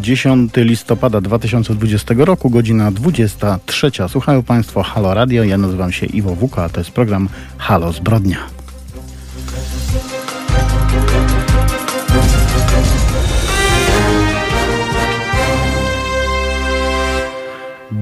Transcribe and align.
10 0.00 0.56
listopada 0.56 1.20
2020 1.20 2.14
roku, 2.18 2.50
godzina 2.50 2.90
23. 2.90 3.90
Słuchają 4.08 4.42
Państwo 4.42 4.82
Halo 4.82 5.14
Radio. 5.14 5.44
Ja 5.44 5.58
nazywam 5.58 5.92
się 5.92 6.06
Iwo 6.06 6.34
Wuka, 6.34 6.64
a 6.64 6.68
to 6.68 6.80
jest 6.80 6.90
program 6.90 7.28
Halo 7.58 7.92
Zbrodnia. 7.92 8.38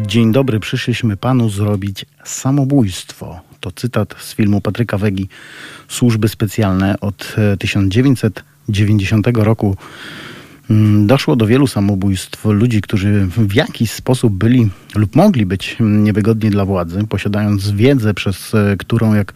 Dzień 0.06 0.32
dobry, 0.32 0.60
przyszliśmy 0.60 1.16
panu 1.16 1.48
zrobić 1.48 2.06
samobójstwo. 2.24 3.40
To 3.60 3.72
cytat 3.72 4.14
z 4.18 4.34
filmu 4.34 4.60
Patryka 4.60 4.98
Wegi 4.98 5.28
Służby 5.88 6.28
Specjalne 6.28 7.00
od 7.00 7.36
1990 7.58 9.26
roku 9.34 9.76
Mm, 9.76 10.31
doszło 11.06 11.36
do 11.36 11.46
wielu 11.46 11.66
samobójstw 11.66 12.44
ludzi, 12.44 12.80
którzy 12.80 13.26
w 13.26 13.54
jakiś 13.54 13.90
sposób 13.90 14.32
byli 14.32 14.68
lub 14.94 15.16
mogli 15.16 15.46
być 15.46 15.76
niewygodni 15.80 16.50
dla 16.50 16.64
władzy, 16.64 17.04
posiadając 17.08 17.70
wiedzę, 17.70 18.14
przez 18.14 18.54
e, 18.54 18.76
którą, 18.78 19.14
jak 19.14 19.32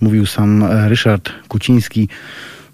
mówił 0.00 0.26
sam 0.26 0.64
Ryszard 0.88 1.30
Kuciński, 1.48 2.08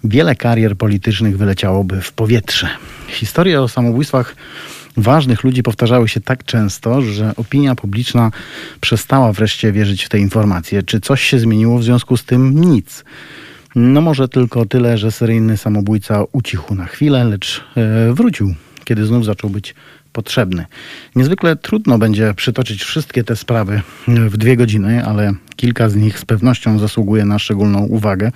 wiele 0.03 0.35
karier 0.35 0.77
politycznych 0.77 1.37
wyleciałoby 1.37 2.01
w 2.01 2.11
powietrze. 2.11 2.69
Historie 3.07 3.61
o 3.61 3.67
samobójstwach 3.67 4.35
ważnych 4.97 5.43
ludzi 5.43 5.63
powtarzały 5.63 6.07
się 6.09 6.21
tak 6.21 6.43
często, 6.43 7.01
że 7.01 7.33
opinia 7.35 7.75
publiczna 7.75 8.31
przestała 8.81 9.33
wreszcie 9.33 9.71
wierzyć 9.71 10.03
w 10.03 10.09
te 10.09 10.19
informacje. 10.19 10.83
Czy 10.83 10.99
coś 10.99 11.21
się 11.21 11.39
zmieniło 11.39 11.79
w 11.79 11.83
związku 11.83 12.17
z 12.17 12.23
tym? 12.25 12.61
Nic. 12.61 13.03
No 13.79 14.01
może 14.01 14.27
tylko 14.27 14.65
tyle, 14.65 14.97
że 14.97 15.11
seryjny 15.11 15.57
samobójca 15.57 16.23
ucichł 16.31 16.75
na 16.75 16.85
chwilę, 16.85 17.23
lecz 17.23 17.63
e, 17.75 18.13
wrócił, 18.13 18.53
kiedy 18.83 19.05
znów 19.05 19.25
zaczął 19.25 19.49
być 19.49 19.75
potrzebny. 20.13 20.65
Niezwykle 21.15 21.55
trudno 21.55 21.97
będzie 21.97 22.33
przytoczyć 22.33 22.83
wszystkie 22.83 23.23
te 23.23 23.35
sprawy 23.35 23.81
w 24.07 24.37
dwie 24.37 24.57
godziny, 24.57 25.05
ale 25.05 25.33
kilka 25.55 25.89
z 25.89 25.95
nich 25.95 26.19
z 26.19 26.25
pewnością 26.25 26.79
zasługuje 26.79 27.25
na 27.25 27.39
szczególną 27.39 27.79
uwagę. 27.79 28.31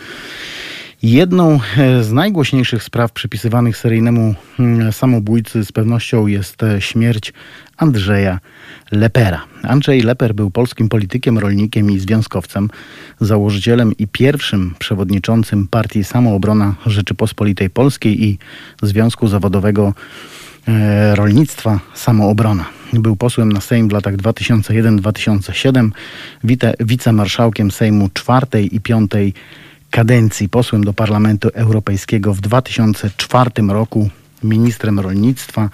Jedną 1.03 1.59
e, 1.77 2.03
z 2.03 2.11
najgłośniejszych 2.11 2.83
spraw 2.83 3.11
przypisywanych 3.11 3.77
seryjnemu 3.77 4.35
mm, 4.59 4.94
samobójcy 4.94 5.66
z 5.66 5.71
pewnością 5.71 6.27
jest 6.27 6.63
e, 6.63 6.81
śmierć 6.81 7.33
Andrzeja 7.77 8.39
Lepera. 8.91 9.44
Andrzej 9.63 10.02
Leper 10.02 10.33
był 10.35 10.52
polskim 10.52 10.89
politykiem, 10.89 11.38
rolnikiem 11.38 11.91
i 11.91 11.99
związkowcem, 11.99 12.69
założycielem 13.22 13.97
i 13.97 14.07
pierwszym 14.07 14.73
przewodniczącym 14.79 15.67
Partii 15.67 16.03
Samoobrona 16.03 16.75
Rzeczypospolitej 16.85 17.69
Polskiej 17.69 18.23
i 18.23 18.38
Związku 18.81 19.27
Zawodowego 19.27 19.94
e, 20.67 21.16
Rolnictwa 21.16 21.79
Samoobrona. 21.94 22.66
Był 22.94 23.16
posłem 23.16 23.52
na 23.52 23.61
Sejm 23.61 23.89
w 23.89 23.91
latach 23.91 24.16
2001-2007, 24.16 25.89
wicemarszałkiem 26.79 27.72
Sejmu 27.72 28.09
czwartej 28.13 28.75
i 28.75 28.79
piątej 28.79 29.33
kadencji, 29.92 30.50
posłem 30.50 30.84
do 30.84 30.94
Parlamentu 30.94 31.50
Europejskiego 31.53 32.34
w 32.34 32.42
2004 32.42 33.52
roku, 33.67 34.09
ministrem 34.44 35.00
rolnictwa 35.00 35.70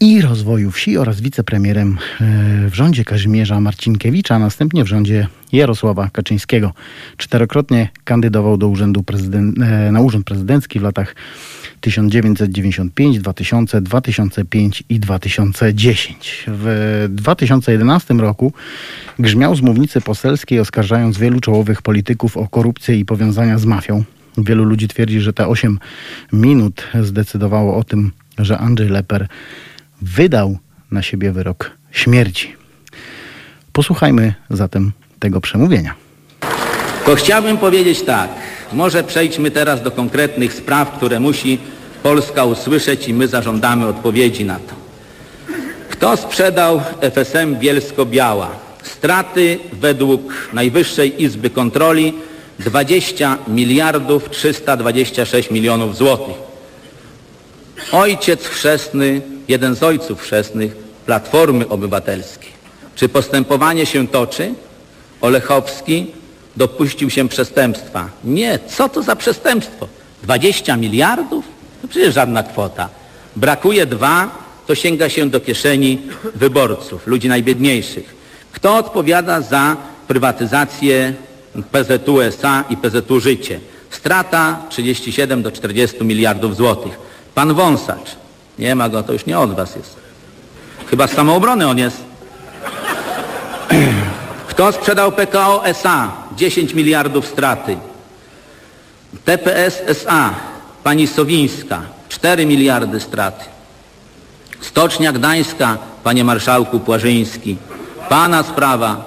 i 0.00 0.22
Rozwoju 0.22 0.70
Wsi 0.70 0.98
oraz 0.98 1.20
wicepremierem 1.20 1.98
e, 2.20 2.24
w 2.70 2.74
rządzie 2.74 3.04
Kazimierza 3.04 3.60
Marcinkiewicza, 3.60 4.34
a 4.34 4.38
następnie 4.38 4.84
w 4.84 4.86
rządzie 4.86 5.26
Jarosława 5.52 6.10
Kaczyńskiego. 6.10 6.72
Czterokrotnie 7.16 7.88
kandydował 8.04 8.56
do 8.56 8.68
urzędu 8.68 9.02
prezydent, 9.02 9.58
e, 9.62 9.92
na 9.92 10.00
urząd 10.00 10.26
prezydencki 10.26 10.80
w 10.80 10.82
latach 10.82 11.14
1995, 11.80 13.18
2000, 13.18 13.80
2005 13.80 14.82
i 14.88 15.00
2010. 15.00 16.44
W 16.48 17.06
2011 17.10 18.14
roku 18.14 18.52
grzmiał 19.18 19.56
z 19.56 19.60
mównicy 19.60 20.00
poselskiej, 20.00 20.60
oskarżając 20.60 21.18
wielu 21.18 21.40
czołowych 21.40 21.82
polityków 21.82 22.36
o 22.36 22.48
korupcję 22.48 22.98
i 22.98 23.04
powiązania 23.04 23.58
z 23.58 23.64
mafią. 23.64 24.04
Wielu 24.38 24.64
ludzi 24.64 24.88
twierdzi, 24.88 25.20
że 25.20 25.32
te 25.32 25.48
8 25.48 25.78
minut 26.32 26.88
zdecydowało 27.02 27.76
o 27.76 27.84
tym, 27.84 28.12
że 28.38 28.58
Andrzej 28.58 28.88
Leper 28.88 29.28
wydał 30.02 30.58
na 30.90 31.02
siebie 31.02 31.32
wyrok 31.32 31.70
śmierci. 31.90 32.54
Posłuchajmy 33.72 34.34
zatem 34.50 34.92
tego 35.18 35.40
przemówienia. 35.40 36.07
To 37.08 37.14
chciałbym 37.14 37.58
powiedzieć 37.58 38.02
tak. 38.02 38.30
Może 38.72 39.04
przejdźmy 39.04 39.50
teraz 39.50 39.82
do 39.82 39.90
konkretnych 39.90 40.52
spraw, 40.52 40.96
które 40.96 41.20
musi 41.20 41.58
Polska 42.02 42.44
usłyszeć 42.44 43.08
i 43.08 43.14
my 43.14 43.28
zażądamy 43.28 43.86
odpowiedzi 43.86 44.44
na 44.44 44.56
to. 44.56 44.74
Kto 45.90 46.16
sprzedał 46.16 46.80
FSM 47.00 47.56
Bielsko-Biała? 47.56 48.48
Straty 48.82 49.58
według 49.72 50.48
Najwyższej 50.52 51.22
Izby 51.22 51.50
Kontroli 51.50 52.14
20 52.58 53.38
miliardów 53.48 54.30
326 54.30 55.50
milionów 55.50 55.96
złotych. 55.96 56.36
Ojciec 57.92 58.46
chrzestny 58.46 59.20
jeden 59.48 59.74
z 59.74 59.82
ojców 59.82 60.20
chrzestnych 60.20 60.76
Platformy 61.06 61.68
Obywatelskiej. 61.68 62.52
Czy 62.96 63.08
postępowanie 63.08 63.86
się 63.86 64.08
toczy? 64.08 64.54
Olechowski 65.20 66.17
dopuścił 66.58 67.10
się 67.10 67.28
przestępstwa. 67.28 68.08
Nie, 68.24 68.58
co 68.58 68.88
to 68.88 69.02
za 69.02 69.16
przestępstwo? 69.16 69.88
20 70.22 70.76
miliardów? 70.76 71.44
To 71.82 71.88
przecież 71.88 72.14
żadna 72.14 72.42
kwota. 72.42 72.88
Brakuje 73.36 73.86
dwa, 73.86 74.30
to 74.66 74.74
sięga 74.74 75.08
się 75.08 75.30
do 75.30 75.40
kieszeni 75.40 76.02
wyborców, 76.34 77.06
ludzi 77.06 77.28
najbiedniejszych. 77.28 78.14
Kto 78.52 78.76
odpowiada 78.76 79.40
za 79.40 79.76
prywatyzację 80.08 81.14
PZU 81.72 82.20
SA 82.20 82.64
i 82.70 82.76
PZU 82.76 83.20
Życie? 83.20 83.60
Strata 83.90 84.62
37 84.68 85.42
do 85.42 85.52
40 85.52 86.04
miliardów 86.04 86.56
złotych. 86.56 86.98
Pan 87.34 87.54
Wąsacz, 87.54 88.16
nie 88.58 88.74
ma 88.74 88.88
go, 88.88 89.02
to 89.02 89.12
już 89.12 89.26
nie 89.26 89.38
od 89.38 89.54
was 89.54 89.76
jest. 89.76 89.96
Chyba 90.90 91.06
z 91.06 91.12
samoobrony 91.12 91.68
on 91.68 91.78
jest. 91.78 91.96
Kto 94.48 94.72
sprzedał 94.72 95.12
PKO 95.12 95.66
SA? 95.66 96.27
10 96.38 96.74
miliardów 96.74 97.26
straty. 97.26 97.76
TPS 99.24 99.82
SA, 99.86 100.34
pani 100.84 101.06
Sowińska, 101.06 101.82
4 102.08 102.46
miliardy 102.46 103.00
straty. 103.00 103.44
Stocznia 104.60 105.12
Gdańska, 105.12 105.78
panie 106.04 106.24
marszałku 106.24 106.80
Płażyński. 106.80 107.56
Pana 108.08 108.42
sprawa, 108.42 109.04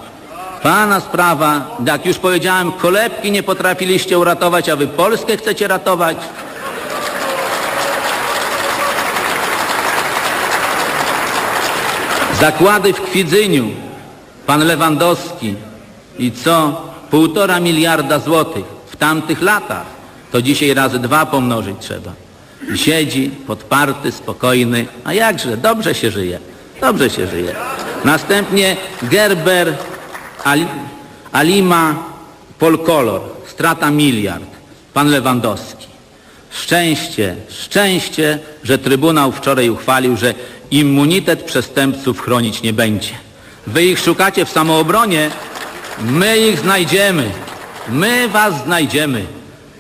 pana 0.64 1.00
sprawa, 1.00 1.78
jak 1.86 2.06
już 2.06 2.18
powiedziałem, 2.18 2.72
kolebki 2.72 3.32
nie 3.32 3.44
potrafiliście 3.44 4.20
uratować, 4.20 4.70
a 4.70 4.76
wy 4.76 4.88
Polskę 4.88 5.38
chcecie 5.38 5.68
ratować. 5.68 6.18
Zakłady 12.40 12.94
w 12.94 13.02
Kwidzyniu, 13.02 13.70
pan 14.46 14.64
Lewandowski 14.64 15.56
i 16.20 16.32
co? 16.32 16.91
Półtora 17.12 17.60
miliarda 17.60 18.20
złotych 18.20 18.66
w 18.92 18.96
tamtych 18.96 19.42
latach. 19.42 19.86
To 20.32 20.42
dzisiaj 20.42 20.74
razy 20.74 21.00
dwa 21.00 21.26
pomnożyć 21.26 21.76
trzeba. 21.80 22.12
I 22.74 22.78
siedzi 22.78 23.32
podparty, 23.48 24.12
spokojny, 24.12 24.86
a 25.04 25.14
jakże, 25.14 25.58
dobrze 25.58 25.96
się 25.96 26.12
żyje, 26.12 26.40
dobrze 26.82 27.10
się 27.10 27.28
żyje. 27.28 27.56
Następnie 28.06 28.78
Gerber, 29.04 29.78
Ali, 30.44 30.68
Alima, 31.32 31.96
Polkolor, 32.60 33.22
strata 33.48 33.92
miliard, 33.92 34.50
pan 34.94 35.08
Lewandowski. 35.08 35.88
Szczęście, 36.52 37.36
szczęście, 37.50 38.40
że 38.64 38.78
Trybunał 38.78 39.32
wczoraj 39.32 39.70
uchwalił, 39.70 40.18
że 40.18 40.34
immunitet 40.72 41.44
przestępców 41.44 42.22
chronić 42.22 42.62
nie 42.62 42.74
będzie. 42.74 43.14
Wy 43.68 43.86
ich 43.86 44.00
szukacie 44.00 44.46
w 44.46 44.50
samoobronie, 44.50 45.32
my 46.02 46.38
ich 46.38 46.60
znajdziemy. 46.60 47.32
My 47.90 48.28
was 48.28 48.64
znajdziemy. 48.64 49.26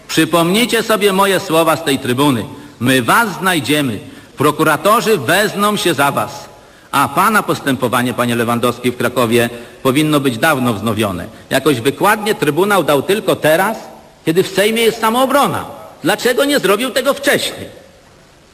Przypomnijcie 0.07 0.83
sobie 0.83 1.13
moje 1.13 1.39
słowa 1.39 1.75
z 1.75 1.83
tej 1.83 1.99
trybuny. 1.99 2.45
My 2.79 3.01
was 3.01 3.29
znajdziemy. 3.39 3.99
Prokuratorzy 4.37 5.17
wezmą 5.17 5.77
się 5.77 5.93
za 5.93 6.11
was. 6.11 6.49
A 6.91 7.07
pana 7.07 7.43
postępowanie, 7.43 8.13
panie 8.13 8.35
Lewandowski, 8.35 8.91
w 8.91 8.97
Krakowie 8.97 9.49
powinno 9.83 10.19
być 10.19 10.37
dawno 10.37 10.73
wznowione. 10.73 11.25
Jakoś 11.49 11.81
wykładnie 11.81 12.35
Trybunał 12.35 12.83
dał 12.83 13.01
tylko 13.01 13.35
teraz, 13.35 13.77
kiedy 14.25 14.43
w 14.43 14.47
Sejmie 14.47 14.81
jest 14.81 15.01
samoobrona. 15.01 15.65
Dlaczego 16.03 16.45
nie 16.45 16.59
zrobił 16.59 16.89
tego 16.89 17.13
wcześniej? 17.13 17.81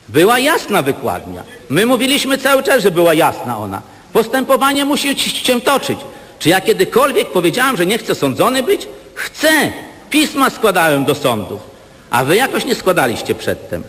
Była 0.10 0.40
jasna 0.40 0.82
wykładnia. 0.82 1.44
My 1.70 1.86
mówiliśmy 1.86 2.38
cały 2.38 2.64
czas, 2.64 2.84
że 2.84 2.92
była 2.92 3.14
jasna 3.14 3.58
ona. 3.58 3.82
Postępowanie 4.14 4.86
musi 4.86 5.20
się 5.20 5.62
toczyć. 5.62 6.00
Czy 6.40 6.50
ja 6.50 6.62
kiedykolwiek 6.62 7.32
powiedziałem, 7.32 7.78
że 7.78 7.86
nie 7.86 7.98
chcę 7.98 8.16
sądzony 8.16 8.64
być? 8.64 8.88
Chcę. 9.16 9.72
Pisma 10.10 10.50
składałem 10.50 11.06
do 11.06 11.16
sądów. 11.16 11.62
A 12.10 12.26
wy 12.26 12.36
jakoś 12.36 12.66
nie 12.66 12.76
składaliście 12.76 13.36
przedtem. 13.36 13.84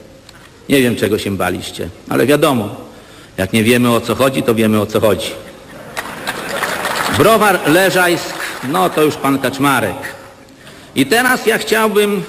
Nie 0.68 0.82
wiem, 0.82 0.96
czego 0.96 1.18
się 1.18 1.36
baliście, 1.36 1.88
ale 2.08 2.26
wiadomo, 2.26 2.88
Jak 3.38 3.52
nie 3.52 3.64
wiemy 3.64 3.90
o 3.90 4.00
co 4.00 4.14
chodzi, 4.14 4.42
to 4.42 4.54
wiemy 4.54 4.80
o 4.80 4.86
co 4.86 5.00
chodzi. 5.00 5.30
Browar 7.18 7.60
Leżajsk, 7.66 8.34
no 8.68 8.90
to 8.90 9.02
już 9.02 9.14
pan 9.14 9.38
Kaczmarek. 9.38 9.96
I 10.94 11.06
teraz 11.06 11.46
ja 11.46 11.58
chciałbym, 11.58 12.22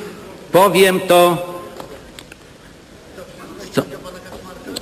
powiem 0.52 1.00
to, 1.00 1.48
co, 3.72 3.82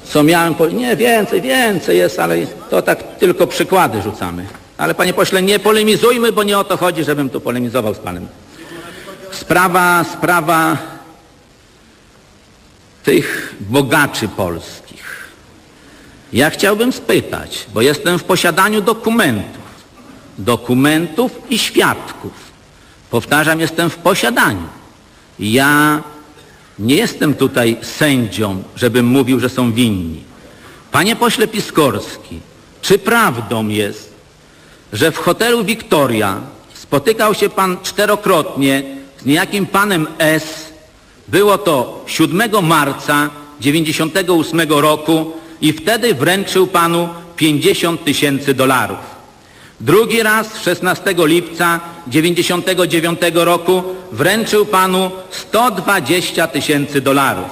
co 0.04 0.24
miałem, 0.24 0.56
po... 0.56 0.68
nie 0.68 0.95
więcej, 0.95 1.42
więcej 1.42 1.98
jest, 1.98 2.19
ale 2.19 2.36
to 2.69 2.81
tak 2.81 3.18
tylko 3.18 3.48
przykłady 3.48 4.01
rzucamy. 4.01 4.45
Ale 4.77 4.95
panie 4.95 5.13
pośle, 5.13 5.41
nie 5.41 5.59
polemizujmy, 5.59 6.31
bo 6.31 6.44
nie 6.44 6.57
o 6.57 6.63
to 6.63 6.77
chodzi, 6.77 7.03
żebym 7.03 7.29
tu 7.29 7.41
polemizował 7.41 7.94
z 7.94 7.97
panem. 7.97 8.27
Sprawa, 9.31 10.06
sprawa 10.13 10.77
tych 13.03 13.56
bogaczy 13.59 14.27
polskich. 14.27 15.29
Ja 16.33 16.50
chciałbym 16.50 16.91
spytać, 16.91 17.65
bo 17.74 17.81
jestem 17.81 18.19
w 18.19 18.24
posiadaniu 18.24 18.81
dokumentów, 18.81 19.63
dokumentów 20.38 21.31
i 21.50 21.59
świadków. 21.59 22.31
Powtarzam, 23.09 23.59
jestem 23.59 23.89
w 23.89 23.95
posiadaniu. 23.95 24.68
Ja 25.39 26.03
nie 26.79 26.95
jestem 26.95 27.33
tutaj 27.33 27.77
sędzią, 27.81 28.63
żebym 28.75 29.06
mówił, 29.06 29.39
że 29.39 29.50
są 29.50 29.74
winni. 29.74 30.24
Panie 30.91 31.15
pośle 31.15 31.47
Piskorski, 31.47 32.39
czy 32.81 33.00
prawdą 33.00 33.68
jest, 33.68 34.13
że 34.94 35.12
w 35.12 35.18
hotelu 35.18 35.63
Victoria 35.63 36.42
spotykał 36.74 37.34
się 37.34 37.50
pan 37.50 37.78
czterokrotnie 37.84 38.84
z 39.22 39.25
niejakim 39.25 39.66
panem 39.66 40.07
S. 40.18 40.74
Było 41.28 41.57
to 41.57 42.04
7 42.07 42.66
marca 42.66 43.30
98 43.62 44.62
roku 44.69 45.31
i 45.62 45.74
wtedy 45.74 46.13
wręczył 46.13 46.68
panu 46.68 47.10
50 47.36 48.04
tysięcy 48.04 48.54
dolarów. 48.54 49.18
Drugi 49.80 50.24
raz 50.24 50.62
16 50.62 51.16
lipca 51.18 51.80
99 52.07 53.19
roku 53.34 53.84
wręczył 54.12 54.66
panu 54.66 55.12
120 55.31 56.48
tysięcy 56.48 57.01
dolarów. 57.01 57.45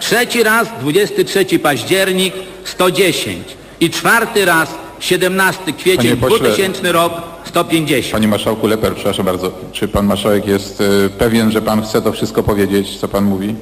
Trzeci 0.00 0.42
raz 0.42 0.68
23 0.80 1.58
październik 1.58 2.34
110 2.64 3.44
i 3.80 3.90
czwarty 3.90 4.44
raz 4.44 4.68
17 5.00 5.72
kwiecień 5.72 6.16
pośle- 6.16 6.38
2000 6.38 6.92
rok 6.92 7.12
150. 7.44 8.12
Panie 8.12 8.28
Marszałku 8.28 8.66
Leper, 8.66 8.94
przepraszam 8.94 9.26
bardzo. 9.26 9.52
Czy 9.72 9.88
Pan 9.88 10.06
Marszałek 10.06 10.46
jest 10.46 10.80
e, 10.80 11.08
pewien, 11.08 11.50
że 11.50 11.62
Pan 11.62 11.82
chce 11.82 12.02
to 12.02 12.12
wszystko 12.12 12.42
powiedzieć, 12.42 12.98
co 12.98 13.08
Pan 13.08 13.24
mówi? 13.24 13.54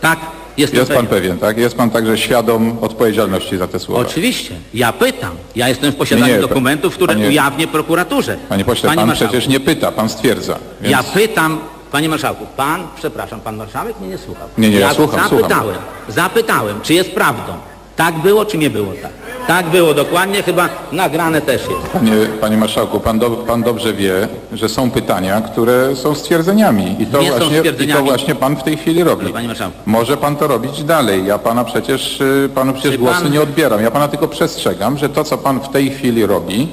Tak, 0.00 0.18
jestem 0.56 0.80
Jest 0.80 0.92
Pan 0.92 1.06
pewien. 1.06 1.38
tak? 1.38 1.58
Jest 1.58 1.76
Pan 1.76 1.90
także 1.90 2.18
świadom 2.18 2.76
odpowiedzialności 2.80 3.56
za 3.56 3.68
te 3.68 3.78
słowa. 3.78 4.00
Oczywiście. 4.00 4.54
Ja 4.74 4.92
pytam. 4.92 5.30
Ja 5.56 5.68
jestem 5.68 5.92
w 5.92 5.96
posiadaniu 5.96 6.26
Nie, 6.26 6.34
nie, 6.34 6.40
dokumentów, 6.40 6.94
które 6.94 7.14
panie- 7.14 7.28
ujawnię 7.28 7.66
prokuraturze. 7.66 8.36
Panie 8.48 8.64
pośle, 8.64 8.94
Pan 8.94 9.06
marszałku, 9.06 9.32
przecież 9.32 9.48
nie 9.48 9.60
pyta, 9.60 9.92
Pan 9.92 10.08
stwierdza. 10.08 10.58
Więc... 10.80 10.92
Ja 10.92 11.02
pytam, 11.02 11.58
panie 11.92 12.08
marszałku, 12.08 12.46
pan, 12.56 12.86
przepraszam, 12.96 13.40
pan 13.40 13.56
marszałek 13.56 14.00
mnie 14.00 14.08
nie 14.08 14.18
słuchał. 14.18 14.48
Nie, 14.58 14.70
nie, 14.70 14.78
ja 14.78 14.94
słucham, 14.94 15.28
zapytałem, 15.30 15.76
zapytałem, 16.08 16.80
czy 16.82 16.94
jest 16.94 17.10
prawdą. 17.10 17.52
Tak 17.96 18.14
było, 18.18 18.44
czy 18.44 18.58
nie 18.58 18.70
było 18.70 18.92
tak? 19.02 19.10
Tak 19.46 19.66
było 19.70 19.94
dokładnie, 19.94 20.42
chyba 20.42 20.68
nagrane 20.92 21.40
też 21.40 21.62
jest. 21.62 21.86
Panie, 21.92 22.12
panie 22.40 22.56
Marszałku, 22.56 23.00
pan, 23.00 23.18
do, 23.18 23.30
pan 23.30 23.62
dobrze 23.62 23.92
wie, 23.92 24.28
że 24.52 24.68
są 24.68 24.90
pytania, 24.90 25.40
które 25.40 25.96
są 25.96 26.14
stwierdzeniami. 26.14 26.96
I 26.98 27.06
to, 27.06 27.22
Nie 27.22 27.30
są 27.32 27.38
właśnie, 27.38 27.46
I 27.46 27.50
to 27.50 27.56
stwierdzeniami. 27.58 28.04
właśnie 28.08 28.34
Pan 28.34 28.56
w 28.56 28.62
tej 28.62 28.76
chwili 28.76 29.04
robi. 29.04 29.32
Panie 29.32 29.48
marszałku. 29.48 29.76
Może 29.86 30.16
Pan 30.16 30.36
to 30.36 30.46
robić 30.46 30.84
dalej. 30.84 31.26
Ja 31.26 31.38
Pana 31.38 31.64
przecież, 31.64 32.20
y, 32.20 32.50
Panu 32.54 32.72
przecież 32.72 32.92
Czy 32.92 32.98
głosu 32.98 33.22
pan- 33.22 33.32
nie 33.32 33.40
odbieram. 33.42 33.82
Ja 33.82 33.90
Pana 33.90 34.08
tylko 34.08 34.28
przestrzegam, 34.28 34.98
że 34.98 35.08
to, 35.08 35.24
co 35.24 35.38
Pan 35.38 35.60
w 35.60 35.68
tej 35.68 35.90
chwili 35.90 36.26
robi, 36.26 36.68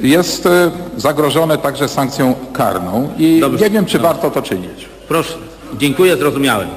jest 0.00 0.46
y, 0.46 0.50
zagrożone 0.96 1.58
także 1.58 1.88
sankcją 1.88 2.34
karną 2.52 3.08
i 3.18 3.40
Dobrze, 3.40 3.64
nie 3.64 3.70
wiem, 3.70 3.86
czy 3.86 3.98
warto 3.98 4.30
to 4.30 4.42
czynić. 4.42 4.88
Proszę, 5.08 5.34
dziękuję, 5.78 6.16
zrozumiałem. 6.16 6.68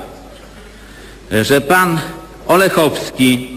Że 1.42 1.62
pan 1.62 2.00
Olechowski 2.48 3.57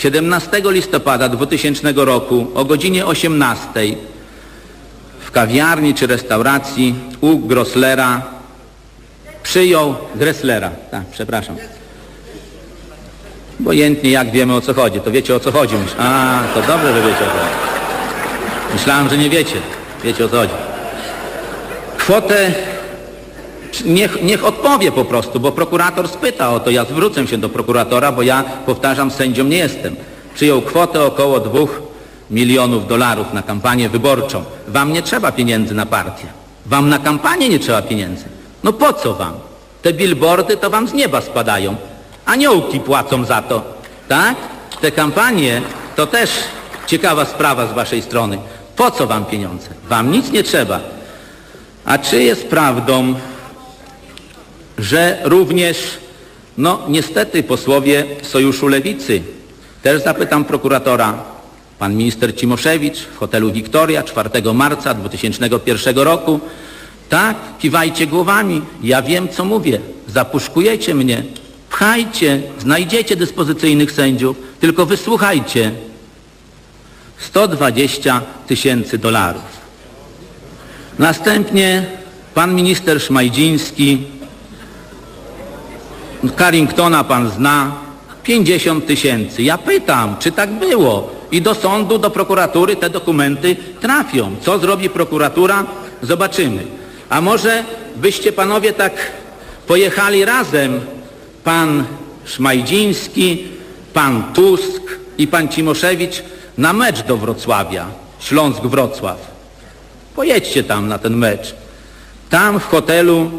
17 0.00 0.62
listopada 0.64 1.28
2000 1.28 1.92
roku 1.94 2.46
o 2.54 2.64
godzinie 2.64 3.06
18 3.06 3.68
w 5.20 5.30
kawiarni 5.30 5.94
czy 5.94 6.06
restauracji 6.06 6.94
u 7.20 7.38
Grosslera 7.38 8.22
przyjął 9.42 9.94
Gresslera. 10.14 10.70
Tak, 10.90 11.02
przepraszam. 11.12 11.56
Obojętnie 13.60 14.10
jak 14.10 14.30
wiemy 14.30 14.54
o 14.54 14.60
co 14.60 14.74
chodzi, 14.74 15.00
to 15.00 15.10
wiecie 15.10 15.34
o 15.34 15.40
co 15.40 15.52
chodzi. 15.52 15.76
A, 15.98 16.42
to 16.54 16.62
dobrze, 16.62 16.94
że 16.94 17.00
wiecie 17.00 17.14
o 17.14 17.18
co 17.18 17.24
chodzi. 17.24 17.54
Myślałem, 18.72 19.08
że 19.08 19.18
nie 19.18 19.30
wiecie. 19.30 19.56
Wiecie 20.04 20.24
o 20.24 20.28
co 20.28 20.36
chodzi. 20.36 20.54
Kwotę 21.98 22.54
Niech, 23.84 24.22
niech 24.22 24.44
odpowie 24.44 24.92
po 24.92 25.04
prostu, 25.04 25.40
bo 25.40 25.52
prokurator 25.52 26.08
spyta 26.08 26.50
o 26.50 26.60
to. 26.60 26.70
Ja 26.70 26.84
zwrócę 26.84 27.26
się 27.26 27.38
do 27.38 27.48
prokuratora, 27.48 28.12
bo 28.12 28.22
ja, 28.22 28.44
powtarzam, 28.66 29.10
sędzią 29.10 29.44
nie 29.44 29.56
jestem. 29.56 29.96
Przyjął 30.34 30.62
kwotę 30.62 31.02
około 31.04 31.40
dwóch 31.40 31.82
milionów 32.30 32.86
dolarów 32.86 33.32
na 33.32 33.42
kampanię 33.42 33.88
wyborczą. 33.88 34.44
Wam 34.68 34.92
nie 34.92 35.02
trzeba 35.02 35.32
pieniędzy 35.32 35.74
na 35.74 35.86
partię. 35.86 36.26
Wam 36.66 36.88
na 36.88 36.98
kampanię 36.98 37.48
nie 37.48 37.58
trzeba 37.58 37.82
pieniędzy. 37.82 38.24
No 38.64 38.72
po 38.72 38.92
co 38.92 39.14
wam? 39.14 39.32
Te 39.82 39.92
billboardy 39.92 40.56
to 40.56 40.70
wam 40.70 40.88
z 40.88 40.92
nieba 40.92 41.20
spadają. 41.20 41.76
Aniołki 42.26 42.80
płacą 42.80 43.24
za 43.24 43.42
to. 43.42 43.62
Tak? 44.08 44.36
Te 44.80 44.90
kampanie 44.90 45.62
to 45.96 46.06
też 46.06 46.30
ciekawa 46.86 47.24
sprawa 47.24 47.66
z 47.66 47.72
waszej 47.72 48.02
strony. 48.02 48.38
Po 48.76 48.90
co 48.90 49.06
wam 49.06 49.24
pieniądze? 49.24 49.68
Wam 49.88 50.12
nic 50.12 50.30
nie 50.30 50.42
trzeba. 50.42 50.80
A 51.84 51.98
czy 51.98 52.22
jest 52.22 52.48
prawdą, 52.48 53.14
że 54.80 55.18
również, 55.24 55.98
no 56.58 56.82
niestety 56.88 57.42
posłowie 57.42 58.04
Sojuszu 58.22 58.68
Lewicy, 58.68 59.22
też 59.82 60.02
zapytam 60.02 60.44
prokuratora, 60.44 61.22
pan 61.78 61.94
minister 61.94 62.36
Cimoszewicz 62.36 62.98
w 62.98 63.16
hotelu 63.16 63.52
Wiktoria 63.52 64.02
4 64.02 64.30
marca 64.54 64.94
2001 64.94 65.98
roku, 65.98 66.40
tak, 67.08 67.36
kiwajcie 67.58 68.06
głowami, 68.06 68.62
ja 68.82 69.02
wiem 69.02 69.28
co 69.28 69.44
mówię, 69.44 69.80
zapuszkujecie 70.08 70.94
mnie, 70.94 71.22
pchajcie, 71.70 72.42
znajdziecie 72.58 73.16
dyspozycyjnych 73.16 73.92
sędziów, 73.92 74.36
tylko 74.60 74.86
wysłuchajcie, 74.86 75.70
120 77.18 78.20
tysięcy 78.46 78.98
dolarów. 78.98 79.60
Następnie 80.98 81.86
pan 82.34 82.54
minister 82.54 83.00
Szmajdziński, 83.00 84.02
Carringtona 86.38 87.04
pan 87.04 87.30
zna, 87.30 87.72
50 88.22 88.86
tysięcy. 88.86 89.42
Ja 89.42 89.58
pytam, 89.58 90.16
czy 90.18 90.32
tak 90.32 90.50
było? 90.50 91.10
I 91.32 91.42
do 91.42 91.54
sądu, 91.54 91.98
do 91.98 92.10
prokuratury 92.10 92.76
te 92.76 92.90
dokumenty 92.90 93.56
trafią. 93.80 94.36
Co 94.40 94.58
zrobi 94.58 94.90
prokuratura? 94.90 95.64
Zobaczymy. 96.02 96.62
A 97.08 97.20
może 97.20 97.64
byście 97.96 98.32
panowie 98.32 98.72
tak 98.72 98.92
pojechali 99.66 100.24
razem, 100.24 100.80
pan 101.44 101.84
Szmajdziński, 102.24 103.44
pan 103.92 104.32
Tusk 104.34 104.82
i 105.18 105.26
pan 105.26 105.48
Cimoszewicz 105.48 106.22
na 106.58 106.72
mecz 106.72 107.02
do 107.02 107.16
Wrocławia, 107.16 107.86
Śląsk-Wrocław. 108.20 109.16
Pojedźcie 110.14 110.64
tam 110.64 110.88
na 110.88 110.98
ten 110.98 111.16
mecz. 111.16 111.54
Tam 112.30 112.60
w 112.60 112.64
hotelu 112.64 113.30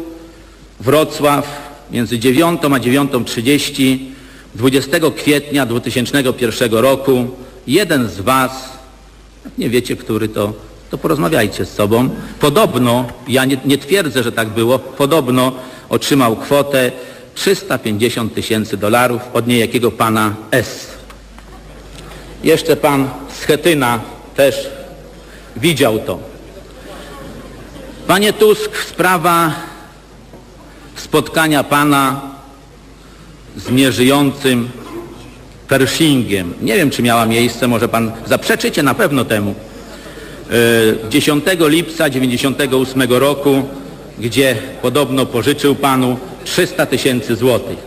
Wrocław 0.80 1.71
między 1.92 2.18
9 2.18 2.60
a 2.64 2.68
9.30 2.68 3.98
20 4.54 4.98
kwietnia 5.16 5.66
2001 5.66 6.72
roku 6.72 7.26
jeden 7.66 8.08
z 8.08 8.20
Was, 8.20 8.52
nie 9.58 9.70
wiecie, 9.70 9.96
który 9.96 10.28
to, 10.28 10.52
to 10.90 10.98
porozmawiajcie 10.98 11.64
z 11.64 11.74
sobą, 11.74 12.10
podobno, 12.40 13.04
ja 13.28 13.44
nie, 13.44 13.56
nie 13.64 13.78
twierdzę, 13.78 14.22
że 14.22 14.32
tak 14.32 14.48
było, 14.48 14.78
podobno 14.78 15.52
otrzymał 15.88 16.36
kwotę 16.36 16.92
350 17.34 18.34
tysięcy 18.34 18.76
dolarów 18.76 19.22
od 19.32 19.46
niejakiego 19.46 19.90
pana 19.90 20.34
S. 20.50 20.86
Jeszcze 22.44 22.76
pan 22.76 23.08
Schetyna 23.40 24.00
też 24.36 24.70
widział 25.56 25.98
to. 25.98 26.18
Panie 28.06 28.32
Tusk, 28.32 28.76
sprawa 28.76 29.52
spotkania 31.02 31.64
pana 31.64 32.20
z 33.56 33.70
nieżyjącym 33.70 34.68
Pershingiem. 35.68 36.54
Nie 36.60 36.76
wiem, 36.76 36.90
czy 36.90 37.02
miała 37.02 37.26
miejsce, 37.26 37.68
może 37.68 37.88
pan 37.88 38.12
zaprzeczycie 38.26 38.82
na 38.82 38.94
pewno 38.94 39.24
temu. 39.24 39.54
E, 41.04 41.10
10 41.10 41.44
lipca 41.60 42.10
98 42.10 43.02
roku, 43.12 43.62
gdzie 44.18 44.56
podobno 44.82 45.26
pożyczył 45.26 45.74
panu 45.74 46.18
300 46.44 46.86
tysięcy 46.86 47.36
złotych. 47.36 47.78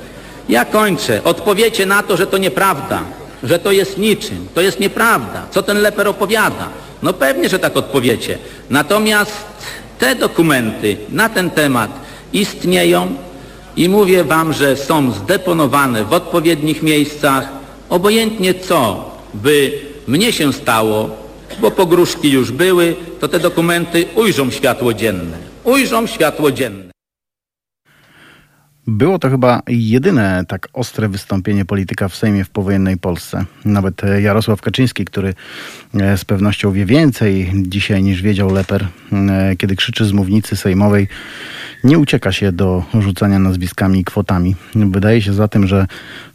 Ja 0.49 0.65
kończę. 0.65 1.23
Odpowiecie 1.23 1.85
na 1.85 2.03
to, 2.03 2.17
że 2.17 2.27
to 2.27 2.37
nieprawda, 2.37 3.03
że 3.43 3.59
to 3.59 3.71
jest 3.71 3.97
niczym, 3.97 4.47
to 4.53 4.61
jest 4.61 4.79
nieprawda. 4.79 5.47
Co 5.51 5.61
ten 5.61 5.77
Leper 5.77 6.07
opowiada? 6.07 6.69
No 7.03 7.13
pewnie, 7.13 7.49
że 7.49 7.59
tak 7.59 7.77
odpowiecie. 7.77 8.37
Natomiast 8.69 9.31
te 9.99 10.15
dokumenty 10.15 10.97
na 11.09 11.29
ten 11.29 11.49
temat 11.49 12.04
istnieją 12.35 13.15
i 13.75 13.89
mówię 13.89 14.23
wam, 14.23 14.53
że 14.53 14.77
są 14.77 15.11
zdeponowane 15.11 16.03
w 16.03 16.13
odpowiednich 16.13 16.83
miejscach. 16.83 17.49
Obojętnie 17.89 18.53
co 18.53 19.11
by 19.33 19.79
mnie 20.07 20.33
się 20.33 20.53
stało, 20.53 21.09
bo 21.59 21.71
pogróżki 21.71 22.31
już 22.31 22.51
były, 22.51 22.95
to 23.19 23.27
te 23.27 23.39
dokumenty 23.39 24.05
ujrzą 24.15 24.51
światło 24.51 24.93
dzienne. 24.93 25.37
Ujrzą 25.63 26.07
światło 26.07 26.51
dzienne. 26.51 26.94
Było 28.87 29.19
to 29.19 29.29
chyba 29.29 29.61
jedyne 29.67 30.43
tak 30.47 30.67
ostre 30.73 31.09
wystąpienie 31.09 31.65
polityka 31.65 32.09
w 32.09 32.15
Sejmie 32.15 32.43
w 32.43 32.49
powojennej 32.49 32.97
Polsce. 32.97 33.45
Nawet 33.65 34.01
Jarosław 34.21 34.61
Kaczyński, 34.61 35.05
który 35.05 35.33
e, 35.93 36.17
z 36.17 36.25
pewnością 36.25 36.71
wie 36.71 36.85
więcej 36.85 37.51
dzisiaj 37.55 38.03
niż 38.03 38.21
wiedział 38.21 38.53
Leper, 38.53 38.87
e, 39.11 39.55
kiedy 39.55 39.75
krzyczy 39.75 40.05
z 40.05 40.11
mównicy 40.11 40.55
sejmowej, 40.55 41.07
nie 41.83 41.99
ucieka 41.99 42.31
się 42.31 42.51
do 42.51 42.83
rzucania 42.99 43.39
nazwiskami 43.39 43.99
i 43.99 44.03
kwotami. 44.03 44.55
Wydaje 44.75 45.21
się 45.21 45.33
zatem, 45.33 45.67
że 45.67 45.87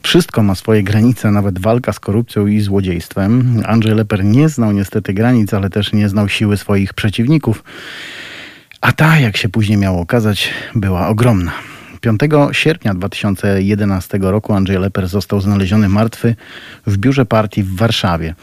wszystko 0.03 0.43
ma 0.43 0.55
swoje 0.55 0.83
granice, 0.83 1.31
nawet 1.31 1.59
walka 1.59 1.93
z 1.93 2.01
korupcją 2.01 2.47
i 2.47 2.61
złodziejstwem. 2.61 3.63
Andrzej 3.67 3.95
Leper 3.95 4.25
nie 4.25 4.49
znał 4.49 4.73
niestety 4.73 5.15
granic, 5.15 5.55
ale 5.55 5.71
też 5.71 5.93
nie 5.93 6.09
znał 6.09 6.29
siły 6.29 6.57
swoich 6.57 6.95
przeciwników. 6.95 7.65
A 8.81 8.93
ta, 8.93 9.19
jak 9.19 9.37
się 9.37 9.49
później 9.49 9.79
miało 9.79 10.01
okazać, 10.01 10.51
była 10.75 11.09
ogromna. 11.09 11.53
5 12.01 12.21
sierpnia 12.53 12.95
2011 12.95 14.19
roku 14.21 14.53
Andrzej 14.53 14.79
Leper 14.79 15.09
został 15.09 15.41
znaleziony 15.41 15.89
martwy 15.89 16.35
w 16.87 16.97
biurze 16.97 17.27
partii 17.27 17.63
w 17.63 17.77
Warszawie. 17.77 18.35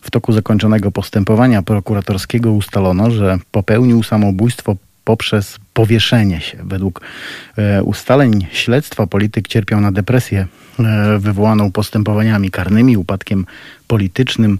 W 0.00 0.10
toku 0.10 0.32
zakończonego 0.32 0.90
postępowania 0.90 1.62
prokuratorskiego 1.62 2.52
ustalono, 2.52 3.10
że 3.10 3.38
popełnił 3.50 4.02
samobójstwo 4.02 4.76
poprzez 5.04 5.58
powieszenie 5.74 6.40
się. 6.40 6.58
Według 6.64 7.00
e, 7.58 7.82
ustaleń 7.82 8.46
śledztwa 8.52 9.06
polityk 9.06 9.48
cierpiał 9.48 9.80
na 9.80 9.92
depresję 9.92 10.46
e, 10.78 11.18
wywołaną 11.18 11.72
postępowaniami 11.72 12.50
karnymi, 12.50 12.96
upadkiem 12.96 13.46
politycznym, 13.88 14.58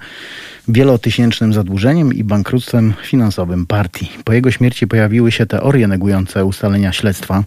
wielotysięcznym 0.68 1.52
zadłużeniem 1.52 2.14
i 2.14 2.24
bankructwem 2.24 2.94
finansowym 3.02 3.66
partii. 3.66 4.10
Po 4.24 4.32
jego 4.32 4.50
śmierci 4.50 4.86
pojawiły 4.86 5.32
się 5.32 5.46
teorie 5.46 5.88
negujące 5.88 6.44
ustalenia 6.44 6.92
śledztwa. 6.92 7.44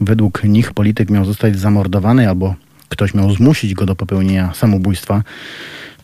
Według 0.00 0.44
nich 0.44 0.72
polityk 0.72 1.10
miał 1.10 1.24
zostać 1.24 1.58
zamordowany 1.58 2.28
albo 2.28 2.54
ktoś 2.88 3.14
miał 3.14 3.30
zmusić 3.30 3.74
go 3.74 3.86
do 3.86 3.96
popełnienia 3.96 4.54
samobójstwa. 4.54 5.22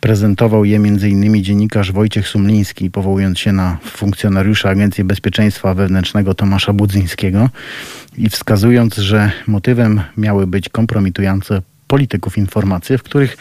Prezentował 0.06 0.64
je 0.64 0.76
m.in. 0.76 1.44
dziennikarz 1.44 1.92
Wojciech 1.92 2.28
Sumliński, 2.28 2.90
powołując 2.90 3.38
się 3.38 3.52
na 3.52 3.78
funkcjonariusza 3.84 4.68
Agencji 4.68 5.04
Bezpieczeństwa 5.04 5.74
Wewnętrznego 5.74 6.34
Tomasza 6.34 6.72
Budzyńskiego 6.72 7.50
i 8.18 8.28
wskazując, 8.28 8.96
że 8.96 9.30
motywem 9.46 10.00
miały 10.16 10.46
być 10.46 10.68
kompromitujące 10.68 11.62
polityków 11.86 12.38
informacje, 12.38 12.98
w 12.98 13.02
których 13.02 13.36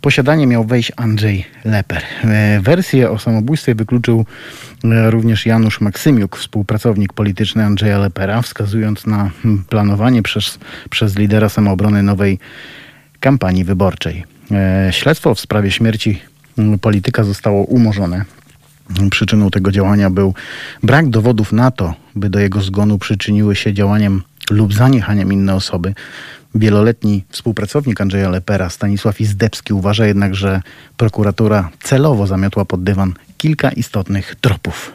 posiadanie 0.00 0.46
miał 0.46 0.64
wejść 0.64 0.92
Andrzej 0.96 1.44
Leper. 1.64 2.02
E, 2.24 2.60
wersję 2.60 3.10
o 3.10 3.18
samobójstwie 3.18 3.74
wykluczył 3.74 4.24
e, 4.84 5.10
również 5.10 5.46
Janusz 5.46 5.80
Maksymiuk, 5.80 6.36
współpracownik 6.36 7.12
polityczny 7.12 7.64
Andrzeja 7.64 7.98
Lepera, 7.98 8.42
wskazując 8.42 9.06
na 9.06 9.30
planowanie 9.68 10.22
przez, 10.22 10.58
przez 10.90 11.16
lidera 11.16 11.48
samoobrony 11.48 12.02
nowej 12.02 12.38
kampanii 13.20 13.64
wyborczej. 13.64 14.35
E, 14.50 14.88
śledztwo 14.92 15.34
w 15.34 15.40
sprawie 15.40 15.70
śmierci 15.70 16.22
polityka 16.80 17.24
zostało 17.24 17.64
umorzone. 17.64 18.24
Przyczyną 19.10 19.50
tego 19.50 19.72
działania 19.72 20.10
był 20.10 20.34
brak 20.82 21.08
dowodów 21.08 21.52
na 21.52 21.70
to, 21.70 21.94
by 22.14 22.30
do 22.30 22.38
jego 22.38 22.60
zgonu 22.60 22.98
przyczyniły 22.98 23.56
się 23.56 23.74
działaniem 23.74 24.22
lub 24.50 24.74
zaniechaniem 24.74 25.32
inne 25.32 25.54
osoby. 25.54 25.94
Wieloletni 26.54 27.24
współpracownik 27.30 28.00
Andrzeja 28.00 28.28
Lepera, 28.30 28.70
Stanisław 28.70 29.20
Izdebski, 29.20 29.72
uważa 29.72 30.06
jednak, 30.06 30.34
że 30.34 30.62
prokuratura 30.96 31.70
celowo 31.82 32.26
zamiotła 32.26 32.64
pod 32.64 32.84
dywan 32.84 33.14
kilka 33.38 33.70
istotnych 33.70 34.34
tropów. 34.40 34.92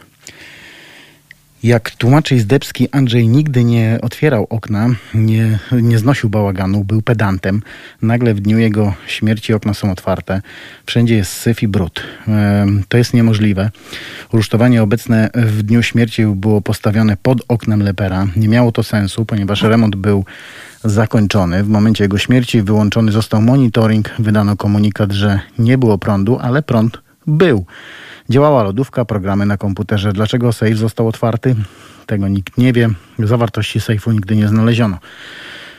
Jak 1.63 1.91
tłumaczy 1.91 2.35
Izdebski, 2.35 2.89
Andrzej 2.91 3.27
nigdy 3.27 3.63
nie 3.63 3.99
otwierał 4.01 4.47
okna, 4.49 4.89
nie, 5.13 5.59
nie 5.71 5.99
znosił 5.99 6.29
bałaganu, 6.29 6.83
był 6.83 7.01
pedantem. 7.01 7.61
Nagle 8.01 8.33
w 8.33 8.39
dniu 8.39 8.59
jego 8.59 8.93
śmierci 9.07 9.53
okna 9.53 9.73
są 9.73 9.91
otwarte. 9.91 10.41
Wszędzie 10.85 11.15
jest 11.15 11.31
syf 11.31 11.63
i 11.63 11.67
brud. 11.67 12.03
To 12.87 12.97
jest 12.97 13.13
niemożliwe. 13.13 13.69
Rusztowanie 14.33 14.83
obecne 14.83 15.29
w 15.33 15.63
dniu 15.63 15.83
śmierci 15.83 16.25
było 16.25 16.61
postawione 16.61 17.17
pod 17.17 17.41
oknem 17.47 17.83
Lepera. 17.83 18.27
Nie 18.35 18.47
miało 18.47 18.71
to 18.71 18.83
sensu, 18.83 19.25
ponieważ 19.25 19.63
remont 19.63 19.95
był 19.95 20.25
zakończony. 20.83 21.63
W 21.63 21.69
momencie 21.69 22.03
jego 22.03 22.17
śmierci 22.17 22.61
wyłączony 22.61 23.11
został 23.11 23.41
monitoring. 23.41 24.09
Wydano 24.19 24.57
komunikat, 24.57 25.11
że 25.11 25.39
nie 25.59 25.77
było 25.77 25.97
prądu, 25.97 26.37
ale 26.41 26.61
prąd 26.61 26.97
był. 27.31 27.65
Działała 28.29 28.63
lodówka, 28.63 29.05
programy 29.05 29.45
na 29.45 29.57
komputerze. 29.57 30.13
Dlaczego 30.13 30.53
safe 30.53 30.75
został 30.75 31.07
otwarty? 31.07 31.55
Tego 32.05 32.27
nikt 32.27 32.57
nie 32.57 32.73
wie. 32.73 32.89
Zawartości 33.19 33.81
sejfu 33.81 34.11
nigdy 34.11 34.35
nie 34.35 34.47
znaleziono. 34.47 34.97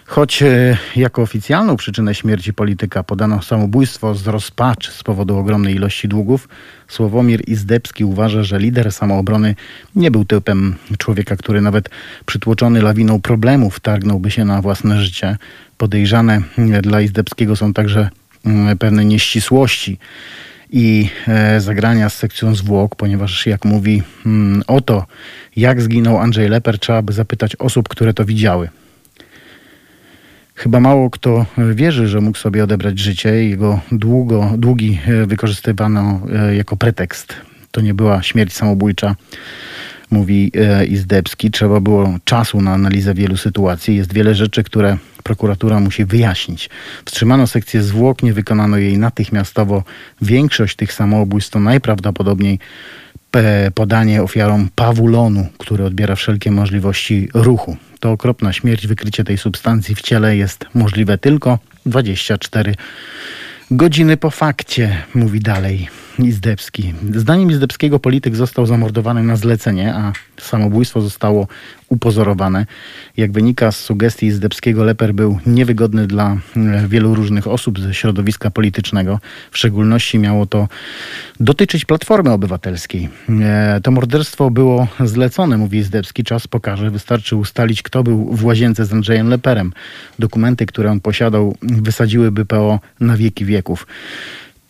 Choć 0.06 0.42
e, 0.42 0.76
jako 0.96 1.22
oficjalną 1.22 1.76
przyczynę 1.76 2.14
śmierci 2.14 2.54
polityka 2.54 3.02
podano 3.02 3.42
samobójstwo 3.42 4.14
z 4.14 4.26
rozpaczy 4.26 4.90
z 4.92 5.02
powodu 5.02 5.38
ogromnej 5.38 5.74
ilości 5.74 6.08
długów, 6.08 6.48
Sławomir 6.88 7.48
Izdebski 7.48 8.04
uważa, 8.04 8.42
że 8.42 8.58
lider 8.58 8.92
samoobrony 8.92 9.54
nie 9.96 10.10
był 10.10 10.24
typem 10.24 10.74
człowieka, 10.98 11.36
który 11.36 11.60
nawet 11.60 11.88
przytłoczony 12.26 12.82
lawiną 12.82 13.20
problemów 13.20 13.80
targnąłby 13.80 14.30
się 14.30 14.44
na 14.44 14.62
własne 14.62 15.00
życie. 15.00 15.36
Podejrzane 15.78 16.42
dla 16.82 17.00
Izdebskiego 17.00 17.56
są 17.56 17.72
także 17.72 18.10
mm, 18.44 18.78
pewne 18.78 19.04
nieścisłości 19.04 19.98
i 20.72 21.08
e, 21.28 21.60
zagrania 21.60 22.08
z 22.08 22.14
sekcją 22.16 22.54
zwłok, 22.54 22.96
ponieważ 22.96 23.46
jak 23.46 23.64
mówi 23.64 24.02
mm, 24.26 24.62
o 24.66 24.80
to, 24.80 25.06
jak 25.56 25.82
zginął 25.82 26.18
Andrzej 26.18 26.48
Leper, 26.48 26.78
trzeba 26.78 27.02
by 27.02 27.12
zapytać 27.12 27.56
osób, 27.56 27.88
które 27.88 28.14
to 28.14 28.24
widziały. 28.24 28.68
Chyba 30.54 30.80
mało 30.80 31.10
kto 31.10 31.46
wierzy, 31.74 32.08
że 32.08 32.20
mógł 32.20 32.38
sobie 32.38 32.64
odebrać 32.64 32.98
życie. 32.98 33.44
Jego 33.44 33.80
długo, 33.92 34.52
długi 34.58 34.98
e, 35.06 35.26
wykorzystywano 35.26 36.20
e, 36.32 36.56
jako 36.56 36.76
pretekst. 36.76 37.34
To 37.70 37.80
nie 37.80 37.94
była 37.94 38.22
śmierć 38.22 38.52
samobójcza, 38.52 39.16
mówi 40.10 40.52
Izdebski. 40.88 41.50
Trzeba 41.50 41.80
było 41.80 42.18
czasu 42.24 42.60
na 42.60 42.72
analizę 42.72 43.14
wielu 43.14 43.36
sytuacji. 43.36 43.96
Jest 43.96 44.14
wiele 44.14 44.34
rzeczy, 44.34 44.62
które 44.62 44.96
prokuratura 45.22 45.80
musi 45.80 46.04
wyjaśnić. 46.04 46.70
Wstrzymano 47.04 47.46
sekcję 47.46 47.82
zwłok, 47.82 48.22
nie 48.22 48.32
wykonano 48.32 48.76
jej 48.76 48.98
natychmiastowo. 48.98 49.84
Większość 50.22 50.76
tych 50.76 50.92
samobójstw 50.92 51.50
to 51.50 51.60
najprawdopodobniej 51.60 52.58
podanie 53.74 54.22
ofiarom 54.22 54.68
pawulonu, 54.74 55.46
który 55.58 55.84
odbiera 55.84 56.14
wszelkie 56.14 56.50
możliwości 56.50 57.28
ruchu. 57.34 57.76
To 58.00 58.10
okropna 58.10 58.52
śmierć. 58.52 58.86
Wykrycie 58.86 59.24
tej 59.24 59.38
substancji 59.38 59.94
w 59.94 60.00
ciele 60.00 60.36
jest 60.36 60.66
możliwe 60.74 61.18
tylko 61.18 61.58
24 61.86 62.74
godziny 63.70 64.16
po 64.16 64.30
fakcie, 64.30 65.02
mówi 65.14 65.40
dalej 65.40 65.88
Izdebski. 66.18 66.94
Zdaniem 67.14 67.50
Izdebskiego 67.50 67.98
polityk 67.98 68.36
został 68.36 68.66
zamordowany 68.66 69.22
na 69.22 69.36
zlecenie, 69.36 69.94
a 69.94 70.12
samobójstwo 70.40 71.00
zostało 71.00 71.46
upozorowane. 71.88 72.66
Jak 73.16 73.32
wynika 73.32 73.72
z 73.72 73.76
sugestii 73.76 74.26
Izdebskiego, 74.26 74.84
Leper 74.84 75.14
był 75.14 75.38
niewygodny 75.46 76.06
dla 76.06 76.36
e, 76.56 76.88
wielu 76.88 77.14
różnych 77.14 77.46
osób 77.46 77.80
ze 77.80 77.94
środowiska 77.94 78.50
politycznego. 78.50 79.18
W 79.50 79.58
szczególności 79.58 80.18
miało 80.18 80.46
to 80.46 80.68
dotyczyć 81.40 81.84
Platformy 81.84 82.30
Obywatelskiej. 82.30 83.08
E, 83.40 83.80
to 83.82 83.90
morderstwo 83.90 84.50
było 84.50 84.88
zlecone, 85.00 85.58
mówi 85.58 85.78
Izdebski. 85.78 86.24
Czas 86.24 86.46
pokaże. 86.46 86.90
Wystarczy 86.90 87.36
ustalić, 87.36 87.82
kto 87.82 88.02
był 88.02 88.36
w 88.36 88.44
łazience 88.44 88.84
z 88.84 88.92
Andrzejem 88.92 89.28
Leperem. 89.28 89.72
Dokumenty, 90.18 90.66
które 90.66 90.90
on 90.90 91.00
posiadał, 91.00 91.56
wysadziłyby 91.62 92.44
PO 92.44 92.80
na 93.00 93.16
wieki 93.16 93.44
wieków. 93.44 93.86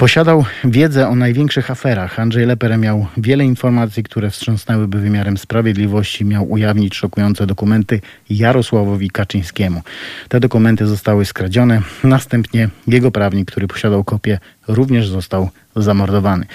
Posiadał 0.02 0.44
wiedzę 0.64 1.08
o 1.08 1.14
największych 1.14 1.70
aferach. 1.70 2.20
Andrzej 2.20 2.46
Leper 2.46 2.78
miał 2.78 3.06
wiele 3.16 3.44
informacji, 3.44 4.02
które 4.02 4.30
wstrząsnęłyby 4.30 5.00
wymiarem 5.00 5.38
sprawiedliwości. 5.38 6.24
Miał 6.24 6.50
ujawnić 6.50 6.94
szokujące 6.94 7.46
dokumenty 7.46 8.00
Jarosławowi 8.30 9.10
Kaczyńskiemu. 9.10 9.82
Te 10.28 10.40
dokumenty 10.40 10.86
zostały 10.86 11.24
skradzione. 11.24 11.82
Następnie 12.04 12.68
jego 12.86 13.10
prawnik, 13.10 13.50
który 13.50 13.68
posiadał 13.68 14.04
kopię, 14.04 14.38
również 14.68 15.08
został 15.08 15.50
zamordowany. 15.76 16.46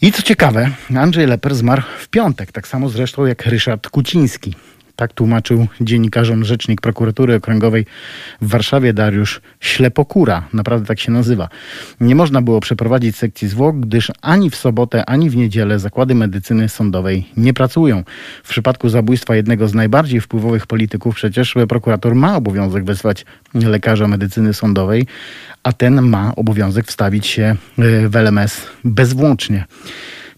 I 0.00 0.12
co 0.12 0.22
ciekawe, 0.22 0.70
Andrzej 0.96 1.26
Leper 1.26 1.54
zmarł 1.54 1.82
w 1.98 2.08
piątek, 2.08 2.52
tak 2.52 2.68
samo 2.68 2.88
zresztą 2.88 3.26
jak 3.26 3.46
Ryszard 3.46 3.88
Kuciński. 3.88 4.54
Tak 4.96 5.12
tłumaczył 5.12 5.66
dziennikarzom 5.80 6.44
rzecznik 6.44 6.80
prokuratury 6.80 7.34
okręgowej 7.34 7.86
w 8.40 8.48
Warszawie 8.48 8.92
Dariusz 8.92 9.40
Ślepokura. 9.60 10.48
Naprawdę 10.52 10.86
tak 10.86 11.00
się 11.00 11.12
nazywa. 11.12 11.48
Nie 12.00 12.14
można 12.14 12.42
było 12.42 12.60
przeprowadzić 12.60 13.16
sekcji 13.16 13.48
zwłok, 13.48 13.76
gdyż 13.80 14.12
ani 14.22 14.50
w 14.50 14.56
sobotę, 14.56 15.04
ani 15.06 15.30
w 15.30 15.36
niedzielę 15.36 15.78
zakłady 15.78 16.14
medycyny 16.14 16.68
sądowej 16.68 17.28
nie 17.36 17.54
pracują. 17.54 18.04
W 18.44 18.48
przypadku 18.48 18.88
zabójstwa 18.88 19.36
jednego 19.36 19.68
z 19.68 19.74
najbardziej 19.74 20.20
wpływowych 20.20 20.66
polityków 20.66 21.14
przecież 21.14 21.54
prokurator 21.68 22.14
ma 22.14 22.36
obowiązek 22.36 22.84
wezwać 22.84 23.24
lekarza 23.54 24.08
medycyny 24.08 24.54
sądowej, 24.54 25.06
a 25.62 25.72
ten 25.72 26.02
ma 26.02 26.32
obowiązek 26.36 26.86
wstawić 26.86 27.26
się 27.26 27.42
e, 27.42 27.56
w 28.08 28.16
LMS 28.16 28.66
bezwłącznie. 28.84 29.64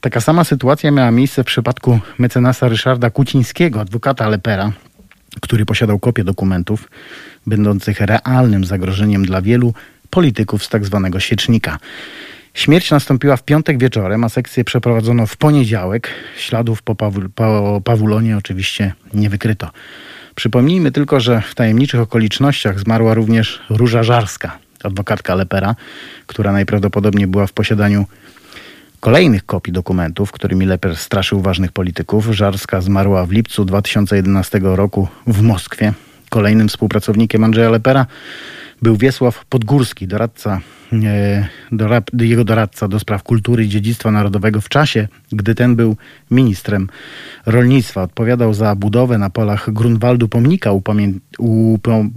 Taka 0.05 0.21
sama 0.21 0.45
sytuacja 0.45 0.91
miała 0.91 1.11
miejsce 1.11 1.43
w 1.43 1.47
przypadku 1.47 2.01
mecenasa 2.19 2.69
Ryszarda 2.69 3.11
Kucińskiego, 3.11 3.81
adwokata 3.81 4.29
Lepera, 4.29 4.73
który 5.41 5.67
posiadał 5.67 5.99
kopię 5.99 6.25
dokumentów 6.25 6.91
będących 7.47 8.01
realnym 8.01 8.65
zagrożeniem 8.65 9.25
dla 9.25 9.43
wielu 9.43 9.75
polityków 10.11 10.65
z 10.65 10.69
tak 10.69 10.85
zwanego 10.85 11.21
świecznika. 11.21 11.79
Śmierć 12.55 12.91
nastąpiła 12.91 13.37
w 13.37 13.43
piątek 13.43 13.79
wieczorem, 13.79 14.25
a 14.25 14.29
sekcję 14.29 14.65
przeprowadzono 14.65 15.27
w 15.27 15.37
poniedziałek. 15.37 16.09
Śladów 16.37 16.83
po, 16.83 16.95
Pawu- 16.95 17.29
po 17.35 17.81
Pawulonie 17.85 18.37
oczywiście 18.37 18.93
nie 19.15 19.31
wykryto. 19.31 19.71
Przypomnijmy 20.35 20.93
tylko, 20.93 21.21
że 21.21 21.41
w 21.41 21.55
tajemniczych 21.55 22.01
okolicznościach 22.01 22.81
zmarła 22.81 23.15
również 23.15 23.63
Róża 23.71 24.03
Żarska, 24.03 24.59
adwokatka 24.83 25.35
Lepera, 25.35 25.75
która 26.27 26.53
najprawdopodobniej 26.53 27.27
była 27.27 27.47
w 27.47 27.53
posiadaniu 27.53 28.07
kolejnych 29.05 29.47
kopii 29.47 29.73
dokumentów, 29.73 30.33
którymi 30.33 30.67
Leper 30.67 30.97
straszył 30.97 31.41
ważnych 31.41 31.73
polityków. 31.73 32.27
Żarska 32.27 32.81
zmarła 32.81 33.27
w 33.27 33.31
lipcu 33.31 33.65
2011 33.65 34.61
roku 34.63 35.09
w 35.27 35.43
Moskwie. 35.43 35.93
Kolejnym 36.31 36.69
współpracownikiem 36.69 37.45
Andrzeja 37.45 37.71
Lepera 37.71 38.07
był 38.83 38.97
Wiesław 38.97 39.45
Podgórski, 39.45 40.07
doradca, 40.07 40.61
e, 40.93 41.49
jego 42.21 42.45
doradca 42.45 42.89
do 42.89 43.01
spraw 43.01 43.23
kultury 43.23 43.65
i 43.65 43.69
dziedzictwa 43.69 44.11
narodowego 44.11 44.61
w 44.61 44.69
czasie, 44.69 45.09
gdy 45.33 45.55
ten 45.55 45.77
był 45.77 45.97
ministrem 46.31 46.89
rolnictwa. 47.47 48.03
Odpowiadał 48.03 48.55
za 48.55 48.75
budowę 48.75 49.19
na 49.19 49.31
polach 49.31 49.73
Grunwaldu 49.73 50.29
pomnika 50.29 50.73
upamię, 50.73 51.13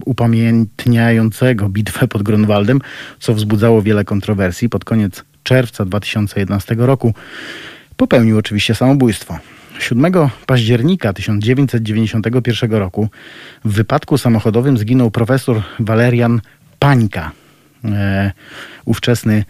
upamiętniającego 0.05 1.69
bitwę 1.69 2.07
pod 2.07 2.23
Grunwaldem, 2.23 2.81
co 3.19 3.33
wzbudzało 3.33 3.81
wiele 3.81 4.05
kontrowersji. 4.05 4.69
Pod 4.69 4.85
koniec 4.85 5.23
czerwca 5.47 5.85
2011 5.85 6.75
roku 6.77 7.13
popełnił 7.97 8.37
oczywiście 8.37 8.75
samobójstwo. 8.75 9.39
7 9.79 10.13
października 10.45 11.13
1991 11.13 12.71
roku 12.71 13.09
w 13.65 13.73
wypadku 13.73 14.17
samochodowym 14.17 14.77
zginął 14.77 15.11
profesor 15.11 15.61
Walerian 15.79 16.41
Pańka, 16.79 17.31
e, 17.85 18.31
ówczesny 18.85 19.45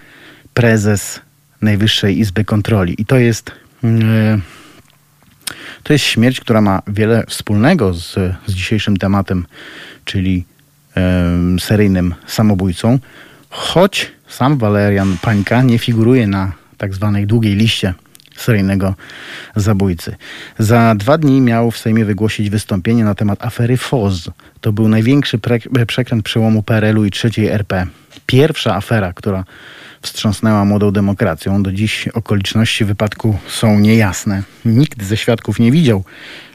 prezes 0.53 1.21
Najwyższej 1.61 2.19
Izby 2.19 2.45
Kontroli. 2.45 3.01
I 3.01 3.05
to 3.05 3.17
jest, 3.17 3.51
e, 3.83 4.39
to 5.83 5.93
jest 5.93 6.05
śmierć, 6.05 6.39
która 6.39 6.61
ma 6.61 6.81
wiele 6.87 7.23
wspólnego 7.27 7.93
z, 7.93 8.15
z 8.47 8.53
dzisiejszym 8.53 8.97
tematem, 8.97 9.45
czyli 10.05 10.45
e, 10.97 11.59
seryjnym 11.59 12.15
samobójcą, 12.27 12.99
choć 13.57 14.11
sam 14.27 14.57
Walerian 14.57 15.17
Pańka 15.21 15.61
nie 15.61 15.79
figuruje 15.79 16.27
na 16.27 16.51
tak 16.77 16.93
zwanej 16.93 17.27
długiej 17.27 17.55
liście 17.55 17.93
seryjnego 18.35 18.95
zabójcy. 19.55 20.15
Za 20.59 20.95
dwa 20.95 21.17
dni 21.17 21.41
miał 21.41 21.71
w 21.71 21.77
Sejmie 21.77 22.05
wygłosić 22.05 22.49
wystąpienie 22.49 23.03
na 23.03 23.15
temat 23.15 23.45
afery 23.45 23.77
FOZ. 23.77 24.29
To 24.61 24.73
był 24.73 24.87
największy 24.87 25.37
pre- 25.37 25.85
przekręt 25.85 26.23
przełomu 26.23 26.63
PRL-u 26.63 27.05
i 27.05 27.11
trzeciej 27.11 27.47
RP. 27.47 27.87
Pierwsza 28.25 28.75
afera, 28.75 29.13
która 29.13 29.43
wstrząsnęła 30.01 30.65
młodą 30.65 30.91
demokracją. 30.91 31.63
Do 31.63 31.71
dziś 31.71 32.07
okoliczności 32.07 32.85
wypadku 32.85 33.37
są 33.47 33.79
niejasne. 33.79 34.43
Nikt 34.65 35.03
ze 35.03 35.17
świadków 35.17 35.59
nie 35.59 35.71
widział 35.71 36.03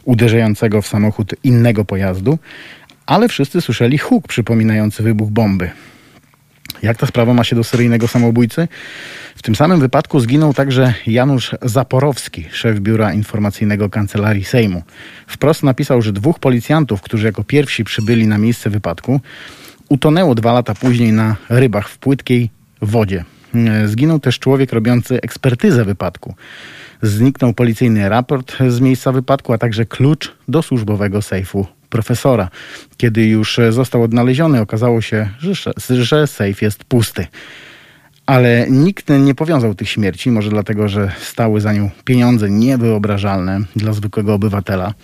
uderzającego 0.04 0.82
w 0.82 0.86
samochód 0.86 1.34
innego 1.44 1.84
pojazdu, 1.84 2.38
ale 3.06 3.28
wszyscy 3.28 3.60
słyszeli 3.60 3.98
huk 3.98 4.28
przypominający 4.28 5.02
wybuch 5.02 5.30
bomby. 5.30 5.70
Jak 6.82 6.96
ta 6.96 7.06
sprawa 7.06 7.34
ma 7.34 7.44
się 7.44 7.56
do 7.56 7.64
seryjnego 7.64 8.08
samobójcy? 8.08 8.68
W 9.36 9.42
tym 9.42 9.56
samym 9.56 9.80
wypadku 9.80 10.20
zginął 10.20 10.54
także 10.54 10.94
Janusz 11.06 11.54
Zaporowski, 11.62 12.44
szef 12.52 12.80
biura 12.80 13.12
informacyjnego 13.12 13.90
Kancelarii 13.90 14.44
Sejmu. 14.44 14.82
Wprost 15.26 15.62
napisał, 15.62 16.02
że 16.02 16.12
dwóch 16.12 16.38
policjantów, 16.38 17.02
którzy 17.02 17.26
jako 17.26 17.44
pierwsi 17.44 17.84
przybyli 17.84 18.26
na 18.26 18.38
miejsce 18.38 18.70
wypadku, 18.70 19.20
utonęło 19.88 20.34
dwa 20.34 20.52
lata 20.52 20.74
później 20.74 21.12
na 21.12 21.36
rybach 21.48 21.88
w 21.88 21.98
płytkiej 21.98 22.50
wodzie. 22.82 23.24
Zginął 23.86 24.20
też 24.20 24.38
człowiek 24.38 24.72
robiący 24.72 25.20
ekspertyzę 25.20 25.84
wypadku. 25.84 26.34
Zniknął 27.02 27.52
policyjny 27.52 28.08
raport 28.08 28.56
z 28.68 28.80
miejsca 28.80 29.12
wypadku, 29.12 29.52
a 29.52 29.58
także 29.58 29.86
klucz 29.86 30.32
do 30.48 30.62
służbowego 30.62 31.22
sejfu 31.22 31.66
profesora. 31.92 32.48
Kiedy 32.96 33.26
już 33.26 33.60
został 33.70 34.02
odnaleziony, 34.02 34.60
okazało 34.60 35.00
się, 35.00 35.28
że, 35.40 35.72
że 35.90 36.26
sejf 36.26 36.62
jest 36.62 36.84
pusty. 36.84 37.26
Ale 38.26 38.66
nikt 38.70 39.08
nie 39.08 39.34
powiązał 39.34 39.74
tych 39.74 39.88
śmierci, 39.88 40.30
może 40.30 40.50
dlatego, 40.50 40.88
że 40.88 41.12
stały 41.20 41.60
za 41.60 41.72
nią 41.72 41.90
pieniądze 42.04 42.50
niewyobrażalne 42.50 43.60
dla 43.76 43.92
zwykłego 43.92 44.34
obywatela. 44.34 44.94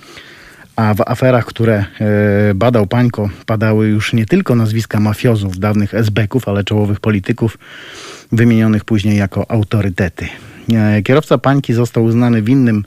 A 0.76 0.94
w 0.94 1.00
aferach, 1.00 1.44
które 1.44 1.76
e, 1.76 2.54
badał 2.54 2.86
Pańko, 2.86 3.30
padały 3.46 3.88
już 3.88 4.12
nie 4.12 4.26
tylko 4.26 4.54
nazwiska 4.54 5.00
mafiozów, 5.00 5.58
dawnych 5.58 5.94
esbeków, 5.94 6.48
ale 6.48 6.64
czołowych 6.64 7.00
polityków, 7.00 7.58
wymienionych 8.32 8.84
później 8.84 9.16
jako 9.16 9.50
autorytety. 9.50 10.28
E, 10.72 11.02
kierowca 11.02 11.38
Pańki 11.38 11.72
został 11.74 12.04
uznany 12.04 12.42
winnym 12.42 12.84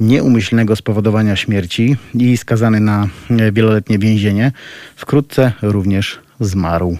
nieumyślnego 0.00 0.76
spowodowania 0.76 1.36
śmierci 1.36 1.96
i 2.14 2.36
skazany 2.36 2.80
na 2.80 3.08
e, 3.30 3.52
wieloletnie 3.52 3.98
więzienie. 3.98 4.52
Wkrótce 4.96 5.52
również 5.62 6.18
zmarł. 6.40 6.98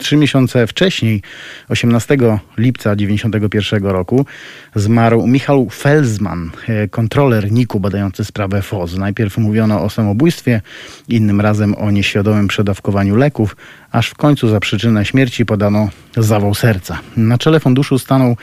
Trzy 0.00 0.16
miesiące 0.16 0.66
wcześniej, 0.66 1.22
18 1.68 2.16
lipca 2.58 2.96
1991 2.96 3.82
roku, 3.82 4.26
zmarł 4.74 5.26
Michał 5.26 5.70
Felsman, 5.70 6.50
e, 6.68 6.88
kontroler 6.88 7.52
NIK-u 7.52 7.80
badający 7.80 8.24
sprawę 8.24 8.62
FOZ. 8.62 8.96
Najpierw 8.96 9.38
mówiono 9.38 9.84
o 9.84 9.90
samobójstwie, 9.90 10.60
innym 11.08 11.40
razem 11.40 11.74
o 11.74 11.90
nieświadomym 11.90 12.48
przedawkowaniu 12.48 13.16
leków, 13.16 13.56
aż 13.92 14.08
w 14.08 14.14
końcu 14.14 14.48
za 14.48 14.60
przyczynę 14.60 15.04
śmierci 15.04 15.46
podano 15.46 15.88
zawał 16.16 16.54
serca. 16.54 16.98
Na 17.16 17.38
czele 17.38 17.60
funduszu 17.60 17.98
stanął 17.98 18.36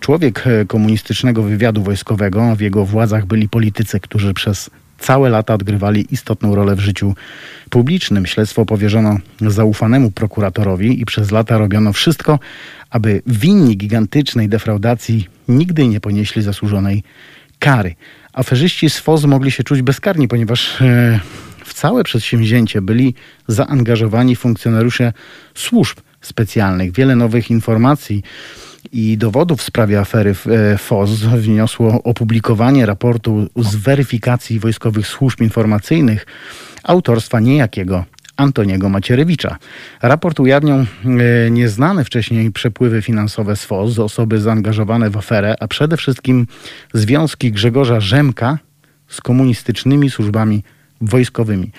człowiek 0.00 0.46
e, 0.46 0.64
komunistycznego 0.64 1.42
wywiadu 1.42 1.82
wojskowego. 1.82 2.56
W 2.56 2.60
jego 2.60 2.84
władzach 2.84 3.26
byli 3.26 3.48
politycy, 3.48 4.00
którzy 4.00 4.34
przez 4.34 4.70
całe 4.98 5.28
lata 5.28 5.54
odgrywali 5.54 6.06
istotną 6.10 6.54
rolę 6.54 6.76
w 6.76 6.80
życiu 6.80 7.14
publicznym. 7.70 8.26
Śledztwo 8.26 8.66
powierzono 8.66 9.18
zaufanemu 9.40 10.10
prokuratorowi 10.10 11.00
i 11.00 11.04
przez 11.04 11.30
lata 11.30 11.58
robiono 11.58 11.92
wszystko, 11.92 12.38
aby 12.90 13.22
winni 13.26 13.76
gigantycznej 13.76 14.48
defraudacji 14.48 15.28
nigdy 15.48 15.86
nie 15.86 16.00
ponieśli 16.00 16.42
zasłużonej 16.42 17.02
kary. 17.58 17.94
Aferzyści 18.32 18.90
z 18.90 18.98
FOZ 18.98 19.24
mogli 19.24 19.50
się 19.50 19.64
czuć 19.64 19.82
bezkarni, 19.82 20.28
ponieważ 20.28 20.80
e, 20.80 21.20
w 21.64 21.74
całe 21.74 22.04
przedsięwzięcie 22.04 22.82
byli 22.82 23.14
zaangażowani 23.48 24.36
funkcjonariusze 24.36 25.12
służb 25.54 25.98
specjalnych. 26.20 26.92
Wiele 26.92 27.16
nowych 27.16 27.50
informacji 27.50 28.22
i 28.92 29.18
dowodów 29.18 29.60
w 29.60 29.62
sprawie 29.62 30.00
afery 30.00 30.34
e, 30.46 30.78
FOZ 30.78 31.10
wniosło 31.20 32.02
opublikowanie 32.02 32.86
raportu 32.86 33.48
z 33.56 33.76
weryfikacji 33.76 34.58
wojskowych 34.58 35.06
służb 35.06 35.40
informacyjnych 35.40 36.26
autorstwa 36.82 37.40
niejakiego 37.40 38.04
Antoniego 38.36 38.88
Macierewicza. 38.88 39.56
Raport 40.02 40.40
ujawniał 40.40 40.78
e, 40.78 40.86
nieznane 41.50 42.04
wcześniej 42.04 42.52
przepływy 42.52 43.02
finansowe 43.02 43.56
z 43.56 43.64
FOZ, 43.64 43.98
osoby 43.98 44.40
zaangażowane 44.40 45.10
w 45.10 45.16
aferę, 45.16 45.54
a 45.60 45.68
przede 45.68 45.96
wszystkim 45.96 46.46
związki 46.94 47.52
Grzegorza 47.52 48.00
Rzemka 48.00 48.58
z 49.08 49.20
komunistycznymi 49.20 50.10
służbami 50.10 50.62
wojskowymi. 51.00 51.70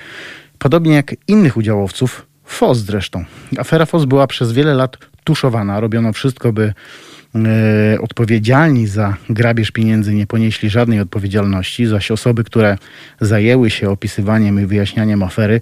Podobnie 0.59 0.93
jak 0.93 1.15
innych 1.27 1.57
udziałowców, 1.57 2.25
FOZ 2.43 2.77
zresztą. 2.77 3.25
Afera 3.57 3.85
FOZ 3.85 4.05
była 4.05 4.27
przez 4.27 4.51
wiele 4.51 4.73
lat 4.73 4.97
tuszowana. 5.23 5.79
Robiono 5.79 6.13
wszystko, 6.13 6.53
by 6.53 6.73
e, 7.35 8.01
odpowiedzialni 8.01 8.87
za 8.87 9.15
grabież 9.29 9.71
pieniędzy 9.71 10.13
nie 10.13 10.27
ponieśli 10.27 10.69
żadnej 10.69 10.99
odpowiedzialności, 10.99 11.85
zaś 11.85 12.11
osoby, 12.11 12.43
które 12.43 12.77
zajęły 13.21 13.69
się 13.69 13.89
opisywaniem 13.89 14.61
i 14.61 14.65
wyjaśnianiem 14.65 15.23
afery, 15.23 15.59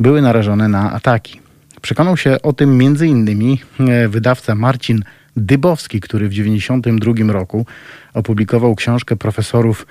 były 0.00 0.22
narażone 0.22 0.68
na 0.68 0.92
ataki. 0.92 1.40
Przekonał 1.82 2.16
się 2.16 2.42
o 2.42 2.52
tym 2.52 2.82
innymi 3.06 3.60
e, 3.80 4.08
wydawca 4.08 4.54
Marcin 4.54 5.04
Dybowski, 5.36 6.00
który 6.00 6.28
w 6.28 6.30
1992 6.30 7.32
roku 7.32 7.66
opublikował 8.14 8.74
książkę 8.74 9.16
profesorów 9.16 9.86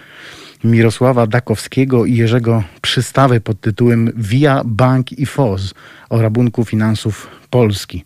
Mirosława 0.63 1.28
Dakowskiego 1.28 2.06
i 2.06 2.15
Jerzego 2.15 2.63
Przystawy 2.82 3.41
pod 3.41 3.62
tytułem 3.62 4.12
Via 4.15 4.62
Bank 4.65 5.12
i 5.12 5.26
FOZ 5.26 5.74
o 6.10 6.22
rabunku 6.22 6.65
finansów 6.65 7.28
Polski. 7.50 8.04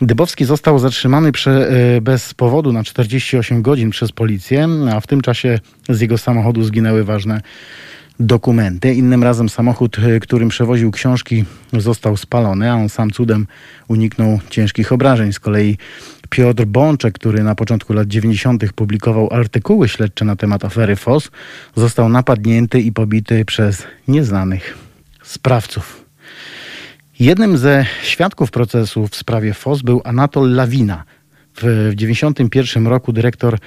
Dybowski 0.00 0.44
został 0.44 0.78
zatrzymany 0.78 1.32
prze, 1.32 1.70
e, 1.70 2.00
bez 2.00 2.34
powodu 2.34 2.72
na 2.72 2.84
48 2.84 3.62
godzin 3.62 3.90
przez 3.90 4.12
policję, 4.12 4.68
a 4.94 5.00
w 5.00 5.06
tym 5.06 5.20
czasie 5.20 5.58
z 5.88 6.00
jego 6.00 6.18
samochodu 6.18 6.62
zginęły 6.62 7.04
ważne 7.04 7.40
dokumenty. 8.20 8.94
Innym 8.94 9.22
razem 9.22 9.48
samochód, 9.48 9.96
e, 9.98 10.20
którym 10.20 10.48
przewoził 10.48 10.90
książki, 10.90 11.44
został 11.72 12.16
spalony, 12.16 12.70
a 12.70 12.74
on 12.74 12.88
sam 12.88 13.10
cudem 13.10 13.46
uniknął 13.88 14.40
ciężkich 14.50 14.92
obrażeń. 14.92 15.32
Z 15.32 15.40
kolei 15.40 15.78
Piotr 16.30 16.64
Bączek, 16.64 17.14
który 17.14 17.42
na 17.42 17.54
początku 17.54 17.92
lat 17.92 18.08
90. 18.08 18.72
publikował 18.72 19.28
artykuły 19.32 19.88
śledcze 19.88 20.24
na 20.24 20.36
temat 20.36 20.64
afery 20.64 20.96
FOS, 20.96 21.30
został 21.76 22.08
napadnięty 22.08 22.80
i 22.80 22.92
pobity 22.92 23.44
przez 23.44 23.86
nieznanych 24.08 24.78
sprawców. 25.22 26.04
Jednym 27.20 27.58
ze 27.58 27.86
świadków 28.02 28.50
procesu 28.50 29.08
w 29.08 29.16
sprawie 29.16 29.54
FOS 29.54 29.82
był 29.82 30.00
Anatol 30.04 30.54
Lawina. 30.54 31.04
W 31.54 31.60
1991 31.60 32.86
roku 32.86 33.12
dyrektor 33.12 33.58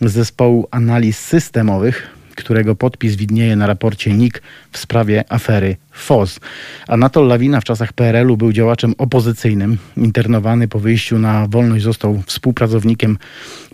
zespołu 0.00 0.68
analiz 0.70 1.18
systemowych 1.18 2.17
którego 2.38 2.76
podpis 2.76 3.16
widnieje 3.16 3.56
na 3.56 3.66
raporcie 3.66 4.12
NIK 4.12 4.42
w 4.72 4.78
sprawie 4.78 5.24
afery 5.28 5.76
FOZ. 5.92 6.40
Anatol 6.88 7.26
Lawina 7.26 7.60
w 7.60 7.64
czasach 7.64 7.92
PRL-u 7.92 8.36
był 8.36 8.52
działaczem 8.52 8.94
opozycyjnym. 8.98 9.78
Internowany 9.96 10.68
po 10.68 10.78
wyjściu 10.78 11.18
na 11.18 11.46
wolność 11.48 11.84
został 11.84 12.22
współpracownikiem 12.26 13.18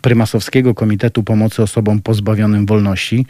Prymasowskiego 0.01 0.75
Komitetu 0.75 1.23
Pomocy 1.23 1.63
Osobom 1.63 2.01
Pozbawionym 2.01 2.67
Wolności 2.67 3.27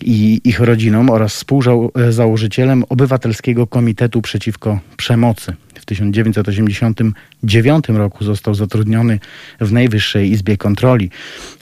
i 0.00 0.40
ich 0.44 0.60
rodzinom 0.60 1.10
oraz 1.10 1.34
współzałożycielem 1.34 2.84
Obywatelskiego 2.88 3.66
Komitetu 3.66 4.22
Przeciwko 4.22 4.80
Przemocy. 4.96 5.54
W 5.90 5.92
1989 5.92 7.88
roku 7.88 8.24
został 8.24 8.54
zatrudniony 8.54 9.18
w 9.60 9.72
Najwyższej 9.72 10.30
Izbie 10.30 10.56
Kontroli. 10.56 11.10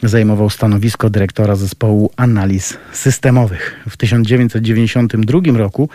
Zajmował 0.02 0.50
stanowisko 0.50 1.10
dyrektora 1.10 1.56
zespołu 1.56 2.10
analiz 2.16 2.78
systemowych. 2.92 3.84
W 3.88 3.96
1992 3.96 5.40
roku 5.58 5.88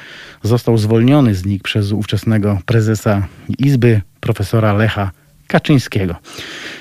został 0.44 0.78
zwolniony 0.78 1.36
z 1.36 1.46
NIK 1.46 1.64
przez 1.64 1.92
ówczesnego 1.92 2.60
prezesa 2.66 3.28
Izby, 3.60 4.02
profesora 4.20 4.74
Lecha 4.74 5.12
Kaczyńskiego. 5.48 6.16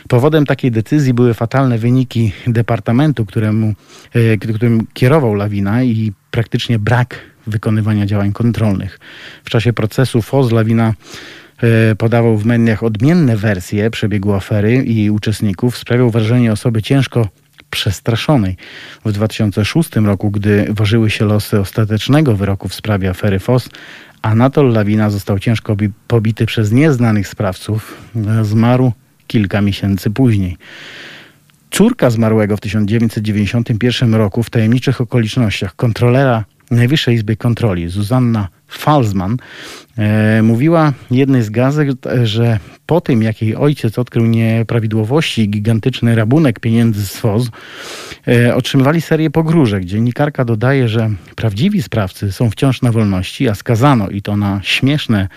Powodem 0.09 0.47
takiej 0.47 0.71
decyzji 0.71 1.15
były 1.15 1.35
fatalne 1.35 1.79
wyniki 1.79 2.33
departamentu, 2.47 3.27
któremu, 3.27 3.75
e, 4.15 4.37
którym 4.37 4.87
kierował 4.93 5.35
Lawina 5.35 5.83
i 5.83 6.13
praktycznie 6.31 6.79
brak 6.79 7.33
wykonywania 7.47 8.07
działań 8.07 8.33
kontrolnych. 8.33 9.01
W 9.45 9.51
czasie 9.51 9.73
procesu 9.73 10.23
FOZ 10.23 10.53
Lawina 10.53 10.95
podawał 11.99 12.37
w 12.37 12.47
mediach 12.47 12.83
odmienne 12.83 13.37
wersje 13.37 13.91
przebiegu 13.91 14.35
afery 14.35 14.75
i 14.75 15.11
uczestników, 15.11 15.79
sprawiał 15.79 16.11
wrażenie 16.11 16.53
osoby 16.53 16.83
ciężko 16.83 17.29
przestraszonej. 17.71 18.57
W 19.05 19.13
2006 19.13 19.97
roku, 19.97 20.31
gdy 20.31 20.67
ważyły 20.69 21.11
się 21.11 21.25
losy 21.25 21.61
ostatecznego 21.61 22.37
wyroku 22.37 22.69
w 22.69 22.75
sprawie 22.75 23.11
afery 23.11 23.39
FOS, 23.39 23.69
Anatol 24.23 24.73
Lawina 24.73 25.11
został 25.11 25.39
ciężko 25.39 25.77
pobity 26.09 26.47
przez 26.47 26.73
nieznanych 26.73 27.29
sprawców. 27.29 27.97
Zmarł 28.43 28.93
kilka 29.27 29.61
miesięcy 29.61 30.11
później. 30.11 30.57
Córka 31.71 32.11
zmarłego 32.11 32.57
w 32.57 32.61
1991 32.61 34.15
roku 34.15 34.43
w 34.43 34.51
tajemniczych 34.51 35.01
okolicznościach 35.01 35.77
kontrolera 35.77 36.45
Najwyższej 36.71 37.15
Izby 37.15 37.37
Kontroli, 37.37 37.89
Zuzanna 37.89 38.49
Falzman, 38.79 39.37
e, 39.99 40.43
mówiła 40.43 40.93
jednej 41.11 41.43
z 41.43 41.51
gazet, 41.51 41.99
że 42.23 42.59
po 42.87 43.01
tym, 43.01 43.23
jak 43.23 43.43
jej 43.43 43.57
ojciec 43.57 43.99
odkrył 43.99 44.27
nieprawidłowości 44.27 45.43
i 45.43 45.49
gigantyczny 45.49 46.15
rabunek 46.15 46.61
pieniędzy 46.61 47.07
z 47.07 47.17
FOZ, 47.17 47.51
e, 48.29 48.55
otrzymywali 48.55 49.01
serię 49.01 49.31
pogróżek. 49.31 49.85
Dziennikarka 49.85 50.45
dodaje, 50.45 50.89
że 50.89 51.11
prawdziwi 51.37 51.83
sprawcy 51.83 52.33
są 52.33 52.51
wciąż 52.51 52.83
na 52.83 52.93
wolności, 52.93 53.49
a 53.49 53.55
skazano 53.55 54.09
i 54.09 54.23
to 54.23 54.37
na 54.37 54.61
śmieszne 54.63 55.29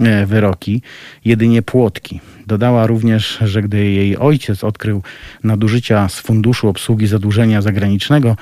e, 0.00 0.26
wyroki 0.26 0.82
jedynie 1.24 1.62
płotki. 1.62 2.20
Dodała 2.46 2.86
również, 2.86 3.38
że 3.44 3.62
gdy 3.62 3.84
jej 3.84 4.16
ojciec 4.16 4.64
odkrył 4.64 5.02
nadużycia 5.44 6.08
z 6.08 6.20
Funduszu 6.20 6.68
Obsługi 6.68 7.06
Zadłużenia 7.06 7.62
Zagranicznego, 7.62 8.36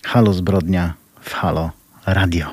Halo 0.04 0.32
Zbrodnia 0.32 0.94
w 1.20 1.34
Halo 1.34 1.70
Radio. 2.06 2.46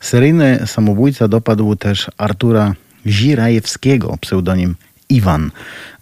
Seryjny 0.00 0.66
samobójca 0.66 1.28
dopadł 1.28 1.76
też 1.76 2.10
Artura 2.18 2.74
Zirajewskiego, 3.06 4.16
pseudonim 4.20 4.74
Iwan. 5.08 5.50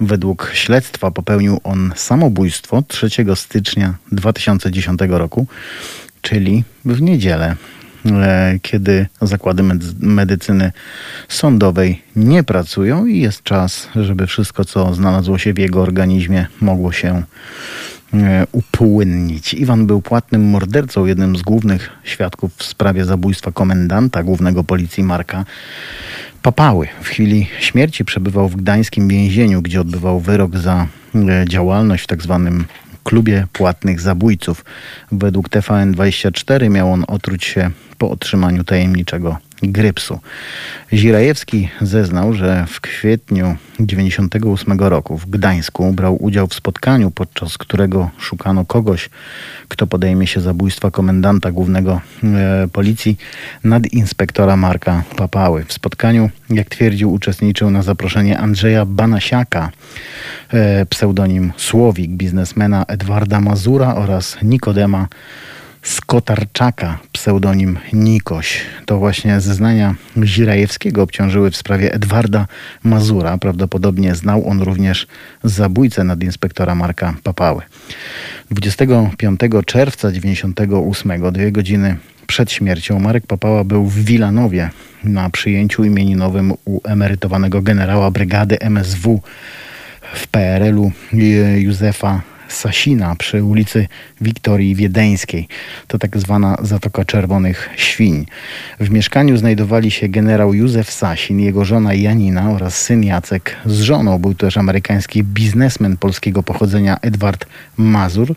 Według 0.00 0.50
śledztwa 0.54 1.10
popełnił 1.10 1.60
on 1.64 1.92
samobójstwo 1.96 2.82
3 2.82 3.08
stycznia 3.34 3.94
2010 4.12 5.00
roku, 5.08 5.46
czyli 6.22 6.64
w 6.84 7.02
niedzielę, 7.02 7.56
kiedy 8.62 9.06
zakłady 9.22 9.62
medycyny 10.00 10.72
sądowej 11.28 12.02
nie 12.16 12.42
pracują 12.42 13.06
i 13.06 13.20
jest 13.20 13.42
czas, 13.42 13.88
żeby 13.96 14.26
wszystko, 14.26 14.64
co 14.64 14.94
znalazło 14.94 15.38
się 15.38 15.52
w 15.52 15.58
jego 15.58 15.82
organizmie, 15.82 16.46
mogło 16.60 16.92
się 16.92 17.22
E, 18.14 18.46
upłynnić. 18.52 19.54
Iwan 19.54 19.86
był 19.86 20.02
płatnym 20.02 20.50
mordercą, 20.50 21.06
jednym 21.06 21.36
z 21.36 21.42
głównych 21.42 21.90
świadków 22.04 22.52
w 22.56 22.64
sprawie 22.64 23.04
zabójstwa 23.04 23.52
komendanta 23.52 24.22
głównego 24.22 24.64
policji 24.64 25.02
Marka 25.04 25.44
Papały. 26.42 26.88
W 27.02 27.08
chwili 27.08 27.46
śmierci 27.60 28.04
przebywał 28.04 28.48
w 28.48 28.56
gdańskim 28.56 29.08
więzieniu, 29.08 29.62
gdzie 29.62 29.80
odbywał 29.80 30.20
wyrok 30.20 30.56
za 30.56 30.86
e, 31.14 31.44
działalność 31.48 32.04
w 32.04 32.06
tzw. 32.06 32.64
Klubie 33.04 33.46
płatnych 33.52 34.00
zabójców. 34.00 34.64
Według 35.12 35.48
TVN24 35.48 36.70
miał 36.70 36.92
on 36.92 37.04
otruć 37.08 37.44
się 37.44 37.70
po 37.98 38.10
otrzymaniu 38.10 38.64
tajemniczego 38.64 39.38
grypsu. 39.62 40.20
Zirajewski 40.92 41.68
zeznał, 41.80 42.32
że 42.32 42.66
w 42.68 42.80
kwietniu 42.80 43.56
1998 43.72 44.80
roku 44.80 45.18
w 45.18 45.30
Gdańsku 45.30 45.92
brał 45.92 46.24
udział 46.24 46.46
w 46.46 46.54
spotkaniu, 46.54 47.10
podczas 47.10 47.58
którego 47.58 48.10
szukano 48.18 48.64
kogoś, 48.64 49.10
kto 49.68 49.86
podejmie 49.86 50.26
się 50.26 50.40
zabójstwa 50.40 50.90
komendanta 50.90 51.52
głównego 51.52 52.00
e, 52.24 52.68
policji 52.72 53.16
nadinspektora 53.64 54.56
Marka 54.56 55.02
Papały. 55.16 55.64
W 55.64 55.72
spotkaniu, 55.72 56.30
jak 56.50 56.68
twierdził, 56.68 57.12
uczestniczył 57.12 57.70
na 57.70 57.82
zaproszenie 57.82 58.38
Andrzeja 58.38 58.84
Banasiaka, 58.86 59.70
e, 60.52 60.86
pseudonim 60.86 61.52
Słowik, 61.56 62.10
biznesmena 62.10 62.84
Edwarda 62.88 63.40
Mazura 63.40 63.94
oraz 63.94 64.36
Nikodema 64.42 65.08
Skotarczaka, 65.82 66.98
pseudonim 67.12 67.78
Nikoś. 67.92 68.60
To 68.86 68.98
właśnie 68.98 69.40
zeznania 69.40 69.94
Zirajewskiego 70.24 71.02
obciążyły 71.02 71.50
w 71.50 71.56
sprawie 71.56 71.94
Edwarda 71.94 72.46
Mazura. 72.84 73.38
Prawdopodobnie 73.38 74.14
znał 74.14 74.48
on 74.48 74.62
również 74.62 75.06
zabójcę 75.44 76.04
nadinspektora 76.04 76.74
Marka 76.74 77.14
Papały. 77.22 77.62
25 78.50 79.40
czerwca 79.66 80.12
98, 80.12 81.32
dwie 81.32 81.52
godziny 81.52 81.96
przed 82.26 82.52
śmiercią, 82.52 82.98
Marek 82.98 83.26
Papała 83.26 83.64
był 83.64 83.86
w 83.86 84.04
Wilanowie 84.04 84.70
na 85.04 85.30
przyjęciu 85.30 85.84
imieninowym 85.84 86.52
u 86.64 86.80
emerytowanego 86.84 87.62
generała 87.62 88.10
brygady 88.10 88.60
MSW 88.60 89.20
w 90.14 90.26
PRL-u 90.28 90.92
Józefa 91.58 92.20
Sasina 92.52 93.14
przy 93.16 93.44
ulicy 93.44 93.88
Wiktorii 94.20 94.74
Wiedeńskiej. 94.74 95.48
To 95.86 95.98
tak 95.98 96.18
zwana 96.18 96.56
Zatoka 96.62 97.04
Czerwonych 97.04 97.70
Świń. 97.76 98.26
W 98.80 98.90
mieszkaniu 98.90 99.36
znajdowali 99.36 99.90
się 99.90 100.08
generał 100.08 100.54
Józef 100.54 100.90
Sasin, 100.90 101.40
jego 101.40 101.64
żona 101.64 101.94
Janina 101.94 102.50
oraz 102.50 102.82
syn 102.82 103.04
Jacek 103.04 103.56
z 103.66 103.80
żoną. 103.80 104.18
Był 104.18 104.34
też 104.34 104.56
amerykański 104.56 105.24
biznesmen 105.24 105.96
polskiego 105.96 106.42
pochodzenia 106.42 106.98
Edward 107.02 107.46
Mazur 107.76 108.34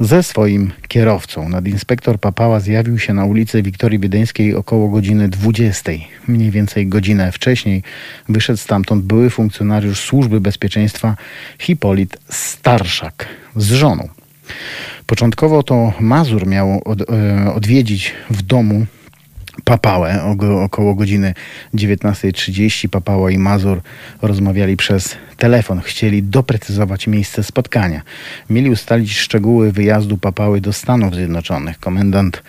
ze 0.00 0.22
swoim 0.22 0.72
kierowcą. 0.88 1.48
Nadinspektor 1.48 2.20
Papała 2.20 2.60
zjawił 2.60 2.98
się 2.98 3.14
na 3.14 3.24
ulicy 3.24 3.62
Wiktorii 3.62 3.98
Wiedeńskiej 3.98 4.54
około 4.54 4.88
godziny 4.88 5.28
20. 5.28 5.92
Mniej 6.28 6.50
więcej 6.50 6.86
godzinę 6.86 7.32
wcześniej 7.32 7.82
wyszedł 8.28 8.58
stamtąd 8.58 9.04
były 9.04 9.30
funkcjonariusz 9.30 10.00
Służby 10.00 10.40
Bezpieczeństwa 10.40 11.16
Hipolit 11.58 12.16
Starszak 12.28 13.26
z 13.56 13.72
żoną. 13.72 14.08
Początkowo 15.06 15.62
to 15.62 15.92
Mazur 16.00 16.46
miał 16.46 16.82
od, 16.84 17.10
e, 17.10 17.54
odwiedzić 17.54 18.12
w 18.30 18.42
domu 18.42 18.86
Papałę 19.64 20.36
około 20.62 20.94
godziny 20.94 21.34
19.30. 21.74 22.88
Papała 22.88 23.30
i 23.30 23.38
Mazur 23.38 23.80
rozmawiali 24.22 24.76
przez 24.76 25.16
telefon. 25.34 25.80
Chcieli 25.80 26.22
doprecyzować 26.22 27.06
miejsce 27.06 27.42
spotkania. 27.42 28.02
Mieli 28.50 28.70
ustalić 28.70 29.18
szczegóły 29.18 29.72
wyjazdu 29.72 30.18
Papały 30.18 30.60
do 30.60 30.72
Stanów 30.72 31.14
Zjednoczonych. 31.14 31.78
Komendant 31.78 32.42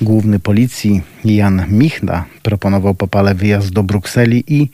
główny 0.00 0.38
policji 0.38 1.02
Jan 1.24 1.64
Michna 1.68 2.24
proponował 2.42 2.94
Papale 2.94 3.34
wyjazd 3.34 3.72
do 3.72 3.82
Brukseli 3.82 4.44
i 4.46 4.68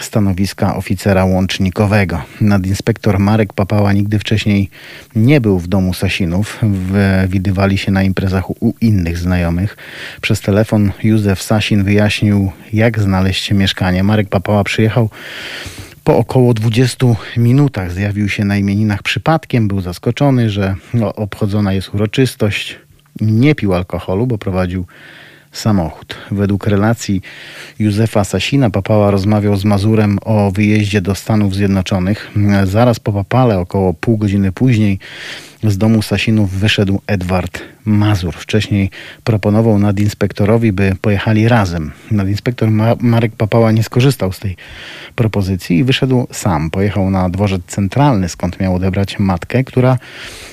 stanowiska 0.00 0.76
oficera 0.76 1.24
łącznikowego. 1.24 2.22
Nadinspektor 2.40 3.18
Marek 3.18 3.52
Papała 3.52 3.92
nigdy 3.92 4.18
wcześniej 4.18 4.70
nie 5.16 5.40
był 5.40 5.58
w 5.58 5.68
domu 5.68 5.94
Sasinów. 5.94 6.60
Widywali 7.28 7.78
się 7.78 7.92
na 7.92 8.02
imprezach 8.02 8.50
u 8.62 8.74
innych 8.80 9.18
znajomych. 9.18 9.76
Przez 10.20 10.40
telefon 10.40 10.92
Józef 11.02 11.42
Sasin 11.42 11.84
wyjaśnił, 11.84 12.52
jak 12.72 13.00
znaleźć 13.00 13.52
mieszkanie. 13.52 14.02
Marek 14.02 14.28
Papała 14.28 14.64
przyjechał 14.64 15.10
po 16.06 16.18
około 16.18 16.54
20 16.54 17.06
minutach. 17.36 17.92
Zjawił 17.92 18.28
się 18.28 18.44
na 18.44 18.56
imieninach 18.56 19.02
przypadkiem. 19.02 19.68
Był 19.68 19.80
zaskoczony, 19.80 20.50
że 20.50 20.74
no, 20.94 21.14
obchodzona 21.14 21.72
jest 21.72 21.94
uroczystość. 21.94 22.78
Nie 23.20 23.54
pił 23.54 23.74
alkoholu, 23.74 24.26
bo 24.26 24.38
prowadził 24.38 24.86
samochód. 25.56 26.16
Według 26.30 26.66
relacji 26.66 27.22
Józefa 27.78 28.24
Sasina 28.24 28.70
Papała 28.70 29.10
rozmawiał 29.10 29.56
z 29.56 29.64
Mazurem 29.64 30.18
o 30.22 30.50
wyjeździe 30.50 31.00
do 31.00 31.14
Stanów 31.14 31.54
Zjednoczonych. 31.54 32.30
Zaraz 32.64 33.00
po 33.00 33.12
Papale, 33.12 33.58
około 33.58 33.94
pół 33.94 34.16
godziny 34.18 34.52
później, 34.52 34.98
z 35.62 35.78
domu 35.78 36.02
Sasinów 36.02 36.50
wyszedł 36.50 37.00
Edward 37.06 37.60
Mazur. 37.84 38.34
Wcześniej 38.34 38.90
proponował 39.24 39.78
nadinspektorowi, 39.78 40.72
by 40.72 40.92
pojechali 41.00 41.48
razem. 41.48 41.92
Nadinspektor 42.10 42.70
Ma 42.70 42.94
Marek 43.00 43.32
Papała 43.36 43.72
nie 43.72 43.82
skorzystał 43.82 44.32
z 44.32 44.38
tej 44.38 44.56
propozycji 45.14 45.78
i 45.78 45.84
wyszedł 45.84 46.26
sam. 46.32 46.70
Pojechał 46.70 47.10
na 47.10 47.28
dworzec 47.28 47.62
centralny, 47.66 48.28
skąd 48.28 48.60
miał 48.60 48.74
odebrać 48.74 49.18
matkę, 49.18 49.64
która 49.64 49.98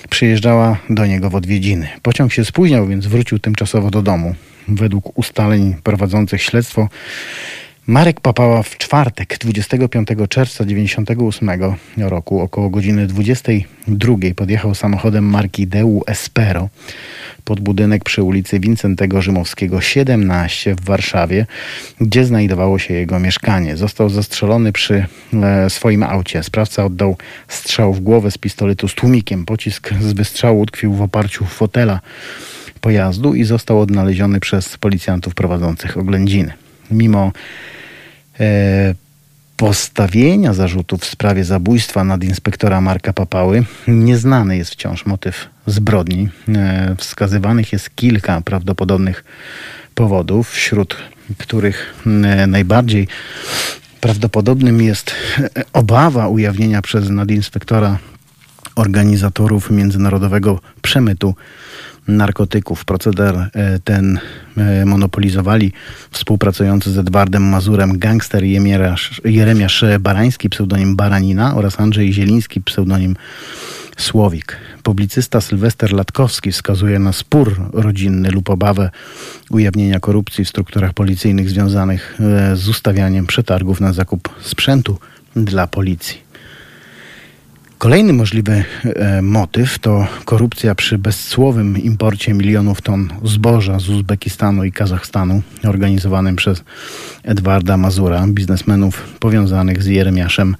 przyjeżdżała 0.10 0.78
do 0.89 1.06
niego 1.06 1.30
w 1.30 1.36
odwiedziny. 1.36 1.88
Pociąg 2.02 2.34
się 2.34 2.46
spóźniał, 2.46 2.88
więc 2.88 3.08
wrócił 3.08 3.39
tymczasowo 3.39 3.92
do 3.92 4.02
domu. 4.02 4.36
Według 4.67 5.17
ustaleń 5.17 5.76
prowadzących 5.84 6.41
śledztwo 6.41 6.88
Marek 7.88 8.21
Papała 8.21 8.63
w 8.63 8.78
czwartek 8.78 9.38
25 9.38 10.08
czerwca 10.30 10.63
1998 10.63 11.49
roku 12.10 12.41
około 12.41 12.69
godziny 12.69 13.08
22 13.08 14.15
podjechał 14.36 14.76
samochodem 14.76 15.26
marki 15.26 15.67
Deu 15.67 16.04
Espero 16.08 16.69
pod 17.45 17.60
budynek 17.60 18.04
przy 18.04 18.23
ulicy 18.23 18.60
Wincentego 18.60 19.21
Rzymowskiego 19.21 19.82
17 19.82 20.76
w 20.76 20.82
Warszawie, 20.82 21.45
gdzie 22.02 22.26
znajdowało 22.26 22.80
się 22.80 22.93
jego 22.93 23.19
mieszkanie. 23.19 23.78
Został 23.78 24.10
zastrzelony 24.10 24.71
przy 24.71 25.06
e, 25.34 25.69
swoim 25.69 26.04
aucie. 26.04 26.43
Sprawca 26.43 26.86
oddał 26.86 27.17
strzał 27.47 27.93
w 27.93 27.99
głowę 27.99 28.32
z 28.32 28.38
pistoletu 28.38 28.88
z 28.88 28.95
tłumikiem. 28.95 29.45
Pocisk 29.45 29.93
z 30.02 30.13
wystrzału 30.13 30.60
utkwił 30.60 30.93
w 30.93 31.02
oparciu 31.02 31.45
fotela 31.45 31.99
pojazdu 32.84 33.34
i 33.34 33.43
został 33.43 33.82
odnaleziony 33.82 34.39
przez 34.39 34.78
policjantów 34.78 35.36
prowadzących 35.36 35.98
oględziny. 35.98 36.54
Mimo 36.91 37.32
e, 38.39 38.96
postawienia 39.58 40.54
zarzutów 40.54 41.02
w 41.02 41.06
sprawie 41.06 41.43
zabójstwa 41.43 42.04
nadinspektora 42.04 42.82
Marka 42.82 43.13
Papały 43.13 43.63
nieznany 43.88 44.58
jest 44.58 44.72
wciąż 44.72 45.06
motyw 45.06 45.50
zbrodni. 45.67 46.30
E, 46.56 46.96
wskazywanych 46.98 47.74
jest 47.74 47.96
kilka 47.96 48.41
prawdopodobnych 48.41 49.24
powodów, 49.96 50.52
wśród 50.52 50.96
których 51.38 51.93
e, 52.06 52.48
najbardziej 52.48 53.08
prawdopodobnym 54.02 54.82
jest 54.82 55.12
obawa 55.74 56.28
ujawnienia 56.28 56.82
przez 56.82 57.10
nadinspektora 57.10 57.98
organizatorów 58.76 59.72
międzynarodowego 59.72 60.60
przemytu 60.82 61.36
narkotyków. 62.08 62.86
Proceder 62.86 63.36
e, 63.36 63.80
ten 63.80 64.20
e, 64.58 64.86
monopolizowali 64.86 65.72
współpracujący 66.12 66.92
z 66.92 66.98
Edwardem 66.98 67.44
Mazurem 67.44 68.00
gangster 68.00 68.44
Jeremiasz, 69.26 69.86
Barański, 70.00 70.50
pseudonim 70.50 70.96
Baranina 70.96 71.56
oraz 71.56 71.80
Andrzej 71.80 72.14
Zieliński, 72.14 72.62
pseudonim 72.62 73.16
Słowik. 73.98 74.58
Publicysta 74.84 75.42
Sylwester 75.42 75.94
Latkowski 75.94 76.52
wskazuje 76.52 77.00
na 77.00 77.14
spór 77.14 77.62
rodzinny 77.74 78.32
lub 78.32 78.50
obawę 78.50 78.90
ujawnienia 79.50 80.00
korupcji 80.00 80.46
w 80.46 80.50
strukturach 80.50 80.94
policyjnych 80.94 81.50
związanych 81.50 82.18
e, 82.20 82.56
z 82.56 82.70
ustawianiem 82.70 83.28
przetargów 83.28 83.82
na 83.82 83.94
zakup 83.94 84.30
sprzętu 84.42 85.00
dla 85.36 85.68
policji. 85.68 86.33
Kolejny 87.84 88.13
możliwy 88.13 88.63
e, 88.86 89.22
motyw 89.22 89.80
to 89.80 90.08
korupcja 90.26 90.76
przy 90.76 90.98
bezcłowym 90.98 91.78
imporcie 91.78 92.34
milionów 92.34 92.82
ton 92.82 93.10
zboża 93.24 93.80
z 93.80 93.89
Uzbekistanu 93.89 94.63
i 94.63 94.72
Kazachstanu, 94.72 95.41
organizowanym 95.63 96.36
przez 96.36 96.63
Edwarda 97.24 97.78
Mazura, 97.78 98.26
biznesmenów 98.28 99.13
powiązanych 99.19 99.84
z 99.84 99.86
Jeremiaszem 99.86 100.56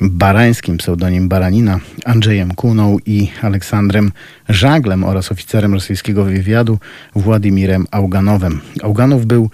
Barańskim, 0.00 0.76
pseudonim 0.76 1.28
Baranina, 1.28 1.80
Andrzejem 2.04 2.54
Kuną 2.54 2.96
i 3.06 3.28
Aleksandrem 3.42 4.12
Żaglem 4.48 5.04
oraz 5.04 5.32
oficerem 5.32 5.74
rosyjskiego 5.74 6.24
wywiadu 6.24 6.78
Władimirem 7.14 7.86
Auganowem. 7.90 8.60
Auganow 8.82 9.24
był 9.24 9.50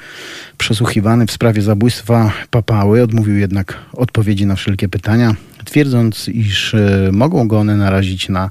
przesłuchiwany 0.59 1.27
w 1.27 1.33
sprawie 1.33 1.63
zabójstwa 1.63 2.33
papały, 2.51 3.03
odmówił 3.03 3.37
jednak 3.39 3.79
odpowiedzi 3.93 4.47
na 4.47 4.57
wszelkie 4.57 4.89
pytania, 4.89 5.35
twierdząc, 5.65 6.29
iż 6.29 6.75
e, 6.75 7.11
mogą 7.13 7.49
go 7.49 7.59
one 7.59 7.77
narazić 7.77 8.29
na 8.29 8.51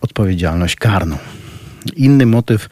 odpowiedzialność 0.00 0.76
karną. 0.76 1.18
Inny 1.96 2.26
motyw 2.26 2.68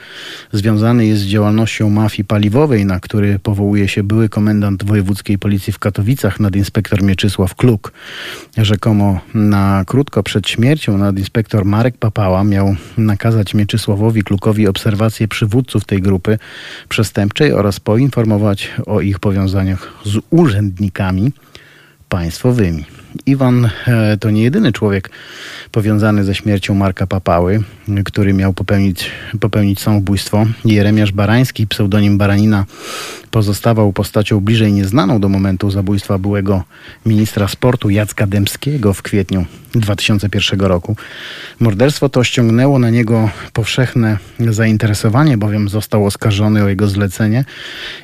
związany 0.52 1.06
jest 1.06 1.22
z 1.22 1.26
działalnością 1.26 1.90
mafii 1.90 2.24
paliwowej, 2.24 2.84
na 2.84 3.00
który 3.00 3.38
powołuje 3.38 3.88
się 3.88 4.02
były 4.02 4.28
komendant 4.28 4.84
wojewódzkiej 4.84 5.38
policji 5.38 5.72
w 5.72 5.78
Katowicach, 5.78 6.40
nadinspektor 6.40 7.02
Mieczysław 7.02 7.54
Kluk. 7.54 7.92
Rzekomo 8.58 9.20
na 9.34 9.84
krótko 9.86 10.22
przed 10.22 10.48
śmiercią 10.48 10.98
nadinspektor 10.98 11.64
Marek 11.64 11.98
Papała 11.98 12.44
miał 12.44 12.76
nakazać 12.98 13.54
Mieczysławowi 13.54 14.22
Klukowi 14.22 14.68
obserwację 14.68 15.28
przywódców 15.28 15.84
tej 15.84 16.02
grupy 16.02 16.38
przestępczej 16.88 17.52
oraz 17.52 17.80
poinformować 17.80 18.70
o 18.86 19.00
ich 19.00 19.18
powiązaniach 19.18 19.92
z 20.04 20.18
urzędnikami 20.30 21.32
państwowymi. 22.08 22.95
Iwan 23.26 23.70
e, 23.86 24.16
to 24.16 24.30
nie 24.30 24.42
jedyny 24.42 24.72
człowiek 24.72 25.10
powiązany 25.72 26.24
ze 26.24 26.34
śmiercią 26.34 26.74
Marka 26.74 27.06
Papały, 27.06 27.62
który 28.04 28.32
miał 28.32 28.52
popełnić, 28.52 29.10
popełnić 29.40 29.80
samobójstwo. 29.80 30.46
Jeremiasz 30.64 31.12
Barański, 31.12 31.66
pseudonim 31.66 32.18
Baranina, 32.18 32.64
pozostawał 33.30 33.92
postacią 33.92 34.40
bliżej 34.40 34.72
nieznaną 34.72 35.20
do 35.20 35.28
momentu 35.28 35.70
zabójstwa 35.70 36.18
byłego 36.18 36.64
ministra 37.06 37.48
sportu 37.48 37.90
Jacka 37.90 38.26
Dębskiego 38.26 38.94
w 38.94 39.02
kwietniu 39.02 39.44
2001 39.74 40.60
roku. 40.60 40.96
Morderstwo 41.60 42.08
to 42.08 42.24
ściągnęło 42.24 42.78
na 42.78 42.90
niego 42.90 43.30
powszechne 43.52 44.18
zainteresowanie, 44.38 45.38
bowiem 45.38 45.68
został 45.68 46.06
oskarżony 46.06 46.64
o 46.64 46.68
jego 46.68 46.88
zlecenie 46.88 47.44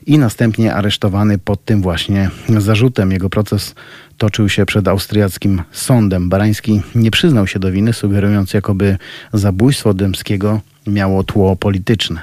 i 0.06 0.18
następnie 0.18 0.74
aresztowany 0.74 1.38
pod 1.38 1.64
tym 1.64 1.82
właśnie 1.82 2.30
zarzutem. 2.58 3.12
Jego 3.12 3.30
proces 3.30 3.74
toczył 4.18 4.48
się 4.48 4.66
przed 4.66 4.88
austriackim 4.88 5.62
sądem. 5.72 6.28
Barański 6.28 6.82
nie 6.94 7.10
przyznał 7.10 7.46
się 7.46 7.58
do 7.58 7.72
winy, 7.72 7.92
sugerując, 7.92 8.54
jakoby 8.54 8.96
zabójstwo 9.32 9.94
Dębskiego 9.94 10.60
miało 10.86 11.24
tło 11.24 11.56
polityczne. 11.56 12.22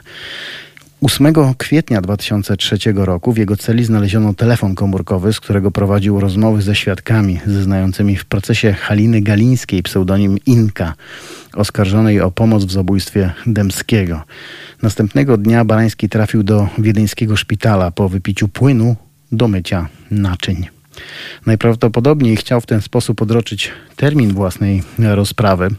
8 1.01 1.33
kwietnia 1.57 2.01
2003 2.01 2.77
roku 2.95 3.33
w 3.33 3.37
jego 3.37 3.57
celi 3.57 3.85
znaleziono 3.85 4.33
telefon 4.33 4.75
komórkowy, 4.75 5.33
z 5.33 5.39
którego 5.39 5.71
prowadził 5.71 6.19
rozmowy 6.19 6.61
ze 6.61 6.75
świadkami 6.75 7.39
zeznającymi 7.45 8.15
w 8.15 8.25
procesie 8.25 8.73
Haliny 8.73 9.21
Galińskiej, 9.21 9.83
pseudonim 9.83 10.37
Inka, 10.45 10.93
oskarżonej 11.53 12.21
o 12.21 12.31
pomoc 12.31 12.65
w 12.65 12.71
zabójstwie 12.71 13.31
Dębskiego. 13.45 14.23
Następnego 14.81 15.37
dnia 15.37 15.65
Barański 15.65 16.09
trafił 16.09 16.43
do 16.43 16.67
wiedeńskiego 16.77 17.35
szpitala 17.35 17.91
po 17.91 18.09
wypiciu 18.09 18.47
płynu 18.47 18.95
do 19.31 19.47
mycia 19.47 19.87
naczyń. 20.11 20.78
Najprawdopodobniej 21.45 22.35
chciał 22.35 22.61
w 22.61 22.65
ten 22.65 22.81
sposób 22.81 23.21
odroczyć 23.21 23.71
termin 23.95 24.33
własnej 24.33 24.83
rozprawy. 24.99 25.69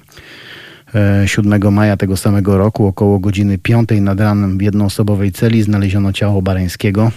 7 1.27 1.53
e, 1.53 1.71
maja 1.71 1.97
tego 1.97 2.17
samego 2.17 2.59
roku, 2.59 2.87
około 2.87 3.19
godziny 3.19 3.59
5 3.59 3.89
nad 4.01 4.21
ranem 4.21 4.59
w 4.59 4.63
jednoosobowej 4.63 5.33
celi 5.33 5.63
znaleziono 5.63 6.13
ciało 6.13 6.43
Barańskiego. 6.43 7.13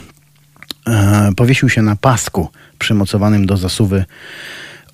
E, 0.87 1.31
powiesił 1.35 1.69
się 1.69 1.81
na 1.81 1.95
pasku 1.95 2.47
przymocowanym 2.79 3.45
do 3.45 3.57
zasuwy 3.57 4.05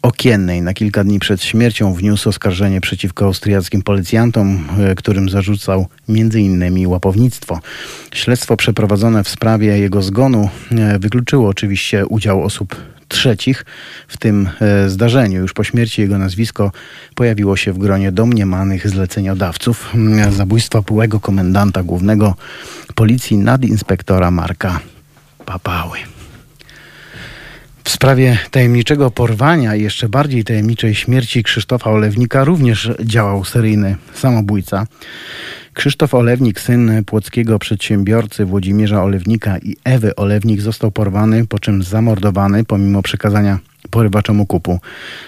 okiennej. 0.01 0.61
Na 0.61 0.73
kilka 0.73 1.03
dni 1.03 1.19
przed 1.19 1.43
śmiercią 1.43 1.93
wniósł 1.93 2.29
oskarżenie 2.29 2.81
przeciwko 2.81 3.25
austriackim 3.25 3.81
policjantom, 3.81 4.67
e, 4.79 4.95
którym 4.95 5.29
zarzucał 5.29 5.87
m.in. 6.09 6.87
łapownictwo. 6.87 7.59
Śledztwo 8.13 8.57
przeprowadzone 8.57 9.23
w 9.23 9.29
sprawie 9.29 9.77
jego 9.77 10.01
zgonu 10.01 10.49
wykluczyło 10.99 11.49
oczywiście 11.49 12.05
udział 12.05 12.43
osób 12.43 12.75
trzecich 13.09 13.65
w 14.07 14.17
tym 14.17 14.49
e, 14.61 14.89
zdarzeniu. 14.89 15.41
Już 15.41 15.53
po 15.53 15.63
śmierci 15.63 16.01
jego 16.01 16.17
nazwisko 16.17 16.71
pojawiło 17.15 17.57
się 17.57 17.73
w 17.73 17.77
gronie 17.77 18.11
domniemanych 18.11 18.89
zleceniodawców 18.89 19.89
mm, 19.95 20.33
zabójstwa 20.33 20.81
byłego 20.81 21.19
komendanta 21.19 21.83
głównego 21.83 22.35
policji 22.95 23.37
nadinspektora 23.37 24.31
Marka 24.31 24.79
Papały. 25.45 26.18
W 27.89 27.91
sprawie 27.91 28.37
tajemniczego 28.51 29.11
porwania 29.11 29.75
i 29.75 29.81
jeszcze 29.81 30.09
bardziej 30.09 30.43
tajemniczej 30.43 30.95
śmierci 30.95 31.43
Krzysztofa 31.43 31.91
Olewnika 31.91 32.43
również 32.43 32.91
działał 33.03 33.45
seryjny 33.45 33.95
samobójca. 34.13 34.87
Krzysztof 35.73 36.13
Olewnik, 36.13 36.59
syn 36.59 37.03
płockiego 37.05 37.59
przedsiębiorcy 37.59 38.45
Włodzimierza 38.45 39.03
Olewnika 39.03 39.57
i 39.57 39.75
Ewy 39.83 40.15
Olewnik 40.15 40.61
został 40.61 40.91
porwany, 40.91 41.47
po 41.47 41.59
czym 41.59 41.83
zamordowany 41.83 42.63
pomimo 42.63 43.01
przekazania 43.01 43.59
porywaczom 43.89 44.41
okupu. 44.41 44.79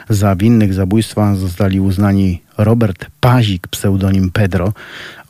Za 0.10 0.36
winnych 0.36 0.74
zabójstwa 0.74 1.36
zostali 1.36 1.80
uznani 1.80 2.42
Robert 2.58 3.06
Pazik, 3.20 3.68
pseudonim 3.68 4.32
Pedro 4.32 4.74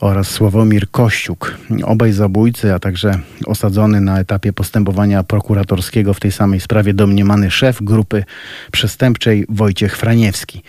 oraz 0.00 0.28
Sławomir 0.28 0.90
Kościuk. 0.90 1.58
Obaj 1.84 2.12
zabójcy, 2.12 2.74
a 2.74 2.78
także 2.78 3.18
osadzony 3.46 4.00
na 4.00 4.20
etapie 4.20 4.52
postępowania 4.52 5.22
prokuratorskiego 5.22 6.14
w 6.14 6.20
tej 6.20 6.32
samej 6.32 6.60
sprawie 6.60 6.94
domniemany 6.94 7.50
szef 7.50 7.78
grupy 7.82 8.24
przestępczej 8.72 9.46
Wojciech 9.48 9.96
Franiewski. 9.96 10.62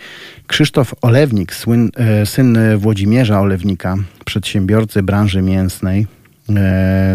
Krzysztof 0.46 0.94
Olewnik, 1.02 1.52
e, 1.96 2.26
syn 2.26 2.58
Włodzimierza 2.78 3.40
Olewnika, 3.40 3.96
przedsiębiorcy 4.24 5.02
branży 5.02 5.42
mięsnej, 5.42 6.06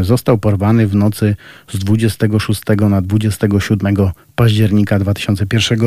został 0.01 0.37
porwany 0.37 0.87
w 0.87 0.95
nocy 0.95 1.35
z 1.71 1.77
26 1.77 2.61
na 2.89 3.01
27 3.01 3.95
października 4.35 4.99
2001 4.99 5.79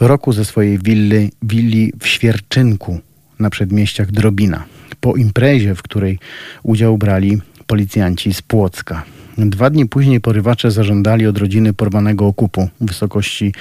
roku 0.00 0.32
ze 0.32 0.44
swojej 0.44 0.78
willi, 0.78 1.30
willi 1.42 1.92
w 2.00 2.06
Świerczynku 2.06 3.00
na 3.38 3.50
przedmieściach 3.50 4.10
Drobina. 4.10 4.64
Po 5.00 5.16
imprezie, 5.16 5.74
w 5.74 5.82
której 5.82 6.18
udział 6.62 6.98
brali 6.98 7.40
policjanci 7.66 8.34
z 8.34 8.42
Płocka. 8.42 9.04
Dwa 9.38 9.70
dni 9.70 9.88
później 9.88 10.20
porywacze 10.20 10.70
zażądali 10.70 11.26
od 11.26 11.38
rodziny 11.38 11.72
porwanego 11.72 12.26
okupu 12.26 12.68
w 12.80 12.86
wysokości 12.86 13.54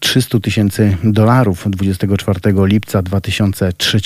300 0.00 0.40
tysięcy 0.40 0.96
dolarów. 1.04 1.64
24 1.66 2.40
lipca 2.64 3.02
2003 3.02 4.00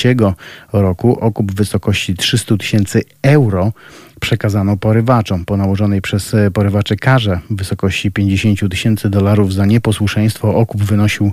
roku 0.73 1.19
okup 1.21 1.53
w 1.53 1.55
wysokości 1.55 2.15
300 2.15 2.57
tysięcy 2.57 3.03
euro 3.23 3.73
przekazano 4.21 4.77
porywaczom 4.77 5.45
po 5.45 5.57
nałożonej 5.57 6.03
przez 6.03 6.37
porywacze 6.53 6.97
karze 6.97 7.41
w 7.51 7.57
wysokości 7.57 8.11
50 8.11 8.71
tysięcy 8.71 9.11
dolarów 9.11 9.55
za 9.55 9.67
nieposłuszeństwo. 9.67 10.55
Okup 10.55 10.83
wynosił 10.83 11.33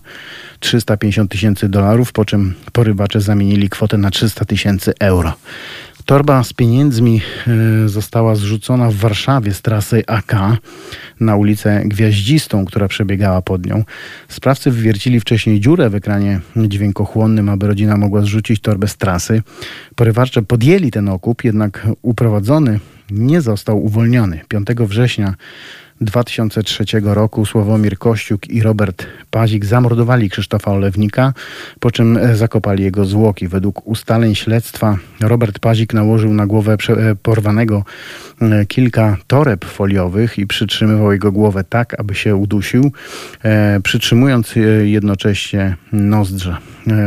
350 0.60 1.31
tysięcy 1.31 1.69
dolarów, 1.69 2.12
po 2.12 2.25
czym 2.25 2.53
porywacze 2.73 3.21
zamienili 3.21 3.69
kwotę 3.69 3.97
na 3.97 4.12
300 4.12 4.45
tysięcy 4.45 4.93
euro. 4.99 5.34
Torba 6.05 6.43
z 6.43 6.53
pieniędzmi 6.53 7.21
e, 7.85 7.89
została 7.89 8.35
zrzucona 8.35 8.91
w 8.91 8.95
Warszawie 8.95 9.53
z 9.53 9.61
trasy 9.61 10.03
AK 10.07 10.35
na 11.19 11.35
ulicę 11.35 11.81
Gwiaździstą, 11.85 12.65
która 12.65 12.87
przebiegała 12.87 13.41
pod 13.41 13.65
nią. 13.65 13.83
Sprawcy 14.27 14.71
wywiercili 14.71 15.19
wcześniej 15.19 15.59
dziurę 15.59 15.89
w 15.89 15.95
ekranie 15.95 16.39
dźwiękochłonnym, 16.55 17.49
aby 17.49 17.67
rodzina 17.67 17.97
mogła 17.97 18.21
zrzucić 18.21 18.61
torbę 18.61 18.87
z 18.87 18.97
trasy. 18.97 19.41
Porywacze 19.95 20.41
podjęli 20.41 20.91
ten 20.91 21.09
okup, 21.09 21.43
jednak 21.43 21.87
uprowadzony 22.01 22.79
nie 23.11 23.41
został 23.41 23.83
uwolniony. 23.83 24.39
5 24.47 24.67
września 24.79 25.35
2003 26.01 26.85
roku 27.03 27.45
Sławomir 27.45 27.97
Kościuk 27.97 28.49
i 28.49 28.61
Robert 28.61 29.05
Pazik 29.31 29.65
zamordowali 29.65 30.29
Krzysztofa 30.29 30.71
Olewnika, 30.71 31.33
po 31.79 31.91
czym 31.91 32.17
e, 32.17 32.35
zakopali 32.35 32.83
jego 32.83 33.05
zwłoki. 33.05 33.47
Według 33.47 33.87
ustaleń 33.87 34.35
śledztwa 34.35 34.97
Robert 35.19 35.59
Pazik 35.59 35.93
nałożył 35.93 36.33
na 36.33 36.47
głowę 36.47 36.77
e, 36.89 37.15
porwanego 37.15 37.83
e, 38.41 38.65
kilka 38.65 39.17
toreb 39.27 39.65
foliowych 39.65 40.39
i 40.39 40.47
przytrzymywał 40.47 41.11
jego 41.11 41.31
głowę 41.31 41.63
tak, 41.63 41.99
aby 41.99 42.15
się 42.15 42.35
udusił, 42.35 42.91
przytrzymując 43.83 44.53
jednocześnie 44.83 45.75
nozdrze. 45.91 46.57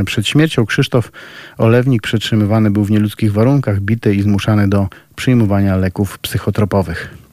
Przed 0.07 0.29
śmiercią 0.29 0.67
Krzysztof 0.67 1.13
Olewnik 1.59 2.03
przetrzymywany 2.03 2.71
był 2.71 2.85
w 2.85 2.91
nieludzkich 2.91 3.33
warunkach, 3.33 3.81
bity 3.81 4.15
i 4.15 4.23
zmuszany 4.23 4.69
do 4.69 4.89
przyjmowania 5.17 5.77
leków 5.77 6.19
psychotropowych. 6.19 7.24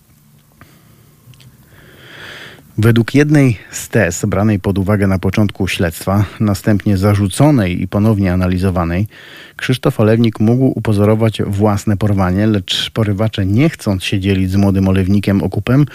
Według 2.78 3.16
jednej 3.16 3.58
z 3.72 3.90
tez 3.90 4.26
branej 4.26 4.60
pod 4.60 4.78
uwagę 4.78 5.08
na 5.08 5.20
początku 5.20 5.68
śledztwa, 5.68 6.26
następnie 6.40 6.98
zarzuconej 6.98 7.82
i 7.82 7.88
ponownie 7.88 8.34
analizowanej, 8.34 9.08
Krzysztof 9.56 10.00
Olewnik 10.00 10.40
mógł 10.40 10.66
upozorować 10.66 11.42
własne 11.42 11.98
porwanie, 11.98 12.48
lecz 12.48 12.92
porywacze 12.92 13.46
nie 13.46 13.70
chcąc 13.70 14.04
się 14.04 14.20
dzielić 14.20 14.52
z 14.52 14.56
młodym 14.56 14.88
olewnikiem 14.88 15.44
okupem, 15.44 15.86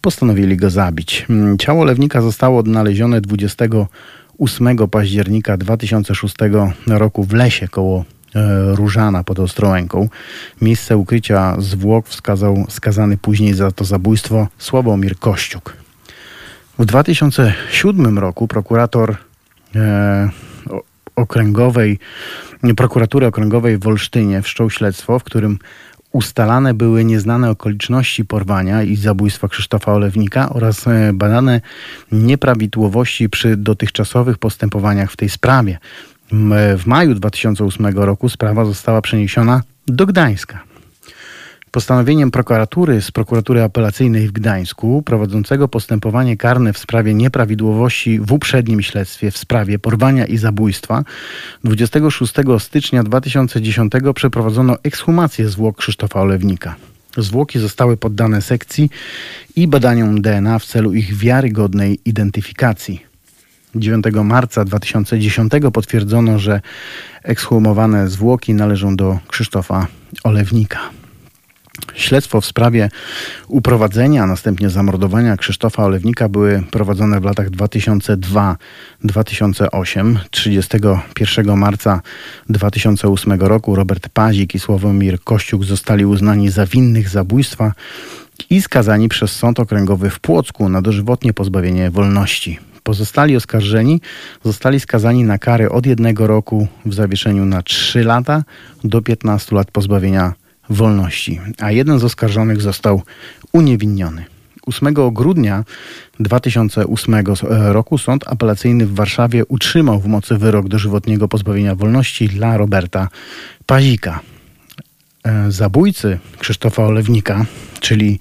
postanowili 0.00 0.56
go 0.56 0.70
zabić. 0.70 1.26
Ciało 1.58 1.82
olewnika 1.82 2.22
zostało 2.22 2.58
odnalezione 2.58 3.20
28 3.20 4.78
października 4.90 5.56
2006 5.56 6.34
roku 6.86 7.24
w 7.24 7.32
lesie 7.32 7.68
koło 7.68 8.04
e, 8.34 8.74
Różana 8.74 9.24
pod 9.24 9.38
Ostrołęką. 9.38 10.08
Miejsce 10.62 10.96
ukrycia 10.96 11.56
zwłok 11.58 12.08
wskazał 12.08 12.66
skazany 12.68 13.16
później 13.16 13.54
za 13.54 13.70
to 13.70 13.84
zabójstwo 13.84 14.48
Sławomir 14.58 15.18
Kościuk. 15.18 15.83
W 16.78 16.84
2007 16.84 18.18
roku 18.18 18.48
prokurator 18.48 19.16
e, 19.76 20.30
okręgowej, 21.16 21.98
prokuratury 22.76 23.26
okręgowej 23.26 23.78
w 23.78 23.86
Olsztynie 23.86 24.42
wszczął 24.42 24.70
śledztwo, 24.70 25.18
w 25.18 25.24
którym 25.24 25.58
ustalane 26.12 26.74
były 26.74 27.04
nieznane 27.04 27.50
okoliczności 27.50 28.24
porwania 28.24 28.82
i 28.82 28.96
zabójstwa 28.96 29.48
Krzysztofa 29.48 29.92
Olewnika 29.92 30.48
oraz 30.50 30.86
e, 30.86 31.12
badane 31.12 31.60
nieprawidłowości 32.12 33.28
przy 33.28 33.56
dotychczasowych 33.56 34.38
postępowaniach 34.38 35.12
w 35.12 35.16
tej 35.16 35.28
sprawie. 35.28 35.78
W 36.78 36.82
maju 36.86 37.14
2008 37.14 37.86
roku 37.86 38.28
sprawa 38.28 38.64
została 38.64 39.02
przeniesiona 39.02 39.62
do 39.86 40.06
Gdańska. 40.06 40.73
Postanowieniem 41.74 42.30
prokuratury 42.30 43.02
z 43.02 43.10
prokuratury 43.10 43.62
apelacyjnej 43.62 44.28
w 44.28 44.32
Gdańsku, 44.32 45.02
prowadzącego 45.02 45.68
postępowanie 45.68 46.36
karne 46.36 46.72
w 46.72 46.78
sprawie 46.78 47.14
nieprawidłowości 47.14 48.20
w 48.20 48.32
uprzednim 48.32 48.82
śledztwie 48.82 49.30
w 49.30 49.38
sprawie 49.38 49.78
porwania 49.78 50.26
i 50.26 50.36
zabójstwa, 50.36 51.04
26 51.64 52.32
stycznia 52.58 53.02
2010 53.02 53.92
przeprowadzono 54.14 54.76
ekshumację 54.82 55.48
zwłok 55.48 55.76
Krzysztofa 55.76 56.20
Olewnika. 56.20 56.74
Zwłoki 57.16 57.58
zostały 57.58 57.96
poddane 57.96 58.42
sekcji 58.42 58.90
i 59.56 59.68
badaniom 59.68 60.22
DNA 60.22 60.58
w 60.58 60.64
celu 60.64 60.92
ich 60.92 61.16
wiarygodnej 61.16 62.00
identyfikacji. 62.04 63.02
9 63.74 64.04
marca 64.24 64.64
2010 64.64 65.52
potwierdzono, 65.72 66.38
że 66.38 66.60
ekshumowane 67.22 68.08
zwłoki 68.08 68.54
należą 68.54 68.96
do 68.96 69.18
Krzysztofa 69.28 69.86
Olewnika. 70.24 70.80
Śledztwo 71.94 72.40
w 72.40 72.46
sprawie 72.46 72.88
uprowadzenia, 73.48 74.22
a 74.22 74.26
następnie 74.26 74.70
zamordowania 74.70 75.36
Krzysztofa 75.36 75.84
Olewnika 75.84 76.28
były 76.28 76.62
prowadzone 76.70 77.20
w 77.20 77.24
latach 77.24 77.50
2002-2008. 77.50 80.16
31 80.30 81.56
marca 81.56 82.00
2008 82.48 83.40
roku 83.40 83.76
Robert 83.76 84.08
Pazik 84.08 84.54
i 84.54 84.58
Sławomir 84.58 85.20
Kościuk 85.20 85.64
zostali 85.64 86.06
uznani 86.06 86.50
za 86.50 86.66
winnych 86.66 87.08
zabójstwa 87.08 87.72
i 88.50 88.62
skazani 88.62 89.08
przez 89.08 89.32
Sąd 89.32 89.60
Okręgowy 89.60 90.10
w 90.10 90.20
Płocku 90.20 90.68
na 90.68 90.82
dożywotnie 90.82 91.32
pozbawienie 91.32 91.90
wolności. 91.90 92.58
Pozostali 92.82 93.36
oskarżeni 93.36 94.00
zostali 94.44 94.80
skazani 94.80 95.24
na 95.24 95.38
kary 95.38 95.70
od 95.70 95.86
jednego 95.86 96.26
roku 96.26 96.68
w 96.86 96.94
zawieszeniu 96.94 97.44
na 97.44 97.62
3 97.62 98.04
lata 98.04 98.42
do 98.84 99.02
15 99.02 99.56
lat 99.56 99.70
pozbawienia 99.70 100.22
wolności, 100.22 100.43
a 101.58 101.70
jeden 101.70 101.98
z 101.98 102.04
oskarżonych 102.04 102.60
został 102.60 103.02
uniewinniony. 103.52 104.24
8 104.66 104.94
grudnia 105.12 105.64
2008 106.20 107.24
roku 107.48 107.98
Sąd 107.98 108.28
Apelacyjny 108.28 108.86
w 108.86 108.94
Warszawie 108.94 109.44
utrzymał 109.44 110.00
w 110.00 110.06
mocy 110.06 110.38
wyrok 110.38 110.68
dożywotniego 110.68 111.28
pozbawienia 111.28 111.74
wolności 111.74 112.28
dla 112.28 112.56
Roberta 112.56 113.08
Pazika. 113.66 114.20
E, 115.24 115.50
zabójcy 115.50 116.18
Krzysztofa 116.38 116.84
Olewnika, 116.84 117.46
czyli 117.80 118.18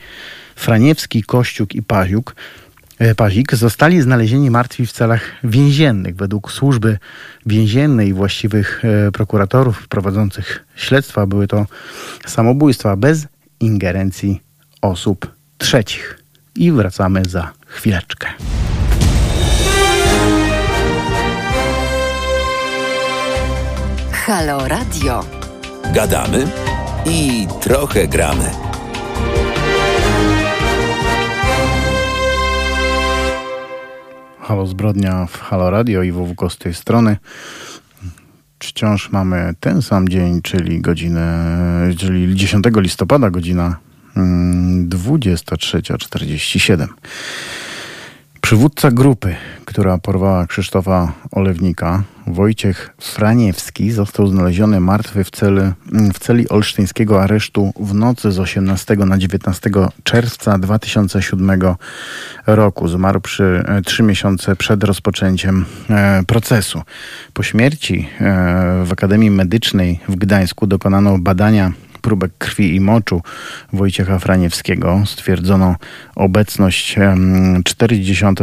Franiewski, 0.56 1.24
Kościuk 1.24 1.76
i 1.76 1.84
Paziuk, 1.84 2.36
Pazik 3.16 3.56
zostali 3.56 4.02
znalezieni 4.02 4.52
martwi 4.52 4.86
w 4.86 4.92
celach 4.92 5.22
więziennych. 5.44 6.16
Według 6.16 6.52
służby 6.52 6.98
więziennej 7.46 8.08
i 8.08 8.14
właściwych 8.14 8.82
e, 8.86 9.12
prokuratorów 9.12 9.88
prowadzących 9.88 10.66
śledztwa 10.76 11.26
były 11.26 11.48
to 11.48 11.66
samobójstwa 12.26 12.96
bez 12.96 13.28
ingerencji 13.60 14.42
osób 14.82 15.32
trzecich. 15.58 16.20
I 16.56 16.72
wracamy 16.72 17.22
za 17.30 17.52
chwileczkę. 17.66 18.28
Halo 24.12 24.68
Radio. 24.68 25.26
Gadamy 25.94 26.48
i 27.06 27.48
trochę 27.62 28.08
gramy. 28.08 28.73
Halo 34.44 34.68
Zbrodnia 34.68 35.26
w 35.26 35.40
Halo 35.40 35.70
Radio 35.70 36.04
i 36.04 36.12
WWK 36.12 36.50
z 36.50 36.58
tej 36.58 36.74
strony. 36.74 37.18
Wciąż 38.60 39.12
mamy 39.12 39.54
ten 39.60 39.82
sam 39.82 40.10
dzień, 40.10 40.42
czyli 40.42 40.82
godzinę, 40.82 41.58
czyli 41.98 42.36
10 42.36 42.66
listopada, 42.76 43.30
godzina 43.30 43.78
23.47. 44.16 46.88
Przywódca 48.54 48.92
grupy, 48.92 49.36
która 49.66 49.98
porwała 49.98 50.48
Krzysztofa 50.48 51.14
Olewnika, 51.32 52.04
Wojciech 52.28 52.94
Franiewski, 53.02 53.92
został 53.92 54.28
znaleziony 54.28 54.80
martwy 54.80 55.24
w, 55.24 55.32
celi, 55.32 55.62
w 56.14 56.20
celi 56.20 56.50
olsztyńskiego 56.50 57.22
aresztu 57.22 57.74
w 57.80 57.94
nocy 57.94 58.32
z 58.32 58.40
18 58.40 58.96
na 58.96 59.18
19 59.18 59.70
czerwca 60.04 60.58
2007 60.58 61.62
roku. 62.48 62.88
Zmarł 62.88 63.22
przy 63.22 63.64
e, 63.68 63.82
trzy 63.82 64.04
miesiące 64.04 64.56
przed 64.56 64.84
rozpoczęciem 64.84 65.66
e, 65.90 66.24
procesu. 66.28 66.82
Po 67.34 67.44
śmierci 67.44 68.10
e, 68.20 68.84
w 68.86 68.92
Akademii 68.92 69.32
Medycznej 69.32 70.00
w 70.10 70.16
Gdańsku 70.16 70.68
dokonano 70.68 71.18
badania 71.18 71.72
próbek 72.04 72.32
krwi 72.38 72.76
i 72.76 72.80
moczu 72.80 73.22
Wojciecha 73.74 74.20
Franiewskiego 74.20 75.04
stwierdzono 75.06 75.76
obecność 76.16 76.96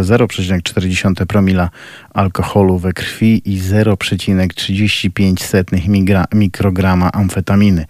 0,40 0.03 1.27
promila 1.27 1.71
alkoholu 2.15 2.79
we 2.79 2.93
krwi 2.93 3.53
i 3.53 3.61
0,35 3.61 6.27
mikrograma 6.35 7.13
amfetaminy. 7.13 7.87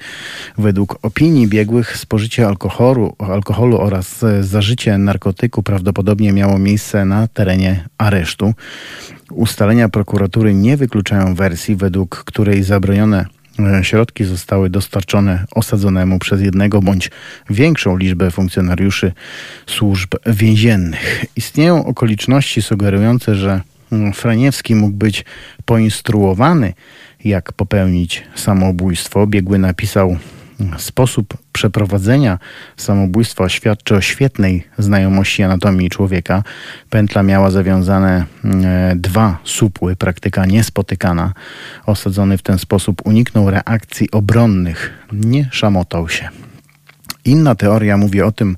Według 0.59 0.99
opinii 1.03 1.49
biegłych 1.49 1.97
spożycie 1.97 2.47
alkoholu, 2.47 3.17
alkoholu 3.19 3.81
oraz 3.81 4.25
zażycie 4.41 4.99
narkotyku 4.99 5.63
prawdopodobnie 5.63 6.33
miało 6.33 6.59
miejsce 6.59 7.05
na 7.05 7.29
terenie 7.29 7.89
aresztu. 7.99 8.55
Ustalenia 9.31 9.89
prokuratury 9.89 10.55
nie 10.55 10.77
wykluczają 10.77 11.35
wersji, 11.35 11.77
według 11.77 12.25
której 12.25 12.63
zabronione 12.63 13.21
E, 13.21 13.40
środki 13.83 14.25
zostały 14.25 14.71
dostarczone 14.71 15.45
osadzonemu 15.55 16.19
przez 16.19 16.41
jednego 16.41 16.83
bądź 16.83 17.11
większą 17.51 17.97
liczbę 17.97 18.31
funkcjonariuszy 18.31 19.13
służb 19.67 20.15
więziennych. 20.27 21.25
Istnieją 21.37 21.85
okoliczności 21.85 22.63
sugerujące, 22.63 23.35
że 23.35 23.61
mm, 23.93 24.13
Franiewski 24.13 24.75
mógł 24.75 24.97
być 24.97 25.25
poinstruowany, 25.65 26.73
jak 27.25 27.53
popełnić 27.53 28.23
samobójstwo. 28.35 29.27
Biegły 29.27 29.59
napisał 29.59 30.17
Sposób 30.79 31.35
przeprowadzenia 31.53 32.39
samobójstwa 32.77 33.49
świadczy 33.49 33.95
o 33.95 34.01
świetnej 34.01 34.67
znajomości 34.79 35.43
anatomii 35.43 35.91
człowieka. 35.91 36.43
Pętla 36.91 37.23
miała 37.23 37.51
zawiązane 37.51 38.25
e, 38.45 38.93
dwa 38.97 39.39
supły, 39.45 39.97
praktyka 39.97 40.47
niespotykana. 40.47 41.33
Osadzony 41.87 42.39
w 42.39 42.43
ten 42.43 42.59
sposób 42.59 43.03
uniknął 43.05 43.51
reakcji 43.51 44.11
obronnych, 44.11 44.91
nie 45.13 45.49
szamotał 45.53 46.09
się. 46.09 46.29
Inna 47.25 47.55
teoria 47.55 47.97
mówi 47.97 48.23
o 48.23 48.33
tym, 48.33 48.57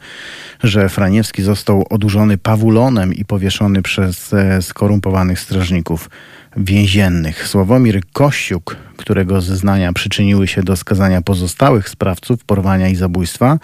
że 0.63 0.89
Franiewski 0.89 1.43
został 1.43 1.87
odurzony 1.91 2.39
pawulonem 2.39 3.15
i 3.15 3.25
powieszony 3.25 3.83
przez 3.83 4.33
e, 4.33 4.63
skorumpowanych 4.63 5.41
strażników 5.41 6.11
więziennych. 6.57 7.49
Sławomir 7.49 8.01
Kościuk, 8.13 8.77
którego 9.03 9.41
zeznania 9.41 9.93
przyczyniły 9.93 10.49
się 10.49 10.63
do 10.63 10.77
skazania 10.77 11.23
pozostałych 11.23 11.89
sprawców 11.89 12.45
porwania 12.45 12.89
i 12.89 12.95
zabójstwa, 12.95 13.59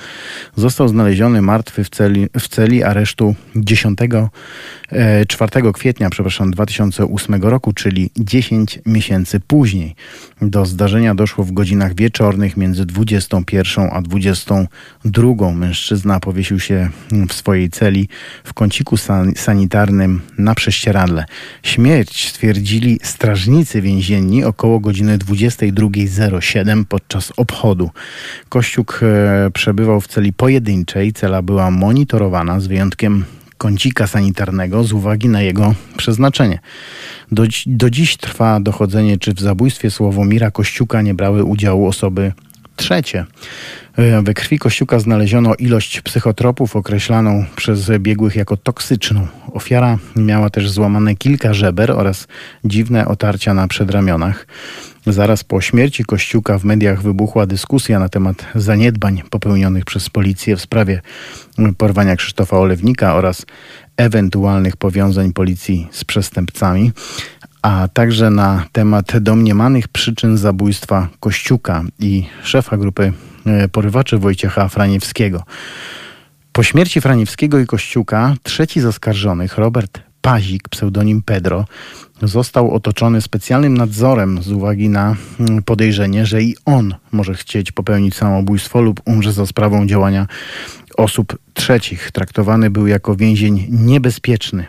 został 0.57 0.89
znaleziony 0.89 1.43
martwy 1.43 1.85
w 1.85 1.91
celi, 1.91 2.27
w 2.39 2.49
celi 2.49 2.85
aresztu 2.85 3.35
10, 3.57 3.99
4 5.29 5.69
e, 5.69 5.73
kwietnia 5.73 6.11
przepraszam, 6.11 6.51
2008 6.51 7.43
roku, 7.43 7.73
czyli 7.73 8.11
10 8.17 8.79
miesięcy 8.87 9.41
później. 9.41 9.95
Do 10.43 10.67
zdarzenia 10.67 11.15
doszło 11.15 11.45
w 11.45 11.53
godzinach 11.53 11.95
wieczornych 11.95 12.57
między 12.57 12.87
21 12.87 13.89
a 13.93 14.03
22. 14.03 15.53
Mężczyzna 15.53 16.21
powiesił 16.21 16.61
się 16.61 16.91
w 17.29 17.33
swojej 17.33 17.71
celi 17.71 18.09
w 18.45 18.55
kąciku 18.55 18.97
san 18.97 19.33
sanitarnym 19.37 20.21
na 20.39 20.55
prześcieradle. 20.55 21.25
Śmierć 21.63 22.29
stwierdzili 22.29 23.01
strażnicy 23.03 23.83
więzienni 23.83 24.45
około 24.45 24.81
godziny 24.81 25.19
22.07 25.29 26.85
podczas 26.85 27.33
obchodu. 27.37 27.91
Kościuk 28.49 29.01
e, 29.03 29.51
przebywał 29.51 30.01
w 30.01 30.07
celi 30.07 30.33
pojedynczej. 30.33 31.13
Cela 31.13 31.43
była 31.43 31.71
monitorowana 31.71 32.61
z 32.61 32.67
wyjątkiem 32.67 33.25
kącika 33.59 34.07
sanitarnego 34.07 34.85
z 34.85 34.93
uwagi 34.93 35.29
na 35.29 35.43
jego 35.43 35.75
przeznaczenie. 35.97 36.59
Do, 37.33 37.45
do 37.67 37.91
dziś 37.91 38.17
trwa 38.17 38.61
dochodzenie, 38.61 39.19
czy 39.19 39.35
w 39.35 39.41
zabójstwie 39.41 39.91
Sławomira 39.91 40.51
Kościuka 40.51 41.03
nie 41.03 41.15
brały 41.15 41.45
udziału 41.45 41.87
osoby 41.87 42.33
trzecie. 42.79 43.25
E, 43.97 44.23
we 44.23 44.35
krwi 44.35 44.59
Kościuka 44.59 44.99
znaleziono 44.99 45.55
ilość 45.55 46.01
psychotropów 46.01 46.77
określaną 46.77 47.45
przez 47.57 47.91
biegłych 47.99 48.37
jako 48.37 48.57
toksyczną. 48.57 49.27
Ofiara 49.53 49.99
miała 50.17 50.51
też 50.51 50.71
złamane 50.71 51.17
kilka 51.17 51.55
żeber 51.55 51.91
oraz 51.91 52.27
dziwne 52.65 53.09
otarcia 53.09 53.55
na 53.55 53.69
przedramionach. 53.69 54.47
Zaraz 55.07 55.45
po 55.45 55.61
śmierci 55.61 56.05
Kościuka 56.05 56.59
w 56.59 56.65
mediach 56.65 57.03
wybuchła 57.03 57.47
dyskusja 57.47 57.99
na 57.99 58.09
temat 58.09 58.47
zaniedbań 58.55 59.23
popełnionych 59.31 59.85
przez 59.85 60.11
policję 60.11 60.57
w 60.57 60.61
sprawie 60.61 61.01
porwania 61.79 62.17
Krzysztofa 62.17 62.59
Olewnika 62.59 63.15
oraz 63.15 63.47
ewentualnych 63.97 64.77
powiązań 64.77 65.33
policji 65.33 65.89
z 65.91 66.05
przestępcami, 66.05 66.93
a 67.63 67.89
także 67.89 68.31
na 68.31 68.65
temat 68.73 69.19
domniemanych 69.19 69.89
przyczyn 69.89 70.37
zabójstwa 70.37 71.09
Kościuka 71.21 71.85
i 71.99 72.25
szefa 72.43 72.77
grupy 72.77 73.13
e, 73.47 73.69
porywaczy 73.69 74.19
Wojciecha 74.19 74.69
Franiewskiego. 74.69 75.43
Po 76.53 76.63
śmierci 76.63 77.01
Franiewskiego 77.01 77.59
i 77.59 77.67
Kościuka 77.67 78.35
trzeci 78.43 78.81
z 78.81 78.85
oskarżonych, 78.85 79.59
Robert 79.59 80.01
Pazik, 80.21 80.69
pseudonim 80.69 81.23
Pedro, 81.23 81.65
został 82.23 82.75
otoczony 82.75 83.21
specjalnym 83.21 83.77
nadzorem 83.77 84.43
z 84.43 84.53
uwagi 84.53 84.89
na 84.89 85.17
mm, 85.41 85.63
podejrzenie, 85.63 86.27
że 86.27 86.43
i 86.43 86.57
on 86.65 86.95
może 87.13 87.35
chcieć 87.35 87.73
popełnić 87.73 88.15
samobójstwo 88.15 88.81
lub 88.81 89.01
umrze 89.05 89.33
za 89.33 89.47
sprawą 89.47 89.87
działania 89.87 90.27
osób 90.97 91.39
trzecich. 91.55 92.11
Traktowany 92.11 92.71
był 92.71 92.87
jako 92.87 93.17
więzień 93.17 93.67
niebezpieczny. 93.71 94.67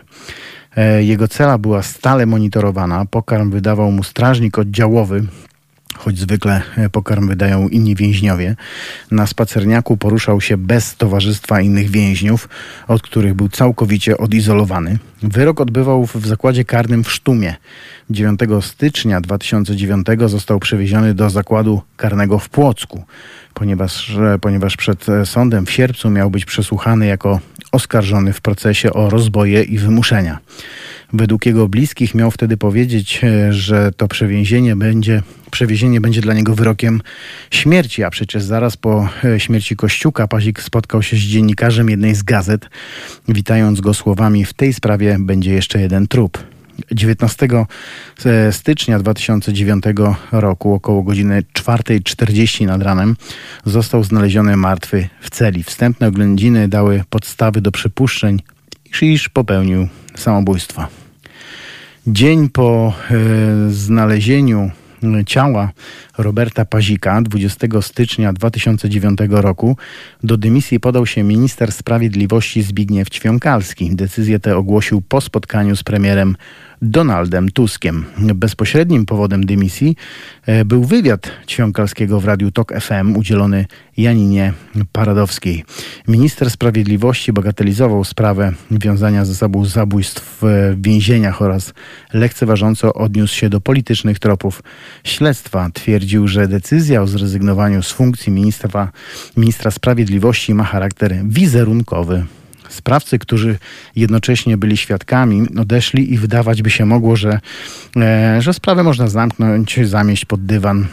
E, 0.76 1.02
jego 1.02 1.28
cela 1.28 1.58
była 1.58 1.82
stale 1.82 2.26
monitorowana. 2.26 3.04
Pokarm 3.04 3.50
wydawał 3.50 3.92
mu 3.92 4.02
strażnik 4.02 4.58
oddziałowy 4.58 5.26
choć 6.00 6.18
zwykle 6.18 6.62
pokarm 6.92 7.28
wydają 7.28 7.68
inni 7.68 7.94
więźniowie. 7.94 8.56
Na 9.10 9.26
spacerniaku 9.26 9.96
poruszał 9.96 10.40
się 10.40 10.56
bez 10.56 10.96
towarzystwa 10.96 11.60
innych 11.60 11.90
więźniów, 11.90 12.48
od 12.88 13.02
których 13.02 13.34
był 13.34 13.48
całkowicie 13.48 14.18
odizolowany. 14.18 14.98
Wyrok 15.22 15.60
odbywał 15.60 16.06
w 16.06 16.26
zakładzie 16.26 16.64
karnym 16.64 17.04
w 17.04 17.12
Sztumie. 17.12 17.54
9 18.10 18.40
stycznia 18.60 19.20
2009 19.20 20.06
został 20.26 20.60
przewieziony 20.60 21.14
do 21.14 21.30
zakładu 21.30 21.82
karnego 21.96 22.38
w 22.38 22.48
Płocku, 22.48 23.04
ponieważ, 23.54 24.16
ponieważ 24.40 24.76
przed 24.76 25.06
sądem 25.24 25.66
w 25.66 25.70
sierpcu 25.70 26.10
miał 26.10 26.30
być 26.30 26.44
przesłuchany 26.44 27.06
jako 27.06 27.40
oskarżony 27.72 28.32
w 28.32 28.40
procesie 28.40 28.92
o 28.92 29.10
rozboje 29.10 29.62
i 29.62 29.78
wymuszenia. 29.78 30.38
Według 31.12 31.46
jego 31.46 31.68
bliskich 31.68 32.14
miał 32.14 32.30
wtedy 32.30 32.56
powiedzieć, 32.56 33.20
e, 33.24 33.52
że 33.52 33.92
to 33.96 34.08
przewiezienie 34.08 34.76
będzie, 34.76 35.22
przewiezienie 35.50 36.00
będzie 36.00 36.20
dla 36.20 36.34
niego 36.34 36.54
wyrokiem 36.54 37.00
śmierci, 37.50 38.04
a 38.04 38.10
przecież 38.10 38.42
zaraz 38.42 38.76
po 38.76 39.08
e, 39.24 39.40
śmierci 39.40 39.76
Kościuka 39.76 40.28
Pazik 40.28 40.62
spotkał 40.62 41.02
się 41.02 41.16
z 41.16 41.20
dziennikarzem 41.20 41.90
jednej 41.90 42.14
z 42.14 42.22
gazet, 42.22 42.68
witając 43.28 43.80
go 43.80 43.94
słowami 43.94 44.44
w 44.44 44.52
tej 44.52 44.72
sprawie 44.72 45.16
będzie 45.20 45.52
jeszcze 45.52 45.80
jeden 45.80 46.08
trup. 46.08 46.38
19 46.92 47.48
e, 48.24 48.52
stycznia 48.52 48.98
2009 48.98 49.84
roku, 50.32 50.74
około 50.74 51.02
godziny 51.02 51.42
4.40 51.52 52.66
nad 52.66 52.82
ranem, 52.82 53.16
został 53.64 54.04
znaleziony 54.04 54.56
martwy 54.56 55.08
w 55.20 55.30
celi. 55.30 55.62
Wstępne 55.62 56.08
oględziny 56.08 56.68
dały 56.68 57.04
podstawy 57.10 57.60
do 57.60 57.72
przypuszczeń, 57.72 58.42
iż 59.02 59.28
popełnił 59.28 59.88
samobójstwo. 60.14 60.86
Dzień 62.06 62.48
po 62.48 62.92
e, 63.10 63.14
znalezieniu 63.70 64.70
ciała 65.26 65.72
Roberta 66.22 66.64
Pazika 66.64 67.22
20 67.22 67.66
stycznia 67.80 68.32
2009 68.32 69.18
roku 69.30 69.76
do 70.24 70.36
dymisji 70.36 70.80
podał 70.80 71.06
się 71.06 71.22
minister 71.22 71.72
sprawiedliwości 71.72 72.62
Zbigniew 72.62 73.10
Ćwiąkalski. 73.10 73.96
Decyzję 73.96 74.40
tę 74.40 74.56
ogłosił 74.56 75.00
po 75.00 75.20
spotkaniu 75.20 75.76
z 75.76 75.82
premierem 75.82 76.36
Donaldem 76.82 77.50
Tuskiem. 77.50 78.04
Bezpośrednim 78.34 79.06
powodem 79.06 79.46
dymisji 79.46 79.96
e, 80.46 80.64
był 80.64 80.84
wywiad 80.84 81.30
Ćwiąkalskiego 81.48 82.20
w 82.20 82.24
Radiu 82.24 82.50
TOK 82.50 82.72
FM 82.80 83.16
udzielony 83.16 83.66
Janinie 83.96 84.52
Paradowskiej. 84.92 85.64
Minister 86.08 86.50
Sprawiedliwości 86.50 87.32
bagatelizował 87.32 88.04
sprawę 88.04 88.52
wiązania 88.70 89.24
ze 89.24 89.34
sobą 89.34 89.64
zabójstw 89.64 90.38
w 90.42 90.76
więzieniach 90.82 91.42
oraz 91.42 91.74
lekceważąco 92.12 92.94
odniósł 92.94 93.34
się 93.36 93.48
do 93.48 93.60
politycznych 93.60 94.18
tropów 94.18 94.62
śledztwa. 95.04 95.70
Twierdził, 96.10 96.28
że 96.28 96.48
decyzja 96.48 97.02
o 97.02 97.06
zrezygnowaniu 97.06 97.82
z 97.82 97.92
funkcji 97.92 98.32
ministra, 98.32 98.92
ministra 99.36 99.70
sprawiedliwości 99.70 100.54
ma 100.54 100.64
charakter 100.64 101.14
wizerunkowy. 101.24 102.24
Sprawcy, 102.68 103.18
którzy 103.18 103.58
jednocześnie 103.96 104.56
byli 104.56 104.76
świadkami, 104.76 105.46
odeszli 105.58 106.12
i 106.12 106.18
wydawać 106.18 106.62
by 106.62 106.70
się 106.70 106.86
mogło, 106.86 107.16
że, 107.16 107.40
e, 107.96 108.42
że 108.42 108.54
sprawę 108.54 108.82
można 108.82 109.08
zamknąć, 109.08 109.80
zamieść 109.84 110.24
pod 110.24 110.46
dywan 110.46 110.86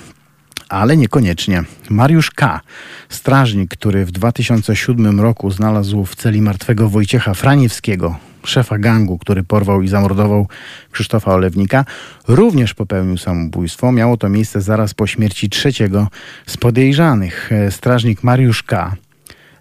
ale 0.70 0.97
niekoniecznie. 0.97 1.63
Mariusz 1.89 2.32
K., 2.32 2.61
strażnik, 3.09 3.72
który 3.72 4.05
w 4.05 4.11
2007 4.11 5.20
roku 5.20 5.51
znalazł 5.51 6.05
w 6.05 6.15
celi 6.15 6.41
martwego 6.41 6.89
Wojciecha 6.89 7.34
Franiewskiego, 7.34 8.15
szefa 8.43 8.77
gangu, 8.77 9.17
który 9.17 9.43
porwał 9.43 9.81
i 9.81 9.88
zamordował 9.88 10.47
Krzysztofa 10.91 11.33
Olewnika, 11.33 11.85
również 12.27 12.73
popełnił 12.73 13.17
samobójstwo. 13.17 13.91
Miało 13.91 14.17
to 14.17 14.29
miejsce 14.29 14.61
zaraz 14.61 14.93
po 14.93 15.07
śmierci 15.07 15.49
trzeciego 15.49 16.07
z 16.45 16.57
podejrzanych. 16.57 17.51
E, 17.51 17.71
strażnik 17.71 18.23
Mariusz 18.23 18.63
K 18.63 18.95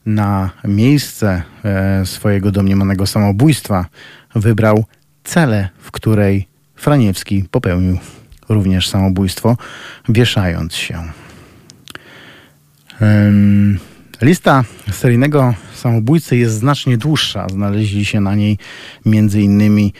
na 0.06 0.50
miejsce 0.64 1.42
e, 1.64 2.06
swojego 2.06 2.50
domniemanego 2.50 3.06
samobójstwa 3.06 3.86
wybrał 4.34 4.84
celę, 5.24 5.68
w 5.78 5.90
której 5.90 6.48
Franiewski 6.76 7.44
popełnił 7.50 7.98
również 8.48 8.88
samobójstwo, 8.88 9.56
wieszając 10.08 10.74
się. 10.74 11.02
Lista 14.22 14.64
seryjnego 14.92 15.54
samobójcy 15.74 16.36
jest 16.36 16.54
znacznie 16.54 16.98
dłuższa. 16.98 17.48
Znaleźli 17.48 18.04
się 18.04 18.20
na 18.20 18.34
niej 18.34 18.58
E, 19.06 19.92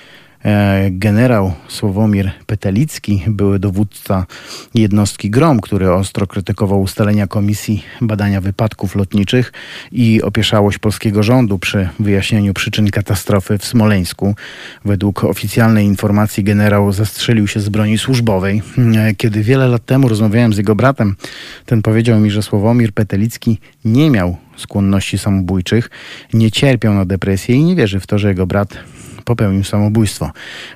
generał 0.90 1.52
Sławomir 1.68 2.30
Petelicki, 2.46 3.22
były 3.26 3.58
dowódca 3.58 4.26
jednostki 4.74 5.30
GROM, 5.30 5.60
który 5.60 5.92
ostro 5.92 6.26
krytykował 6.26 6.82
ustalenia 6.82 7.26
Komisji 7.26 7.84
Badania 8.00 8.40
Wypadków 8.40 8.96
Lotniczych 8.96 9.52
i 9.92 10.22
opieszałość 10.22 10.78
polskiego 10.78 11.22
rządu 11.22 11.58
przy 11.58 11.88
wyjaśnieniu 11.98 12.54
przyczyn 12.54 12.90
katastrofy 12.90 13.58
w 13.58 13.64
Smoleńsku. 13.64 14.34
Według 14.84 15.24
oficjalnej 15.24 15.86
informacji 15.86 16.44
generał 16.44 16.92
zastrzelił 16.92 17.48
się 17.48 17.60
z 17.60 17.68
broni 17.68 17.98
służbowej. 17.98 18.62
E, 18.96 19.14
kiedy 19.14 19.42
wiele 19.42 19.68
lat 19.68 19.84
temu 19.84 20.08
rozmawiałem 20.08 20.52
z 20.52 20.56
jego 20.56 20.74
bratem, 20.74 21.16
ten 21.66 21.82
powiedział 21.82 22.20
mi, 22.20 22.30
że 22.30 22.42
Sławomir 22.42 22.92
Petelicki 22.92 23.58
nie 23.84 24.10
miał 24.10 24.36
skłonności 24.56 25.18
samobójczych, 25.18 25.90
nie 26.32 26.50
cierpiał 26.50 26.94
na 26.94 27.04
depresję 27.04 27.56
i 27.56 27.64
nie 27.64 27.76
wierzy 27.76 28.00
w 28.00 28.06
to, 28.06 28.18
że 28.18 28.28
jego 28.28 28.46
brat 28.46 28.78
popełnił 29.26 29.64
samobójstwo. 29.64 30.30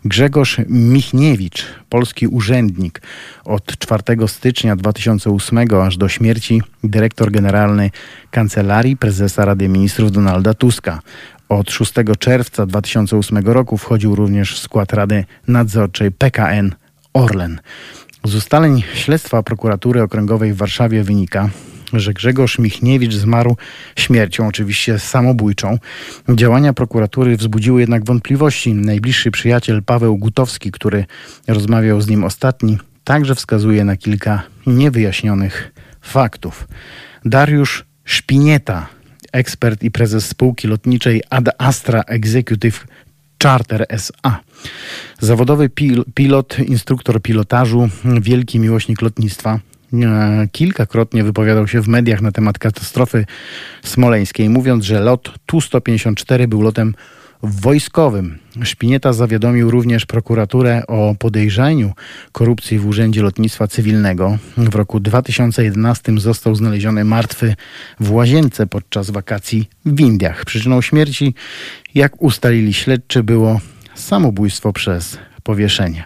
Grzegorz 0.05 0.61
Michniewicz, 0.69 1.67
polski 1.89 2.27
urzędnik, 2.27 3.03
od 3.45 3.79
4 3.79 4.03
stycznia 4.27 4.77
2008 4.77 5.59
aż 5.83 5.97
do 5.97 6.09
śmierci 6.09 6.63
dyrektor 6.85 7.31
generalny 7.31 7.91
Kancelarii 8.31 8.97
Prezesa 8.97 9.45
Rady 9.45 9.69
Ministrów 9.69 10.13
Donalda 10.13 10.55
Tuska. 10.55 11.01
Od 11.49 11.71
6 11.71 11.93
czerwca 12.19 12.67
2008 12.67 13.39
roku 13.39 13.77
wchodził 13.77 14.15
również 14.15 14.55
w 14.55 14.59
skład 14.59 14.93
Rady 14.93 15.25
Nadzorczej 15.49 16.11
PKN 16.11 16.75
Orlen. 17.15 17.61
Z 18.25 18.35
ustaleń 18.35 18.83
śledztwa 18.95 19.43
prokuratury 19.43 20.03
okręgowej 20.03 20.53
w 20.53 20.57
Warszawie 20.57 21.03
wynika, 21.03 21.51
że 21.93 22.13
Grzegorz 22.13 22.59
Michniewicz 22.59 23.15
zmarł 23.15 23.57
śmiercią, 23.97 24.47
oczywiście 24.47 24.99
samobójczą. 24.99 25.79
Działania 26.29 26.73
prokuratury 26.73 27.37
wzbudziły 27.37 27.81
jednak 27.81 28.05
wątpliwości. 28.05 28.75
Najbliższy 28.75 29.31
przyjaciel 29.31 29.83
Paweł 29.83 30.17
Gutowski, 30.17 30.73
który 30.73 31.05
rozmawiał 31.49 32.01
z 32.01 32.09
nim 32.09 32.25
ostatni, 32.25 32.79
także 33.05 33.35
wskazuje 33.35 33.85
na 33.85 33.97
kilka 33.97 34.43
niewyjaśnionych 34.67 35.73
faktów. 36.01 36.69
Dariusz 37.25 37.85
Szpinieta, 38.05 38.89
ekspert 39.33 39.83
i 39.83 39.91
prezes 39.91 40.29
spółki 40.29 40.69
lotniczej 40.69 41.23
Ad 41.31 41.49
Astra 41.59 42.03
Executive 42.07 42.87
Charter 43.43 43.87
SA. 43.89 44.41
Zawodowy 45.21 45.69
pil 45.69 46.05
pilot, 46.15 46.59
instruktor 46.59 47.23
pilotażu, 47.23 47.89
wielki 48.21 48.59
miłośnik 48.61 49.03
lotnictwa. 49.03 49.61
E, 49.93 50.49
kilkakrotnie 50.53 51.25
wypowiadał 51.25 51.69
się 51.69 51.81
w 51.81 51.89
mediach 51.89 52.23
na 52.23 52.33
temat 52.33 52.59
katastrofy 52.59 53.27
smoleńskiej, 53.83 54.49
mówiąc, 54.49 54.85
że 54.85 55.01
lot 55.01 55.33
Tu-154 55.47 56.47
był 56.47 56.63
lotem 56.63 56.95
wojskowym. 57.43 58.39
Szpinieta 58.63 59.13
zawiadomił 59.13 59.71
również 59.71 60.07
prokuraturę 60.07 60.87
o 60.87 61.15
podejrzeniu 61.19 61.93
korupcji 62.33 62.79
w 62.79 62.87
Urzędzie 62.87 63.23
Lotnictwa 63.23 63.67
Cywilnego. 63.67 64.39
W 64.57 64.75
roku 64.75 65.01
2011 65.01 66.13
został 66.19 66.55
znaleziony 66.55 67.05
martwy 67.05 67.55
w 68.01 68.13
łazience 68.13 68.67
podczas 68.67 69.11
wakacji 69.11 69.69
w 69.85 70.01
Indiach. 70.01 70.45
Przyczyną 70.45 70.83
śmierci, 70.83 71.35
jak 71.95 72.23
ustalili 72.23 72.75
śledczy, 72.75 73.23
było 73.23 73.61
samobójstwo 73.95 74.73
przez 74.73 75.19
powieszenie. 75.43 76.05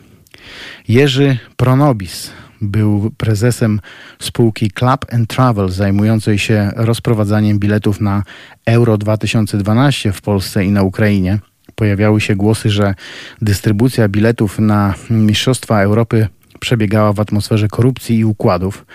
Jerzy 0.89 1.39
Pronobis, 1.57 2.31
był 2.71 3.11
prezesem 3.17 3.81
spółki 4.19 4.71
Club 4.71 5.07
and 5.13 5.29
Travel 5.29 5.69
zajmującej 5.69 6.39
się 6.39 6.71
rozprowadzaniem 6.77 7.59
biletów 7.59 8.01
na 8.01 8.23
Euro 8.67 8.99
2012 8.99 10.13
w 10.13 10.23
Polsce 10.23 10.65
i 10.65 10.71
na 10.71 10.83
Ukrainie. 10.83 11.39
Pojawiały 11.75 12.21
się 12.21 12.37
głosy, 12.37 12.71
że 12.71 12.95
dystrybucja 13.43 14.09
biletów 14.09 14.59
na 14.59 14.95
Mistrzostwa 15.11 15.83
Europy 15.83 16.29
przebiegała 16.61 17.13
w 17.13 17.21
atmosferze 17.21 17.69
korupcji 17.69 18.19
i 18.19 18.25
układów. 18.25 18.87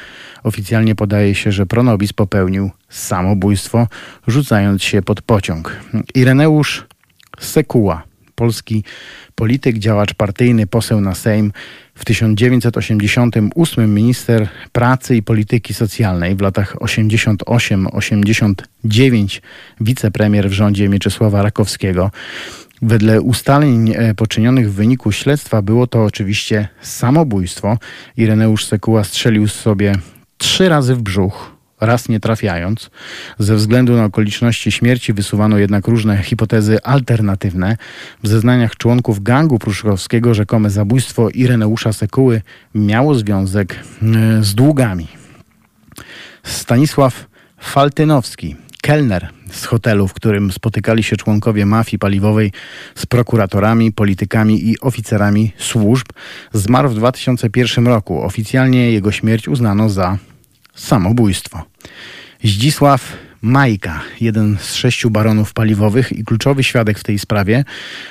Oficjalnie 0.44 0.96
podaje 0.96 1.36
się, 1.36 1.52
że 1.52 1.66
Pronobis 1.66 2.14
popełnił 2.14 2.72
samobójstwo, 2.90 3.88
rzucając 4.28 4.84
się 4.84 5.02
pod 5.02 5.22
pociąg. 5.22 5.76
Ireneusz 6.16 6.88
Sekuła, 7.40 8.04
polski 8.36 8.84
polityk, 9.36 9.78
działacz 9.78 10.14
partyjny, 10.14 10.68
poseł 10.68 11.02
na 11.02 11.16
Sejm, 11.16 11.52
w 12.00 12.06
1988 12.06 13.94
minister 13.94 14.48
pracy 14.72 15.16
i 15.16 15.24
polityki 15.24 15.74
socjalnej, 15.74 16.36
w 16.36 16.42
latach 16.42 16.76
88-89 16.76 19.42
wicepremier 19.82 20.50
w 20.50 20.54
rządzie 20.54 20.90
Mieczysława 20.90 21.42
Rakowskiego. 21.42 22.12
Wedle 22.82 23.22
ustaleń 23.22 23.94
e, 23.96 24.16
poczynionych 24.16 24.72
w 24.72 24.74
wyniku 24.74 25.12
śledztwa 25.12 25.62
było 25.62 25.88
to 25.88 26.04
oczywiście 26.04 26.68
samobójstwo. 26.82 27.78
Ireneusz 28.18 28.66
Sekuła 28.66 29.04
strzelił 29.04 29.48
sobie 29.48 29.96
trzy 30.38 30.70
razy 30.70 30.96
w 30.96 31.02
brzuch, 31.02 31.59
raz 31.82 32.10
nie 32.10 32.20
trafiając. 32.20 32.90
Ze 33.40 33.56
względu 33.56 33.94
na 33.94 34.06
okoliczności 34.06 34.72
śmierci 34.72 35.14
wysuwano 35.14 35.58
jednak 35.58 35.88
różne 35.88 36.24
hipotezy 36.24 36.84
alternatywne. 36.84 37.78
W 38.24 38.28
zeznaniach 38.28 38.76
członków 38.76 39.24
gangu 39.24 39.60
pruszkowskiego 39.60 40.34
rzekome 40.34 40.70
zabójstwo 40.70 41.30
Ireneusza 41.30 41.94
Sekuły 41.94 42.42
miało 42.76 43.16
związek 43.16 43.76
e, 43.76 44.44
z 44.44 44.56
długami. 44.56 45.08
Stanisław 46.44 47.26
Faltynowski, 47.60 48.56
kelner 48.82 49.30
z 49.52 49.66
hotelu, 49.66 50.08
w 50.08 50.14
którym 50.14 50.52
spotykali 50.52 51.04
się 51.04 51.18
członkowie 51.18 51.66
mafii 51.66 52.00
paliwowej 52.00 52.52
z 52.96 53.06
prokuratorami, 53.06 53.92
politykami 53.92 54.70
i 54.70 54.80
oficerami 54.80 55.52
służb, 55.58 56.08
zmarł 56.54 56.90
w 56.90 56.96
2001 56.96 57.88
roku. 57.88 58.24
Oficjalnie 58.24 58.92
jego 58.92 59.12
śmierć 59.12 59.48
uznano 59.48 59.90
za 59.90 60.18
samobójstwo. 60.80 61.62
Zdzisław 62.44 63.18
Majka, 63.42 64.02
jeden 64.22 64.58
z 64.60 64.76
sześciu 64.76 65.10
baronów 65.10 65.54
paliwowych 65.54 66.12
i 66.12 66.24
kluczowy 66.24 66.64
świadek 66.64 67.00
w 67.00 67.04
tej 67.04 67.20
sprawie, 67.20 67.64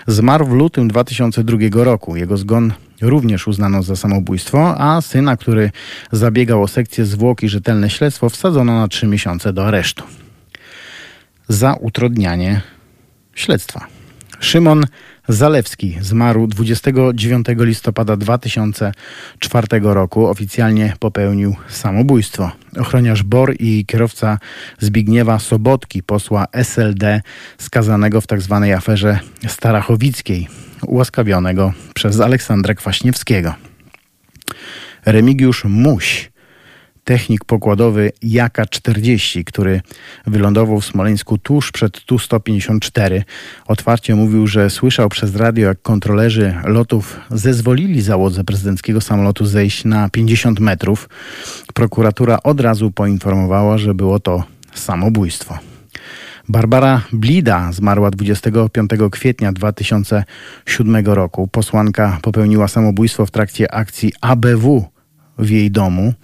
zmarł 0.06 0.46
w 0.46 0.52
lutym 0.52 0.88
2002 0.88 1.84
roku. 1.84 2.16
Jego 2.16 2.36
zgon 2.36 2.72
również 3.00 3.48
uznano 3.48 3.82
za 3.82 3.96
samobójstwo, 3.96 4.80
a 4.80 5.00
syna, 5.00 5.36
który 5.36 5.70
zabiegał 6.12 6.62
o 6.62 6.68
sekcję 6.68 7.04
zwłok 7.04 7.42
i 7.42 7.48
rzetelne 7.48 7.90
śledztwo, 7.90 8.28
wsadzono 8.28 8.80
na 8.80 8.88
trzy 8.88 9.06
miesiące 9.06 9.52
do 9.52 9.66
aresztu. 9.66 10.04
Za 11.48 11.74
utrudnianie 11.74 12.60
śledztwa. 13.34 13.97
Szymon 14.40 14.84
Zalewski 15.28 15.98
zmarł 16.00 16.46
29 16.46 17.46
listopada 17.58 18.16
2004 18.16 19.66
roku. 19.82 20.26
Oficjalnie 20.26 20.94
popełnił 20.98 21.56
samobójstwo. 21.68 22.50
Ochroniarz 22.80 23.22
BOR 23.22 23.54
i 23.58 23.86
kierowca 23.86 24.38
Zbigniewa 24.78 25.38
Sobotki, 25.38 26.02
posła 26.02 26.46
SLD, 26.52 27.20
skazanego 27.58 28.20
w 28.20 28.26
tzw. 28.26 28.60
Tak 28.62 28.78
aferze 28.78 29.18
starachowickiej, 29.46 30.48
ułaskawionego 30.86 31.72
przez 31.94 32.20
Aleksandra 32.20 32.74
Kwaśniewskiego. 32.74 33.54
Remigiusz 35.04 35.64
Muś 35.64 36.30
technik 37.08 37.44
pokładowy 37.44 38.12
Jaka 38.22 38.66
40, 38.66 39.44
który 39.44 39.80
wylądował 40.26 40.80
w 40.80 40.84
Smoleńsku 40.84 41.38
tuż 41.38 41.72
przed 41.72 42.04
Tu-154. 42.04 43.22
Otwarcie 43.66 44.14
mówił, 44.14 44.46
że 44.46 44.70
słyszał 44.70 45.08
przez 45.08 45.36
radio, 45.36 45.68
jak 45.68 45.82
kontrolerzy 45.82 46.54
lotów 46.64 47.20
zezwolili 47.30 48.02
załodze 48.02 48.44
prezydenckiego 48.44 49.00
samolotu 49.00 49.46
zejść 49.46 49.84
na 49.84 50.08
50 50.08 50.60
metrów. 50.60 51.08
Prokuratura 51.74 52.38
od 52.44 52.60
razu 52.60 52.90
poinformowała, 52.90 53.78
że 53.78 53.94
było 53.94 54.20
to 54.20 54.44
samobójstwo. 54.74 55.58
Barbara 56.48 57.02
Blida 57.12 57.72
zmarła 57.72 58.10
25 58.10 58.90
kwietnia 59.10 59.52
2007 59.52 61.06
roku. 61.06 61.48
Posłanka 61.48 62.18
popełniła 62.22 62.68
samobójstwo 62.68 63.26
w 63.26 63.30
trakcie 63.30 63.74
akcji 63.74 64.12
ABW 64.20 64.97
w 65.38 65.50
jej 65.50 65.70
domu. 65.70 66.14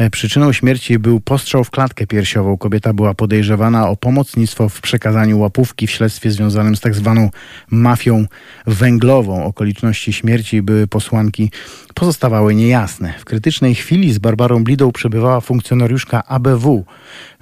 E, 0.00 0.10
przyczyną 0.10 0.52
śmierci 0.52 0.98
był 0.98 1.20
postrzał 1.20 1.64
w 1.64 1.70
klatkę 1.70 2.06
piersiową. 2.06 2.58
Kobieta 2.58 2.92
była 2.92 3.14
podejrzewana 3.14 3.88
o 3.88 3.96
pomocnictwo 3.96 4.68
w 4.68 4.80
przekazaniu 4.80 5.38
łapówki 5.38 5.86
w 5.86 5.90
śledztwie 5.90 6.30
związanym 6.30 6.76
z 6.76 6.80
tak 6.80 6.94
zwaną 6.94 7.30
mafią 7.70 8.26
węglową. 8.66 9.44
Okoliczności 9.44 10.12
śmierci 10.12 10.62
były 10.62 10.86
posłanki 10.86 11.50
pozostawały 11.94 12.54
niejasne. 12.54 13.14
W 13.18 13.24
krytycznej 13.24 13.74
chwili 13.74 14.12
z 14.12 14.18
Barbarą 14.18 14.64
Blidą 14.64 14.92
przebywała 14.92 15.40
funkcjonariuszka 15.40 16.26
ABW. 16.26 16.84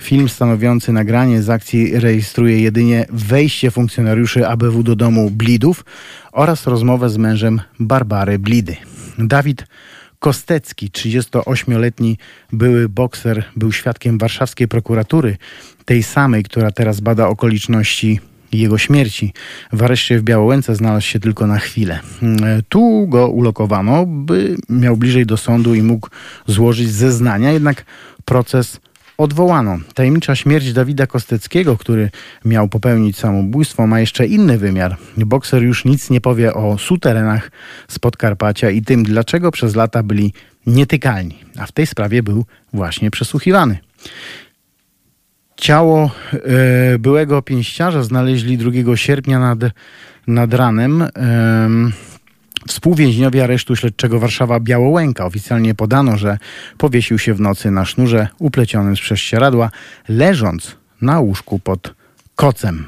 Film 0.00 0.28
stanowiący 0.28 0.92
nagranie 0.92 1.42
z 1.42 1.50
akcji 1.50 2.00
rejestruje 2.00 2.60
jedynie 2.60 3.06
wejście 3.10 3.70
funkcjonariuszy 3.70 4.48
ABW 4.48 4.82
do 4.82 4.96
domu 4.96 5.30
Blidów 5.30 5.84
oraz 6.32 6.66
rozmowę 6.66 7.10
z 7.10 7.16
mężem 7.16 7.60
Barbary 7.80 8.38
Blidy. 8.38 8.76
Dawid 9.18 9.64
Kostecki, 10.18 10.90
38-letni 10.90 12.18
były 12.52 12.88
bokser, 12.88 13.44
był 13.56 13.72
świadkiem 13.72 14.18
warszawskiej 14.18 14.68
prokuratury, 14.68 15.36
tej 15.84 16.02
samej, 16.02 16.42
która 16.42 16.70
teraz 16.70 17.00
bada 17.00 17.28
okoliczności 17.28 18.20
jego 18.52 18.78
śmierci. 18.78 19.32
W 19.72 19.82
areszcie 19.82 20.18
w 20.18 20.22
Białołęce 20.22 20.74
znalazł 20.74 21.06
się 21.06 21.20
tylko 21.20 21.46
na 21.46 21.58
chwilę. 21.58 22.00
Tu 22.68 23.06
go 23.08 23.28
ulokowano, 23.28 24.06
by 24.06 24.56
miał 24.68 24.96
bliżej 24.96 25.26
do 25.26 25.36
sądu 25.36 25.74
i 25.74 25.82
mógł 25.82 26.08
złożyć 26.46 26.90
zeznania, 26.90 27.52
jednak 27.52 27.84
proces 28.24 28.80
odwołano. 29.18 29.78
Tajemnicza 29.94 30.36
śmierć 30.36 30.72
Dawida 30.72 31.06
Kosteckiego, 31.06 31.76
który 31.76 32.10
miał 32.44 32.68
popełnić 32.68 33.18
samobójstwo, 33.18 33.86
ma 33.86 34.00
jeszcze 34.00 34.26
inny 34.26 34.58
wymiar. 34.58 34.96
Bokser 35.16 35.62
już 35.62 35.84
nic 35.84 36.10
nie 36.10 36.20
powie 36.20 36.54
o 36.54 36.78
suterenach 36.78 37.50
z 37.88 37.98
Podkarpacia 37.98 38.70
i 38.70 38.82
tym, 38.82 39.02
dlaczego 39.02 39.50
przez 39.50 39.74
lata 39.76 40.02
byli 40.02 40.32
nietykalni, 40.66 41.38
a 41.58 41.66
w 41.66 41.72
tej 41.72 41.86
sprawie 41.86 42.22
był 42.22 42.44
właśnie 42.72 43.10
przesłuchiwany. 43.10 43.78
Ciało 45.56 46.10
e, 46.32 46.98
byłego 46.98 47.42
pięściarza 47.42 48.02
znaleźli 48.02 48.58
2 48.58 48.96
sierpnia 48.96 49.38
nad, 49.38 49.58
nad 50.26 50.54
ranem. 50.54 51.04
Współwięźniowie 52.68 53.44
aresztu 53.44 53.76
śledczego 53.76 54.18
Warszawa 54.18 54.60
Białołęka 54.60 55.26
oficjalnie 55.26 55.74
podano, 55.74 56.16
że 56.16 56.38
powiesił 56.78 57.18
się 57.18 57.34
w 57.34 57.40
nocy 57.40 57.70
na 57.70 57.84
sznurze 57.84 58.28
uplecionym 58.38 58.96
z 58.96 59.00
prześcieradła, 59.00 59.70
leżąc 60.08 60.76
na 61.00 61.20
łóżku 61.20 61.58
pod 61.58 61.94
kocem. 62.34 62.86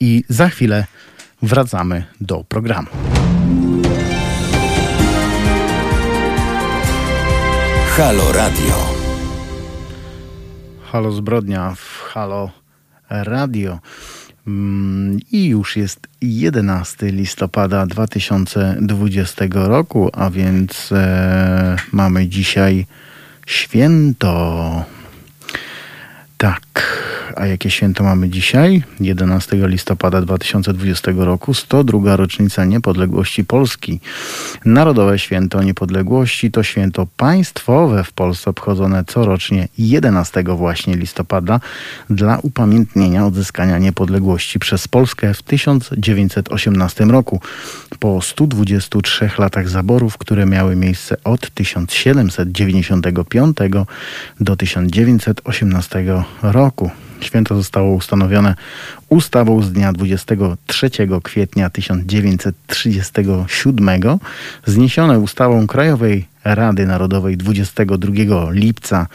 I 0.00 0.24
za 0.28 0.48
chwilę 0.48 0.86
wracamy 1.42 2.04
do 2.20 2.44
programu. 2.44 2.88
Halo 7.96 8.32
Radio. 8.32 8.74
Halo 10.92 11.12
Zbrodnia 11.12 11.74
w 11.76 12.02
Halo 12.02 12.50
Radio. 13.10 13.78
Mm, 14.46 15.18
I 15.32 15.44
już 15.44 15.76
jest 15.76 16.08
11 16.20 17.06
listopada 17.06 17.86
2020 17.86 19.44
roku, 19.52 20.10
a 20.12 20.30
więc 20.30 20.92
e, 20.92 21.76
mamy 21.92 22.28
dzisiaj 22.28 22.86
święto. 23.46 24.84
Tak, 26.38 26.62
a 27.36 27.46
jakie 27.46 27.70
święto 27.70 28.04
mamy 28.04 28.28
dzisiaj? 28.28 28.82
11 29.00 29.68
listopada 29.68 30.20
2020 30.20 31.12
roku, 31.16 31.54
102. 31.54 32.16
rocznica 32.16 32.64
niepodległości 32.64 33.44
Polski. 33.44 34.00
Narodowe 34.64 35.18
Święto 35.18 35.62
Niepodległości 35.62 36.50
to 36.50 36.62
święto 36.62 37.06
państwowe 37.16 38.04
w 38.04 38.12
Polsce 38.12 38.50
obchodzone 38.50 39.04
corocznie 39.04 39.68
11 39.78 40.42
właśnie 40.42 40.96
listopada 40.96 41.60
dla 42.10 42.38
upamiętnienia 42.38 43.26
odzyskania 43.26 43.78
niepodległości 43.78 44.58
przez 44.58 44.88
Polskę 44.88 45.34
w 45.34 45.42
1918 45.42 47.04
roku. 47.04 47.40
Po 47.98 48.22
123 48.22 49.30
latach 49.38 49.68
zaborów, 49.68 50.18
które 50.18 50.46
miały 50.46 50.76
miejsce 50.76 51.16
od 51.24 51.50
1795 51.50 53.56
do 54.40 54.56
1918 54.56 56.04
roku. 56.42 56.90
Święto 57.22 57.56
zostało 57.56 57.94
ustanowione 57.94 58.54
ustawą 59.08 59.62
z 59.62 59.72
dnia 59.72 59.92
23 59.92 60.90
kwietnia 61.22 61.70
1937, 61.70 64.00
zniesione 64.66 65.18
ustawą 65.18 65.66
Krajowej 65.66 66.26
Rady 66.44 66.86
Narodowej 66.86 67.36
22 67.36 68.12
lipca 68.50 69.06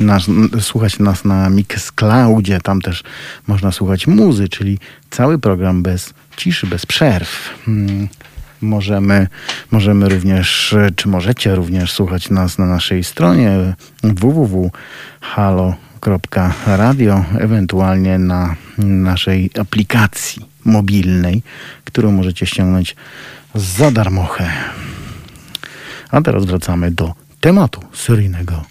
nas, 0.00 0.26
słuchać 0.60 0.98
nas 0.98 1.24
na 1.24 1.50
Mixcloudzie. 1.50 2.60
Tam 2.60 2.80
też 2.80 3.02
można 3.46 3.72
słuchać 3.72 4.06
muzy, 4.06 4.48
czyli 4.48 4.78
cały 5.10 5.38
program 5.38 5.82
bez 5.82 6.14
ciszy, 6.36 6.66
bez 6.66 6.86
przerw. 6.86 7.54
Hmm. 7.64 8.08
Możemy, 8.60 9.28
możemy 9.70 10.08
również, 10.08 10.74
czy 10.96 11.08
możecie 11.08 11.54
również 11.54 11.92
słuchać 11.92 12.30
nas 12.30 12.58
na 12.58 12.66
naszej 12.66 13.04
stronie 13.04 13.74
www.halo.radio, 16.04 17.24
ewentualnie 17.38 18.18
na 18.18 18.56
naszej 18.78 19.50
aplikacji 19.60 20.42
mobilnej, 20.64 21.42
którą 21.84 22.10
możecie 22.10 22.46
ściągnąć 22.46 22.96
za 23.54 23.90
darmochę. 23.90 24.50
A 26.10 26.20
teraz 26.20 26.44
wracamy 26.44 26.90
do 26.90 27.12
tematu 27.40 27.80
seryjnego 27.92 28.64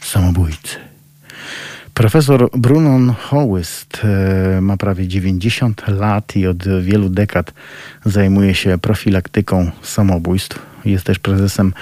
samobójcy. 0.00 0.76
Profesor 1.94 2.50
Brunon 2.50 3.14
Hołyst 3.20 4.00
e, 4.04 4.60
ma 4.60 4.76
prawie 4.76 5.08
90 5.08 5.88
lat 5.88 6.36
i 6.36 6.46
od 6.46 6.82
wielu 6.82 7.08
dekad 7.08 7.52
zajmuje 8.04 8.54
się 8.54 8.78
profilaktyką 8.78 9.70
samobójstw. 9.82 10.58
Jest 10.84 11.04
też 11.04 11.18
prezesem 11.18 11.72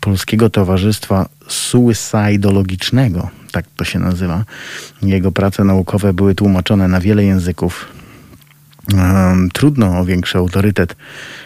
Polskiego 0.00 0.50
Towarzystwa 0.50 1.28
Suicidologicznego, 1.48 3.30
tak 3.52 3.64
to 3.76 3.84
się 3.84 3.98
nazywa. 3.98 4.44
Jego 5.02 5.32
prace 5.32 5.64
naukowe 5.64 6.12
były 6.12 6.34
tłumaczone 6.34 6.88
na 6.88 7.00
wiele 7.00 7.24
języków. 7.24 7.88
Trudno 9.52 9.98
o 9.98 10.04
większy 10.04 10.38
autorytet 10.38 10.96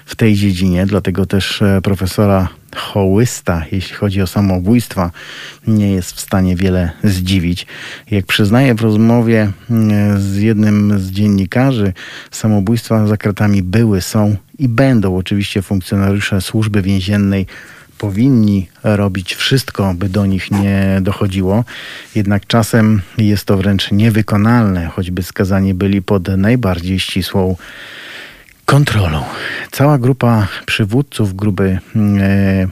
w 0.07 0.17
tej 0.17 0.35
dziedzinie, 0.35 0.87
dlatego 0.87 1.27
też 1.27 1.63
e, 1.63 1.81
profesora 1.83 2.49
Hołysta, 2.77 3.65
jeśli 3.73 3.97
chodzi 3.97 4.23
o 4.23 4.27
samobójstwa, 4.27 5.11
nie 5.67 5.93
jest 5.93 6.13
w 6.13 6.21
stanie 6.21 6.57
wiele 6.57 6.91
zdziwić. 7.05 7.67
Jak 8.11 8.27
przyznaje 8.27 8.75
w 8.75 8.81
rozmowie 8.81 9.53
z 10.19 10.37
jednym 10.37 10.99
z 10.99 11.11
dziennikarzy, 11.11 11.93
samobójstwa 12.31 13.07
za 13.07 13.17
kratami 13.17 13.63
były, 13.63 14.01
są 14.01 14.37
i 14.59 14.69
będą 14.69 15.17
oczywiście 15.17 15.63
funkcjonariusze 15.63 16.41
służby 16.41 16.83
więziennej 16.83 17.47
powinni 17.99 18.69
robić 18.85 19.35
wszystko, 19.35 19.95
by 19.95 20.09
do 20.09 20.27
nich 20.27 20.51
nie 20.51 20.99
dochodziło. 21.03 21.65
Jednak 22.15 22.47
czasem 22.47 23.03
jest 23.19 23.45
to 23.45 23.57
wręcz 23.57 23.93
niewykonalne, 23.93 24.87
choćby 24.87 25.23
skazani 25.23 25.75
byli 25.75 26.03
pod 26.03 26.29
najbardziej 26.29 26.99
ścisłą 26.99 27.57
kontrolą. 28.65 29.23
Cała 29.71 29.99
grupa 29.99 30.49
przywódców 30.67 31.37
grupy 31.37 31.79
e, 31.97 32.69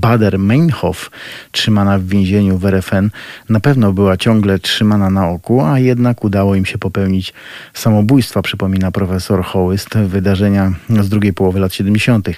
Bader-Meinhof, 0.00 1.10
trzymana 1.52 1.98
w 1.98 2.04
więzieniu 2.04 2.58
w 2.58 2.64
RFN, 2.64 3.10
na 3.48 3.60
pewno 3.60 3.92
była 3.92 4.16
ciągle 4.16 4.58
trzymana 4.58 5.10
na 5.10 5.28
oku, 5.28 5.62
a 5.64 5.78
jednak 5.78 6.24
udało 6.24 6.54
im 6.54 6.64
się 6.64 6.78
popełnić 6.78 7.34
samobójstwa, 7.74 8.42
przypomina 8.42 8.90
profesor 8.90 9.44
Hołyst, 9.44 9.98
wydarzenia 9.98 10.72
z 11.00 11.08
drugiej 11.08 11.32
połowy 11.32 11.60
lat 11.60 11.74
70. 11.74 12.28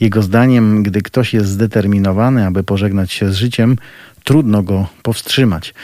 Jego 0.00 0.22
zdaniem, 0.22 0.82
gdy 0.82 1.02
ktoś 1.02 1.34
jest 1.34 1.48
zdeterminowany, 1.48 2.46
aby 2.46 2.62
pożegnać 2.62 3.12
się 3.12 3.32
z 3.32 3.36
życiem, 3.36 3.76
trudno 4.24 4.62
go 4.62 4.86
powstrzymać. 5.02 5.74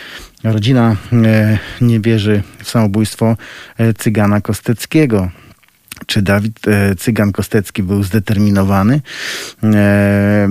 Rodzina 0.45 0.97
e, 1.13 1.59
nie 1.81 2.01
wierzy 2.01 2.43
w 2.59 2.71
samobójstwo 2.71 3.37
e, 3.79 3.95
cygana 3.95 4.41
Kosteckiego. 4.41 5.31
Czy 6.07 6.23
Dawid 6.23 6.69
e, 6.69 6.95
Cygan 6.95 7.33
Kostecki 7.33 7.83
był 7.83 8.03
zdeterminowany? 8.03 9.01
E, 9.65 10.49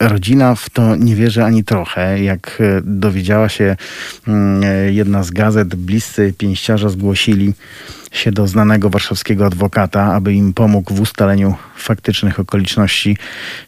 rodzina 0.00 0.54
w 0.54 0.70
to 0.70 0.96
nie 0.96 1.16
wierzy 1.16 1.44
ani 1.44 1.64
trochę. 1.64 2.22
Jak 2.22 2.58
e, 2.60 2.80
dowiedziała 2.84 3.48
się 3.48 3.76
mm, 4.28 4.62
e, 4.64 4.92
jedna 4.92 5.22
z 5.22 5.30
gazet, 5.30 5.74
bliscy 5.74 6.34
pięściarza 6.38 6.88
zgłosili 6.88 7.52
się 8.12 8.32
do 8.32 8.46
znanego 8.46 8.90
warszawskiego 8.90 9.46
adwokata, 9.46 10.12
aby 10.14 10.34
im 10.34 10.52
pomógł 10.52 10.94
w 10.94 11.00
ustaleniu 11.00 11.54
faktycznych 11.76 12.40
okoliczności 12.40 13.16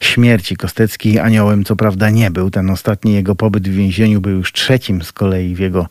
śmierci. 0.01 0.57
Kostecki 0.57 1.19
aniołem 1.19 1.65
co 1.65 1.77
prawda 1.77 2.11
nie 2.11 2.31
był. 2.31 2.51
Ten 2.51 2.71
ostatni 2.71 3.15
jego 3.15 3.35
pobyt 3.35 3.69
w 3.69 3.73
więzieniu 3.73 4.21
był 4.21 4.33
już 4.33 4.53
trzecim 4.53 5.03
z 5.03 5.13
kolei 5.13 5.55
w 5.55 5.59
jego 5.59 5.87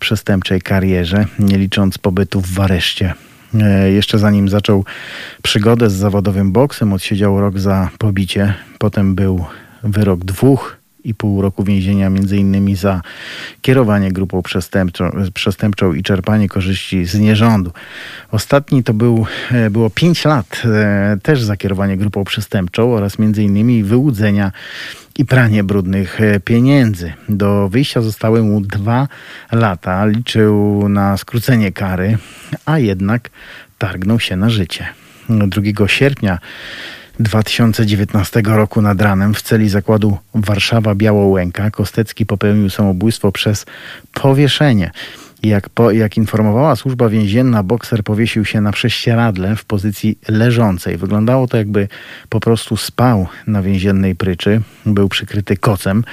przestępczej 0.00 0.60
karierze, 0.60 1.26
nie 1.38 1.58
licząc 1.58 1.98
pobytu 1.98 2.40
w 2.40 2.60
areszcie. 2.60 3.14
E, 3.54 3.90
jeszcze 3.90 4.18
zanim 4.18 4.48
zaczął 4.48 4.84
przygodę 5.42 5.90
z 5.90 5.92
zawodowym 5.94 6.52
boksem, 6.52 6.92
odsiedział 6.92 7.40
rok 7.40 7.58
za 7.58 7.90
pobicie. 7.98 8.54
Potem 8.78 9.14
był 9.14 9.44
wyrok 9.82 10.24
dwóch 10.24 10.78
i 11.04 11.14
pół 11.14 11.42
roku 11.42 11.64
więzienia, 11.64 12.10
między 12.10 12.36
innymi 12.36 12.76
za 12.76 13.00
kierowanie 13.62 14.12
grupą 14.12 14.42
przestępczą, 14.42 15.10
przestępczą 15.34 15.92
i 15.92 16.02
czerpanie 16.02 16.48
korzyści 16.48 17.04
z 17.04 17.14
nierządu. 17.18 17.72
Ostatni 18.30 18.84
to 18.84 18.94
był, 18.94 19.26
e, 19.50 19.70
było 19.70 19.90
pięć 19.90 20.24
lat 20.24 20.62
e, 20.64 21.18
też 21.22 21.42
za 21.42 21.56
kierowanie 21.56 21.96
grupą 21.96 22.24
przestępczą 22.24 22.94
oraz 22.94 23.18
między 23.18 23.42
innymi 23.42 23.84
wyłudzenia 23.84 24.52
i 25.18 25.24
pranie 25.24 25.64
brudnych 25.64 26.20
e, 26.20 26.40
pieniędzy. 26.40 27.12
Do 27.28 27.68
wyjścia 27.68 28.00
zostały 28.00 28.42
mu 28.42 28.60
dwa 28.60 29.08
lata. 29.52 30.06
Liczył 30.06 30.88
na 30.88 31.16
skrócenie 31.16 31.72
kary, 31.72 32.18
a 32.66 32.78
jednak 32.78 33.30
targnął 33.78 34.20
się 34.20 34.36
na 34.36 34.50
życie. 34.50 34.86
2 35.28 35.88
sierpnia 35.88 36.38
2019 37.20 38.42
roku 38.44 38.82
nad 38.82 39.00
ranem 39.00 39.34
w 39.34 39.42
celi 39.42 39.68
zakładu 39.68 40.18
Warszawa 40.34 40.94
Białołęka 40.94 41.70
Kostecki 41.70 42.26
popełnił 42.26 42.70
samobójstwo 42.70 43.32
przez 43.32 43.66
powieszenie. 44.14 44.90
Jak, 45.42 45.68
po, 45.68 45.90
jak 45.90 46.16
informowała 46.16 46.76
służba 46.76 47.08
więzienna, 47.08 47.62
bokser 47.62 48.04
powiesił 48.04 48.44
się 48.44 48.60
na 48.60 48.72
prześcieradle 48.72 49.56
w 49.56 49.64
pozycji 49.64 50.18
leżącej. 50.28 50.96
Wyglądało 50.96 51.46
to 51.46 51.56
jakby 51.56 51.88
po 52.28 52.40
prostu 52.40 52.76
spał 52.76 53.26
na 53.46 53.62
więziennej 53.62 54.14
pryczy, 54.14 54.60
był 54.86 55.08
przykryty 55.08 55.56
kocem 55.56 56.04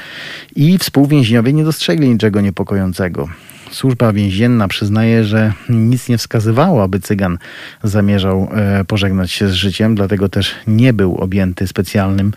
i 0.56 0.78
współwięźniowie 0.78 1.54
nie 1.54 1.64
dostrzegli 1.64 2.10
niczego 2.10 2.42
niepokojącego. 2.42 3.30
Służba 3.72 4.14
więzienna 4.14 4.68
przyznaje, 4.68 5.24
że 5.24 5.54
nic 5.70 6.10
nie 6.10 6.18
wskazywało, 6.18 6.84
aby 6.84 7.00
Cygan 7.00 7.38
zamierzał 7.84 8.50
e, 8.54 8.86
pożegnać 8.86 9.32
się 9.32 9.48
z 9.48 9.54
życiem, 9.54 9.96
dlatego 9.96 10.30
też 10.30 10.56
nie 10.68 10.94
był 10.94 11.16
objęty 11.16 11.68
specjalnym 11.68 12.34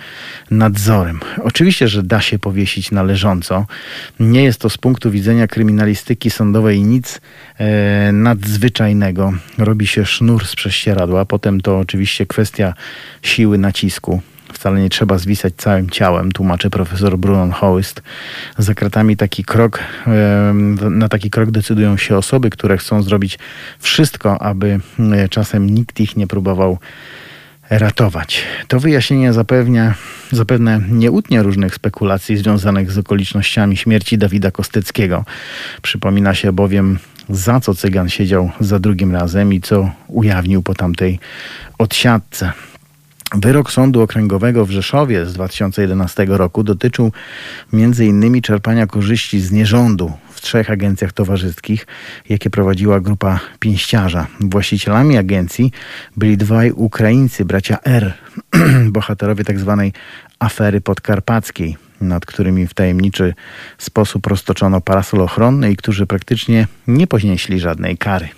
nadzorem. 0.51 1.21
Oczywiście, 1.43 1.89
że 1.89 2.03
da 2.03 2.21
się 2.21 2.39
powiesić 2.39 2.91
należąco. 2.91 3.67
Nie 4.21 4.45
jest 4.45 4.61
to 4.61 4.71
z 4.71 4.79
punktu 4.79 5.11
widzenia 5.11 5.47
kryminalistyki 5.47 6.31
sądowej 6.31 6.83
nic 6.83 7.21
e, 7.59 8.13
nadzwyczajnego. 8.13 9.33
Robi 9.59 9.87
się 9.87 10.07
sznur 10.07 10.47
z 10.47 10.57
prześcieradła, 10.57 11.25
potem 11.25 11.61
to 11.61 11.79
oczywiście 11.79 12.27
kwestia 12.27 12.75
siły 13.23 13.59
nacisku. 13.59 14.23
Wcale 14.59 14.81
nie 14.81 14.89
trzeba 14.89 15.19
zwisać 15.19 15.55
całym 15.57 15.91
ciałem, 15.91 16.33
tłumaczy 16.33 16.71
profesor 16.71 17.19
Brunon 17.19 17.51
Hoist. 17.51 18.03
Za 18.59 18.75
kratami 18.75 19.17
taki 19.17 19.45
krok, 19.45 19.81
na 20.91 21.09
taki 21.09 21.31
krok 21.31 21.51
decydują 21.51 21.97
się 21.97 22.17
osoby, 22.17 22.51
które 22.51 22.79
chcą 22.79 23.03
zrobić 23.03 23.39
wszystko, 23.79 24.43
aby 24.43 24.81
e, 24.99 25.29
czasem 25.29 25.71
nikt 25.71 26.01
ich 26.01 26.17
nie 26.17 26.27
próbował 26.27 26.79
ratować. 27.71 28.43
To 28.69 28.81
wyjaśnienie 28.81 29.33
zapewnia, 29.33 29.95
zapewne 30.33 30.81
nie 30.91 31.11
utnie 31.11 31.43
różnych 31.43 31.75
spekulacji 31.75 32.37
związanych 32.37 32.93
z 32.93 32.99
okolicznościami 32.99 33.77
śmierci 33.77 34.19
Dawida 34.19 34.51
Kosteckiego. 34.51 35.25
Przypomina 35.83 36.35
się 36.35 36.53
bowiem, 36.53 36.99
za 37.29 37.61
co 37.61 37.75
Cygan 37.75 38.09
siedział 38.09 38.51
za 38.61 38.79
drugim 38.79 39.13
razem 39.13 39.53
i 39.53 39.61
co 39.61 39.91
ujawnił 40.09 40.63
po 40.63 40.75
tamtej 40.75 41.19
odsiadce. 41.79 42.53
Wyrok 43.35 43.73
Sądu 43.73 44.03
Okręgowego 44.03 44.67
w 44.67 44.71
Rzeszowie 44.71 45.27
z 45.27 45.33
2011 45.33 46.27
roku 46.29 46.63
dotyczył 46.63 47.13
m.in. 47.73 48.43
czerpania 48.43 48.87
korzyści 48.87 49.41
z 49.41 49.53
nierządu 49.53 50.13
w 50.31 50.41
trzech 50.41 50.71
agencjach 50.71 51.13
towarzyskich, 51.13 51.87
jakie 52.29 52.51
prowadziła 52.51 53.01
grupa 53.01 53.41
pięściarza. 53.61 54.27
Właścicielami 54.41 55.19
agencji 55.19 55.73
byli 56.17 56.37
dwaj 56.37 56.73
Ukraińcy, 56.73 57.45
bracia 57.45 57.79
R, 57.85 58.15
bohaterowie 58.97 59.45
tzw. 59.45 59.91
Tak 59.93 60.03
afery 60.39 60.81
podkarpackiej, 60.81 61.77
nad 62.01 62.27
którymi 62.27 62.67
w 62.67 62.75
tajemniczy 62.75 63.35
sposób 63.79 64.27
roztoczono 64.27 64.81
parasol 64.81 65.21
ochronny 65.21 65.73
i 65.73 65.77
którzy 65.77 66.07
praktycznie 66.07 66.67
nie 66.87 67.07
ponieśli 67.07 67.61
żadnej 67.61 67.99
kary. 67.99 68.29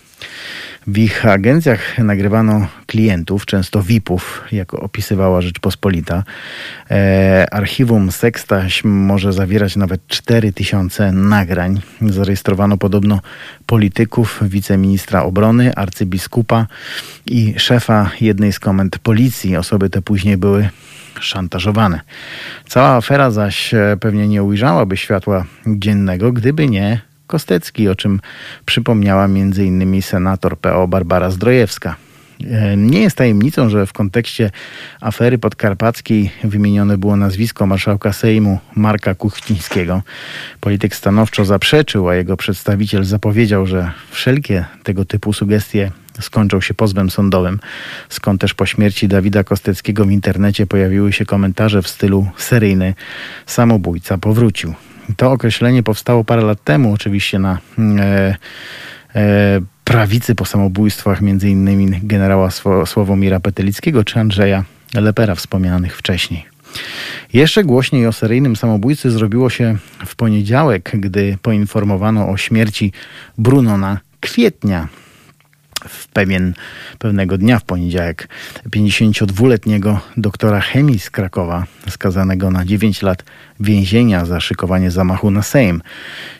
W 0.87 0.99
ich 0.99 1.27
agencjach 1.27 1.99
nagrywano 1.99 2.67
klientów, 2.87 3.47
często 3.47 3.83
VIP-ów, 3.83 4.45
jak 4.53 4.75
opisywała 4.75 5.41
Rzeczpospolita. 5.41 6.25
E, 6.91 7.47
archiwum 7.51 8.13
Sekstaś 8.13 8.85
może 8.85 9.33
zawierać 9.33 9.77
nawet 9.77 10.07
4000 10.07 11.13
nagrań. 11.13 11.81
Zarejestrowano 12.03 12.77
podobno 12.77 13.21
polityków, 13.67 14.41
wiceministra 14.43 15.23
obrony, 15.23 15.75
arcybiskupa 15.75 16.67
i 17.27 17.55
szefa 17.57 18.11
jednej 18.21 18.53
z 18.53 18.59
komend 18.59 18.99
policji. 18.99 19.57
Osoby 19.57 19.91
te 19.91 20.03
później 20.03 20.37
były 20.37 20.69
szantażowane. 21.21 22.01
Cała 22.69 22.97
afera 22.97 23.31
zaś 23.31 23.75
e, 23.75 23.97
pewnie 24.01 24.29
nie 24.29 24.43
ujrzałaby 24.43 24.97
światła 24.97 25.45
dziennego, 25.67 26.33
gdyby 26.33 26.69
nie 26.69 27.10
Kostecki, 27.31 27.89
o 27.89 27.95
czym 27.95 28.21
przypomniała 28.67 29.25
m.in. 29.25 30.03
senator 30.03 30.59
PO 30.59 30.89
Barbara 30.89 31.31
Zdrojewska. 31.31 31.97
E, 32.45 32.77
nie 32.77 33.01
jest 33.01 33.17
tajemnicą, 33.17 33.69
że 33.69 33.87
w 33.87 33.93
kontekście 33.93 34.51
afery 35.01 35.39
podkarpackiej 35.39 36.31
wymienione 36.45 36.99
było 36.99 37.17
nazwisko 37.17 37.67
marszałka 37.67 38.13
Sejmu 38.13 38.59
Marka 38.77 39.15
Kuchcińskiego. 39.15 40.03
Polityk 40.61 40.95
stanowczo 40.95 41.45
zaprzeczył, 41.45 42.09
a 42.09 42.15
jego 42.15 42.37
przedstawiciel 42.37 43.05
zapowiedział, 43.05 43.67
że 43.67 43.91
wszelkie 44.11 44.65
tego 44.83 45.05
typu 45.05 45.33
sugestie 45.33 45.91
skończą 46.21 46.61
się 46.61 46.75
pozwem 46.75 47.11
sądowym. 47.11 47.61
Skąd 48.09 48.41
też 48.41 48.55
po 48.55 48.67
śmierci 48.67 49.09
Dawida 49.09 49.45
Kosteckiego 49.45 50.05
w 50.05 50.11
internecie 50.11 50.67
pojawiły 50.67 51.13
się 51.13 51.25
komentarze 51.25 51.83
w 51.83 51.89
stylu 51.89 52.27
seryjny 52.37 52.95
samobójca 53.47 54.19
powrócił. 54.19 54.75
To 55.17 55.33
określenie 55.33 55.83
powstało 55.83 56.25
parę 56.25 56.43
lat 56.43 56.65
temu, 56.65 56.93
oczywiście 56.93 57.39
na 57.39 57.59
e, 57.79 58.37
e, 59.15 59.61
prawicy 59.85 60.35
po 60.35 60.45
samobójstwach 60.45 61.21
innymi 61.43 62.01
generała 62.03 62.51
Sławomira 62.87 63.41
Petelickiego 63.41 64.05
czy 64.05 64.21
Andrzeja 64.21 64.65
Lepera 64.95 65.35
wspomnianych 65.35 65.97
wcześniej. 65.97 66.45
Jeszcze 67.33 67.65
głośniej 67.65 68.07
o 68.07 68.13
seryjnym 68.13 68.57
samobójcy 68.57 69.11
zrobiło 69.11 69.51
się 69.51 69.77
w 70.07 70.17
poniedziałek, 70.17 70.91
gdy 70.95 71.39
poinformowano 71.43 72.29
o 72.29 72.37
śmierci 72.37 72.93
Brunona 73.39 73.99
Kwietnia, 74.21 74.89
w 75.89 76.09
pewien, 76.09 76.55
pewnego 76.99 77.39
dnia 77.39 77.59
w 77.59 77.65
poniedziałek 77.65 78.29
52-letniego 78.71 80.01
doktora 80.17 80.61
chemii 80.61 80.99
z 80.99 81.11
Krakowa, 81.11 81.67
skazanego 81.89 82.51
na 82.51 82.65
9 82.65 83.03
lat 83.03 83.25
więzienia 83.61 84.25
za 84.25 84.41
szykowanie 84.41 84.91
zamachu 84.91 85.31
na 85.31 85.43
Sejm. 85.43 85.83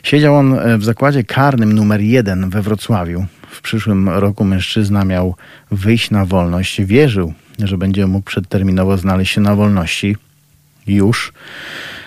Siedział 0.03 0.35
on 0.35 0.57
w 0.77 0.83
zakładzie 0.83 1.23
karnym 1.23 1.73
numer 1.73 2.01
1 2.01 2.49
we 2.49 2.61
Wrocławiu. 2.61 3.25
W 3.51 3.61
przyszłym 3.61 4.09
roku 4.09 4.43
mężczyzna 4.43 5.05
miał 5.05 5.35
wyjść 5.71 6.11
na 6.11 6.25
wolność. 6.25 6.81
Wierzył, 6.81 7.33
że 7.59 7.77
będzie 7.77 8.07
mógł 8.07 8.25
przedterminowo 8.25 8.97
znaleźć 8.97 9.33
się 9.33 9.41
na 9.41 9.55
wolności. 9.55 10.17
Już. 10.87 11.33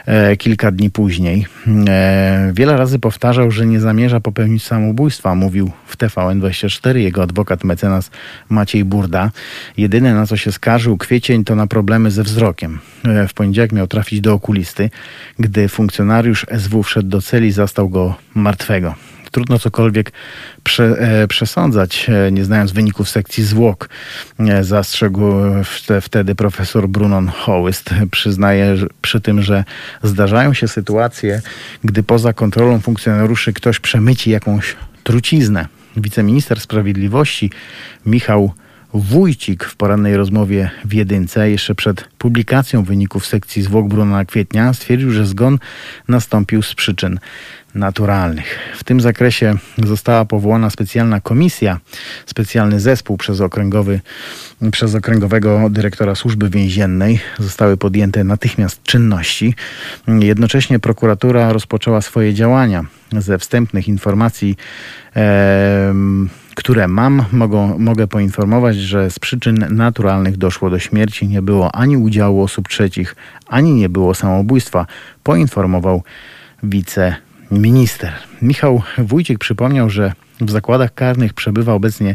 E, 0.06 0.36
kilka 0.36 0.70
dni 0.70 0.90
później. 0.90 1.46
E, 1.88 2.52
wiele 2.54 2.76
razy 2.76 2.98
powtarzał, 2.98 3.50
że 3.50 3.66
nie 3.66 3.80
zamierza 3.80 4.20
popełnić 4.20 4.64
samobójstwa. 4.64 5.34
Mówił 5.34 5.70
w 5.86 5.96
TVN24 5.96 6.96
jego 6.96 7.22
adwokat 7.22 7.64
mecenas 7.64 8.10
Maciej 8.48 8.84
Burda. 8.84 9.30
Jedyne 9.76 10.14
na 10.14 10.26
co 10.26 10.36
się 10.36 10.52
skarżył 10.52 10.96
kwiecień 10.96 11.44
to 11.44 11.56
na 11.56 11.66
problemy 11.66 12.10
ze 12.10 12.22
wzrokiem. 12.22 12.78
E, 13.04 13.28
w 13.28 13.34
poniedziałek 13.34 13.72
miał 13.72 13.86
trafić 13.86 14.20
do 14.20 14.34
okulisty, 14.34 14.90
gdy 15.38 15.68
funkcjonariusz 15.68 16.46
SW 16.58 16.82
wszedł 16.82 17.08
do 17.08 17.22
celi, 17.22 17.52
zastał 17.52 17.88
go 17.88 18.14
martwego 18.34 18.94
trudno 19.34 19.58
cokolwiek 19.58 20.12
prze, 20.62 20.84
e, 20.84 21.28
przesądzać, 21.28 22.06
e, 22.08 22.32
nie 22.32 22.44
znając 22.44 22.72
wyników 22.72 23.08
sekcji 23.08 23.44
zwłok. 23.44 23.88
E, 24.38 24.64
zastrzegł 24.64 25.20
wtedy 26.00 26.34
profesor 26.34 26.88
Brunon 26.88 27.28
Hołyst. 27.28 27.90
Przyznaje 28.10 28.76
przy 29.02 29.20
tym, 29.20 29.42
że 29.42 29.64
zdarzają 30.02 30.54
się 30.54 30.68
sytuacje, 30.68 31.42
gdy 31.84 32.02
poza 32.02 32.32
kontrolą 32.32 32.80
funkcjonariuszy 32.80 33.52
ktoś 33.52 33.80
przemyci 33.80 34.30
jakąś 34.30 34.76
truciznę. 35.04 35.66
Wiceminister 35.96 36.60
Sprawiedliwości 36.60 37.50
Michał 38.06 38.52
Wójcik 38.94 39.64
w 39.64 39.76
porannej 39.76 40.16
rozmowie 40.16 40.70
w 40.84 40.92
Jedynce, 40.92 41.50
jeszcze 41.50 41.74
przed 41.74 42.08
publikacją 42.18 42.84
wyników 42.84 43.26
sekcji 43.26 43.62
zwłok 43.62 43.88
Bruna 43.88 44.24
Kwietnia, 44.24 44.72
stwierdził, 44.72 45.10
że 45.10 45.26
zgon 45.26 45.58
nastąpił 46.08 46.62
z 46.62 46.74
przyczyn 46.74 47.18
naturalnych. 47.74 48.58
W 48.76 48.84
tym 48.84 49.00
zakresie 49.00 49.54
została 49.78 50.24
powołana 50.24 50.70
specjalna 50.70 51.20
komisja, 51.20 51.80
specjalny 52.26 52.80
zespół 52.80 53.16
przez, 53.16 53.40
okręgowy, 53.40 54.00
przez 54.72 54.94
okręgowego 54.94 55.70
dyrektora 55.70 56.14
służby 56.14 56.50
więziennej. 56.50 57.20
Zostały 57.38 57.76
podjęte 57.76 58.24
natychmiast 58.24 58.82
czynności. 58.82 59.54
Jednocześnie 60.08 60.78
prokuratura 60.78 61.52
rozpoczęła 61.52 62.00
swoje 62.00 62.34
działania. 62.34 62.84
Ze 63.12 63.38
wstępnych 63.38 63.88
informacji, 63.88 64.56
e, 65.16 65.94
które 66.54 66.88
mam, 66.88 67.24
mogą, 67.32 67.78
mogę 67.78 68.06
poinformować, 68.06 68.76
że 68.76 69.10
z 69.10 69.18
przyczyn 69.18 69.66
naturalnych 69.70 70.36
doszło 70.36 70.70
do 70.70 70.78
śmierci. 70.78 71.28
Nie 71.28 71.42
było 71.42 71.74
ani 71.74 71.96
udziału 71.96 72.42
osób 72.42 72.68
trzecich, 72.68 73.16
ani 73.46 73.72
nie 73.72 73.88
było 73.88 74.14
samobójstwa, 74.14 74.86
poinformował 75.22 76.02
wice 76.62 77.16
minister. 77.60 78.12
Michał 78.42 78.82
Wójcik 78.98 79.38
przypomniał, 79.38 79.90
że 79.90 80.12
w 80.40 80.50
zakładach 80.50 80.94
karnych 80.94 81.34
przebywa 81.34 81.72
obecnie 81.72 82.14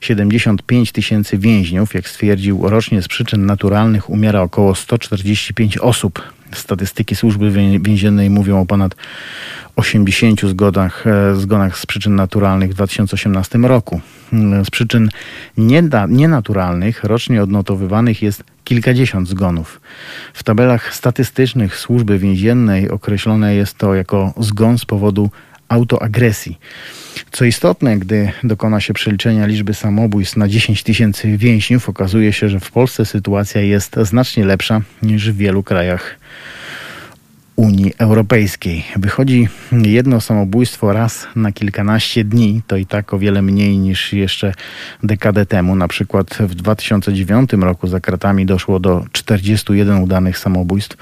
75 0.00 0.92
tysięcy 0.92 1.38
więźniów. 1.38 1.94
Jak 1.94 2.08
stwierdził, 2.08 2.68
rocznie 2.68 3.02
z 3.02 3.08
przyczyn 3.08 3.46
naturalnych 3.46 4.10
umiera 4.10 4.40
około 4.40 4.74
145 4.74 5.78
osób. 5.78 6.37
Statystyki 6.52 7.16
służby 7.16 7.50
więziennej 7.80 8.30
mówią 8.30 8.60
o 8.60 8.66
ponad 8.66 8.94
80 9.76 10.48
zgonach, 10.48 11.06
e, 11.06 11.34
zgonach 11.34 11.78
z 11.78 11.86
przyczyn 11.86 12.14
naturalnych 12.14 12.70
w 12.70 12.74
2018 12.74 13.58
roku. 13.58 14.00
Mm, 14.32 14.64
z 14.64 14.70
przyczyn 14.70 15.08
nienaturalnych 16.08 17.04
rocznie 17.04 17.42
odnotowywanych 17.42 18.22
jest 18.22 18.44
kilkadziesiąt 18.64 19.28
zgonów. 19.28 19.80
W 20.34 20.42
tabelach 20.42 20.94
statystycznych 20.94 21.76
służby 21.76 22.18
więziennej 22.18 22.90
określone 22.90 23.54
jest 23.54 23.78
to 23.78 23.94
jako 23.94 24.34
zgon 24.40 24.78
z 24.78 24.84
powodu 24.84 25.30
autoagresji. 25.68 26.58
Co 27.30 27.44
istotne, 27.44 27.98
gdy 27.98 28.32
dokona 28.44 28.80
się 28.80 28.94
przeliczenia 28.94 29.46
liczby 29.46 29.74
samobójstw 29.74 30.36
na 30.36 30.48
10 30.48 30.82
tysięcy 30.82 31.36
więźniów, 31.36 31.88
okazuje 31.88 32.32
się, 32.32 32.48
że 32.48 32.60
w 32.60 32.70
Polsce 32.70 33.06
sytuacja 33.06 33.60
jest 33.60 33.96
znacznie 34.02 34.44
lepsza 34.44 34.80
niż 35.02 35.30
w 35.30 35.36
wielu 35.36 35.62
krajach 35.62 36.18
Unii 37.58 37.92
Europejskiej. 37.98 38.84
Wychodzi 38.96 39.48
jedno 39.72 40.20
samobójstwo 40.20 40.92
raz 40.92 41.26
na 41.36 41.52
kilkanaście 41.52 42.24
dni, 42.24 42.62
to 42.66 42.76
i 42.76 42.86
tak 42.86 43.14
o 43.14 43.18
wiele 43.18 43.42
mniej 43.42 43.78
niż 43.78 44.12
jeszcze 44.12 44.54
dekadę 45.02 45.46
temu. 45.46 45.76
Na 45.76 45.88
przykład 45.88 46.38
w 46.40 46.54
2009 46.54 47.52
roku 47.52 47.88
za 47.88 48.00
kratami 48.00 48.46
doszło 48.46 48.80
do 48.80 49.04
41 49.12 49.98
udanych 49.98 50.38
samobójstw. 50.38 50.96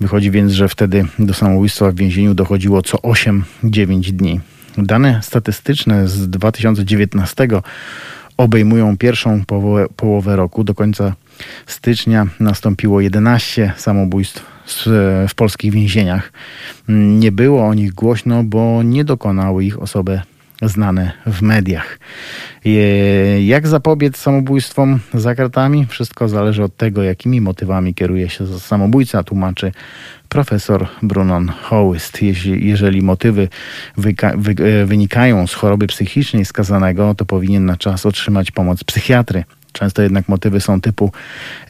Wychodzi 0.00 0.30
więc, 0.30 0.52
że 0.52 0.68
wtedy 0.68 1.04
do 1.18 1.34
samobójstwa 1.34 1.90
w 1.90 1.94
więzieniu 1.94 2.34
dochodziło 2.34 2.82
co 2.82 2.98
8-9 2.98 4.10
dni. 4.10 4.40
Dane 4.78 5.20
statystyczne 5.22 6.08
z 6.08 6.30
2019 6.30 7.48
obejmują 8.36 8.96
pierwszą 8.96 9.44
połowę, 9.96 10.36
roku. 10.36 10.64
Do 10.64 10.74
końca 10.74 11.14
stycznia 11.66 12.26
nastąpiło 12.40 13.00
11 13.00 13.72
samobójstw 13.76 14.51
w 15.28 15.34
polskich 15.36 15.72
więzieniach. 15.72 16.32
Nie 16.88 17.32
było 17.32 17.66
o 17.66 17.74
nich 17.74 17.92
głośno, 17.92 18.44
bo 18.44 18.82
nie 18.82 19.04
dokonały 19.04 19.64
ich 19.64 19.82
osoby 19.82 20.20
znane 20.62 21.12
w 21.26 21.42
mediach. 21.42 21.98
Jak 23.40 23.66
zapobiec 23.66 24.16
samobójstwom 24.16 24.98
za 25.14 25.34
kratami? 25.34 25.86
Wszystko 25.86 26.28
zależy 26.28 26.64
od 26.64 26.76
tego, 26.76 27.02
jakimi 27.02 27.40
motywami 27.40 27.94
kieruje 27.94 28.28
się 28.28 28.46
samobójca, 28.58 29.22
tłumaczy 29.22 29.72
profesor 30.28 30.86
Brunon 31.02 31.48
Hołyst. 31.48 32.18
Jeżeli 32.44 33.02
motywy 33.02 33.48
wynikają 34.84 35.46
z 35.46 35.54
choroby 35.54 35.86
psychicznej 35.86 36.44
skazanego, 36.44 37.14
to 37.14 37.24
powinien 37.24 37.66
na 37.66 37.76
czas 37.76 38.06
otrzymać 38.06 38.50
pomoc 38.50 38.84
psychiatry. 38.84 39.44
Często 39.72 40.02
jednak 40.02 40.28
motywy 40.28 40.60
są 40.60 40.80
typu 40.80 41.12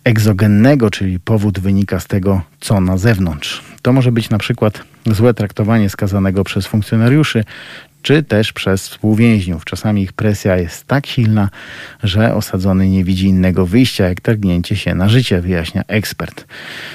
egzogennego, 0.05 0.91
czyli 0.91 1.21
powód 1.21 1.59
wynika 1.59 2.01
z 2.01 2.07
tego, 2.07 2.43
co 2.61 2.81
na 2.81 2.97
zewnątrz. 2.97 3.63
To 3.83 3.93
może 3.93 4.13
być 4.13 4.31
na 4.31 4.39
przykład 4.39 4.85
złe 5.07 5.35
traktowanie 5.35 5.91
skazanego 5.91 6.45
przez 6.45 6.67
funkcjonariuszy, 6.67 7.45
czy 8.03 8.23
też 8.23 8.53
przez 8.53 8.89
współwięźniów. 8.89 9.65
Czasami 9.65 10.03
ich 10.03 10.13
presja 10.13 10.57
jest 10.57 10.87
tak 10.87 11.07
silna, 11.07 11.49
że 12.03 12.35
osadzony 12.35 12.89
nie 12.89 13.05
widzi 13.05 13.27
innego 13.27 13.67
wyjścia, 13.67 14.09
jak 14.09 14.21
targnięcie 14.21 14.77
się 14.77 14.95
na 14.95 15.09
życie, 15.09 15.41
wyjaśnia 15.41 15.83
ekspert. 15.89 16.45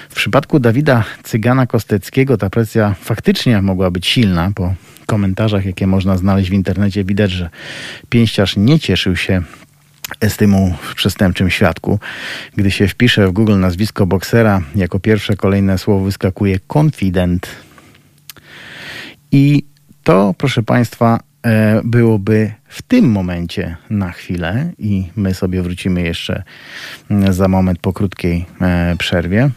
W 0.09 0.15
przypadku 0.15 0.59
Dawida 0.59 1.03
Cygana 1.23 1.67
Kosteckiego 1.67 2.37
ta 2.37 2.49
presja 2.49 2.95
faktycznie 3.01 3.61
mogła 3.61 3.91
być 3.91 4.07
silna. 4.07 4.51
Po 4.55 4.73
komentarzach, 5.05 5.65
jakie 5.65 5.87
można 5.87 6.17
znaleźć 6.17 6.49
w 6.49 6.53
internecie, 6.53 7.03
widać, 7.03 7.31
że 7.31 7.49
pięściarz 8.09 8.57
nie 8.57 8.79
cieszył 8.79 9.15
się 9.15 9.41
estymu 10.21 10.75
w 10.81 10.95
przestępczym 10.95 11.49
świadku. 11.49 11.99
Gdy 12.55 12.71
się 12.71 12.87
wpisze 12.87 13.27
w 13.27 13.31
Google 13.31 13.59
nazwisko 13.59 14.05
boksera, 14.05 14.61
jako 14.75 14.99
pierwsze 14.99 15.35
kolejne 15.35 15.77
słowo 15.77 16.05
wyskakuje 16.05 16.59
confident. 16.73 17.47
I 19.31 19.63
to, 20.03 20.35
proszę 20.37 20.63
Państwa, 20.63 21.19
e, 21.45 21.81
byłoby 21.83 22.51
w 22.67 22.81
tym 22.81 23.11
momencie 23.11 23.75
na 23.89 24.11
chwilę 24.11 24.71
i 24.77 25.09
my 25.15 25.33
sobie 25.33 25.61
wrócimy 25.61 26.01
jeszcze 26.01 26.43
mm, 27.11 27.33
za 27.33 27.47
moment 27.47 27.79
po 27.79 27.93
krótkiej 27.93 28.45
e, 28.61 28.95
przerwie, 28.99 29.49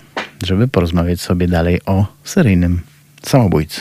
żeby 0.44 0.68
porozmawiać 0.68 1.20
sobie 1.20 1.48
dalej 1.48 1.80
o 1.86 2.06
seryjnym 2.24 2.80
samobójcy. 3.22 3.80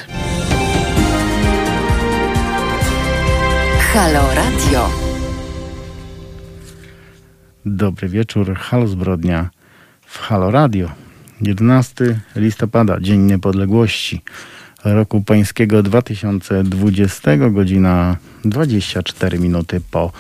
Halo 3.94 4.36
Radio. 4.36 5.09
Dobry 7.66 8.10
wieczór, 8.10 8.56
Halo 8.56 8.88
Zbrodnia 8.88 9.50
w 10.06 10.20
Halo 10.20 10.52
Radio. 10.52 10.92
11 11.42 12.20
listopada, 12.36 13.00
Dzień 13.00 13.20
Niepodległości 13.22 14.22
roku 14.86 15.22
pańskiego 15.22 15.84
2020, 15.84 17.38
godzina 17.38 18.18
24 18.46 19.40
minuty 19.40 19.82
po 19.92 20.12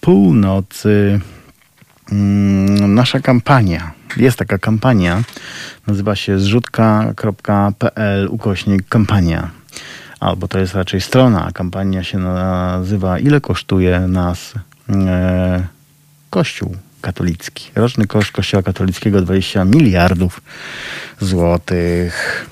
północy. 0.00 1.20
Mm, 2.12 2.94
nasza 2.94 3.20
kampania, 3.20 3.92
jest 4.16 4.38
taka 4.38 4.58
kampania, 4.58 5.22
nazywa 5.86 6.16
się 6.16 6.38
zrzutka.pl 6.38 8.28
ukośnik 8.30 8.88
kampania. 8.88 9.50
Albo 10.20 10.48
to 10.48 10.58
jest 10.58 10.74
raczej 10.74 11.00
strona, 11.00 11.50
kampania 11.54 12.04
się 12.04 12.18
nazywa 12.18 13.18
Ile 13.18 13.40
kosztuje 13.40 14.00
nas 14.00 14.54
e, 14.88 15.75
Kościół 16.36 16.76
katolicki. 17.00 17.70
Roczny 17.74 18.06
koszt 18.06 18.32
Kościoła 18.32 18.62
katolickiego 18.62 19.22
20 19.22 19.64
miliardów 19.64 20.40
złotych. 21.20 22.46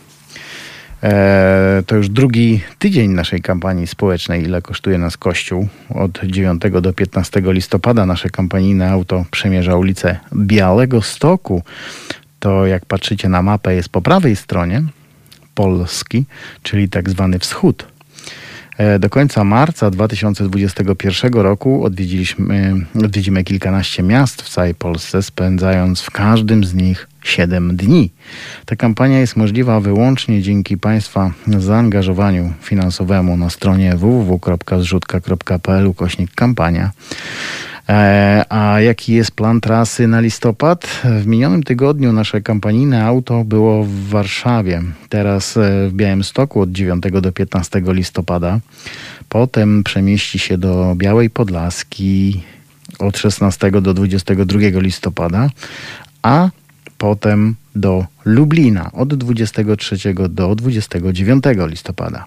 E, 1.03 1.83
to 1.87 1.97
już 1.97 2.09
drugi 2.09 2.61
tydzień 2.79 3.11
naszej 3.11 3.41
kampanii 3.43 3.87
społecznej, 3.87 4.43
ile 4.43 4.63
kosztuje 4.63 4.99
nas 4.99 5.17
Kościół. 5.17 5.69
Od 5.91 6.21
9 6.25 6.63
do 6.81 6.93
15 6.93 7.43
listopada 7.45 8.07
nasze 8.07 8.31
kampanijne 8.31 8.91
auto 8.91 9.25
przemierza 9.31 9.77
ulicę 9.77 10.19
Białego 10.35 11.03
Stoku. 11.03 11.63
To 12.39 12.67
jak 12.67 12.87
patrzycie 12.87 13.29
na 13.29 13.43
mapę 13.43 13.75
jest 13.75 13.89
po 13.89 14.03
prawej 14.03 14.37
stronie 14.37 14.83
Polski, 15.55 16.25
czyli 16.63 16.89
tak 16.89 17.11
zwany 17.11 17.39
wschód 17.39 17.94
do 18.99 19.11
końca 19.11 19.45
marca 19.45 19.91
2021 19.91 21.33
roku 21.33 21.85
odwiedziliśmy, 21.85 22.75
odwiedzimy 23.05 23.45
kilkanaście 23.45 24.03
miast 24.03 24.43
w 24.43 24.49
całej 24.49 24.75
Polsce, 24.75 25.23
spędzając 25.23 26.01
w 26.01 26.11
każdym 26.11 26.65
z 26.65 26.75
nich 26.75 27.09
7 27.23 27.77
dni. 27.77 28.11
Ta 28.67 28.77
kampania 28.77 29.21
jest 29.21 29.37
możliwa 29.37 29.81
wyłącznie 29.81 30.43
dzięki 30.43 30.79
Państwa 30.79 31.33
zaangażowaniu 31.59 32.53
finansowemu 32.63 33.37
na 33.37 33.51
stronie 33.51 33.97
www.zrzutka.pl 33.97 35.87
ukośnik 35.87 36.35
kampania. 36.35 36.91
E, 37.89 38.45
a 38.49 38.81
jaki 38.81 39.13
jest 39.13 39.31
plan 39.31 39.61
trasy 39.61 40.09
na 40.09 40.21
listopad? 40.21 40.87
W 41.05 41.27
minionym 41.27 41.63
tygodniu 41.63 42.13
nasze 42.13 42.41
kampanijne 42.41 43.05
auto 43.05 43.45
było 43.45 43.85
w 43.85 44.09
Warszawie, 44.09 44.83
teraz 45.09 45.57
e, 45.57 45.89
w 45.89 45.93
Białymstoku 45.93 46.61
od 46.61 46.73
9 46.73 47.05
do 47.23 47.33
15 47.33 47.83
listopada. 47.87 48.61
Potem 49.29 49.85
przemieści 49.85 50.39
się 50.39 50.59
do 50.59 50.95
Białej 50.97 51.31
Podlaski 51.31 52.43
od 52.99 53.19
16 53.19 53.71
do 53.71 53.95
22 53.95 54.59
listopada, 54.81 55.51
a 56.23 56.49
potem 57.05 57.55
do 57.77 58.07
Lublina 58.25 58.91
od 58.93 59.15
23 59.15 60.15
do 60.29 60.55
29 60.55 61.45
listopada. 61.67 62.25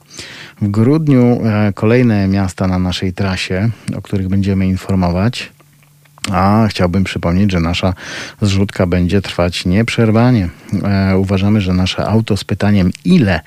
W 0.61 0.67
grudniu 0.67 1.41
e, 1.43 1.73
kolejne 1.73 2.27
miasta 2.27 2.67
na 2.67 2.79
naszej 2.79 3.13
trasie, 3.13 3.69
o 3.95 4.01
których 4.01 4.27
będziemy 4.27 4.67
informować. 4.67 5.49
A 6.31 6.67
chciałbym 6.69 7.03
przypomnieć, 7.03 7.51
że 7.51 7.59
nasza 7.59 7.93
zrzutka 8.41 8.87
będzie 8.87 9.21
trwać 9.21 9.65
nieprzerwanie. 9.65 10.49
E, 10.83 11.17
uważamy, 11.17 11.61
że 11.61 11.73
nasze 11.73 12.05
auto 12.05 12.37
z 12.37 12.43
pytaniem, 12.43 12.91
ile 13.05 13.41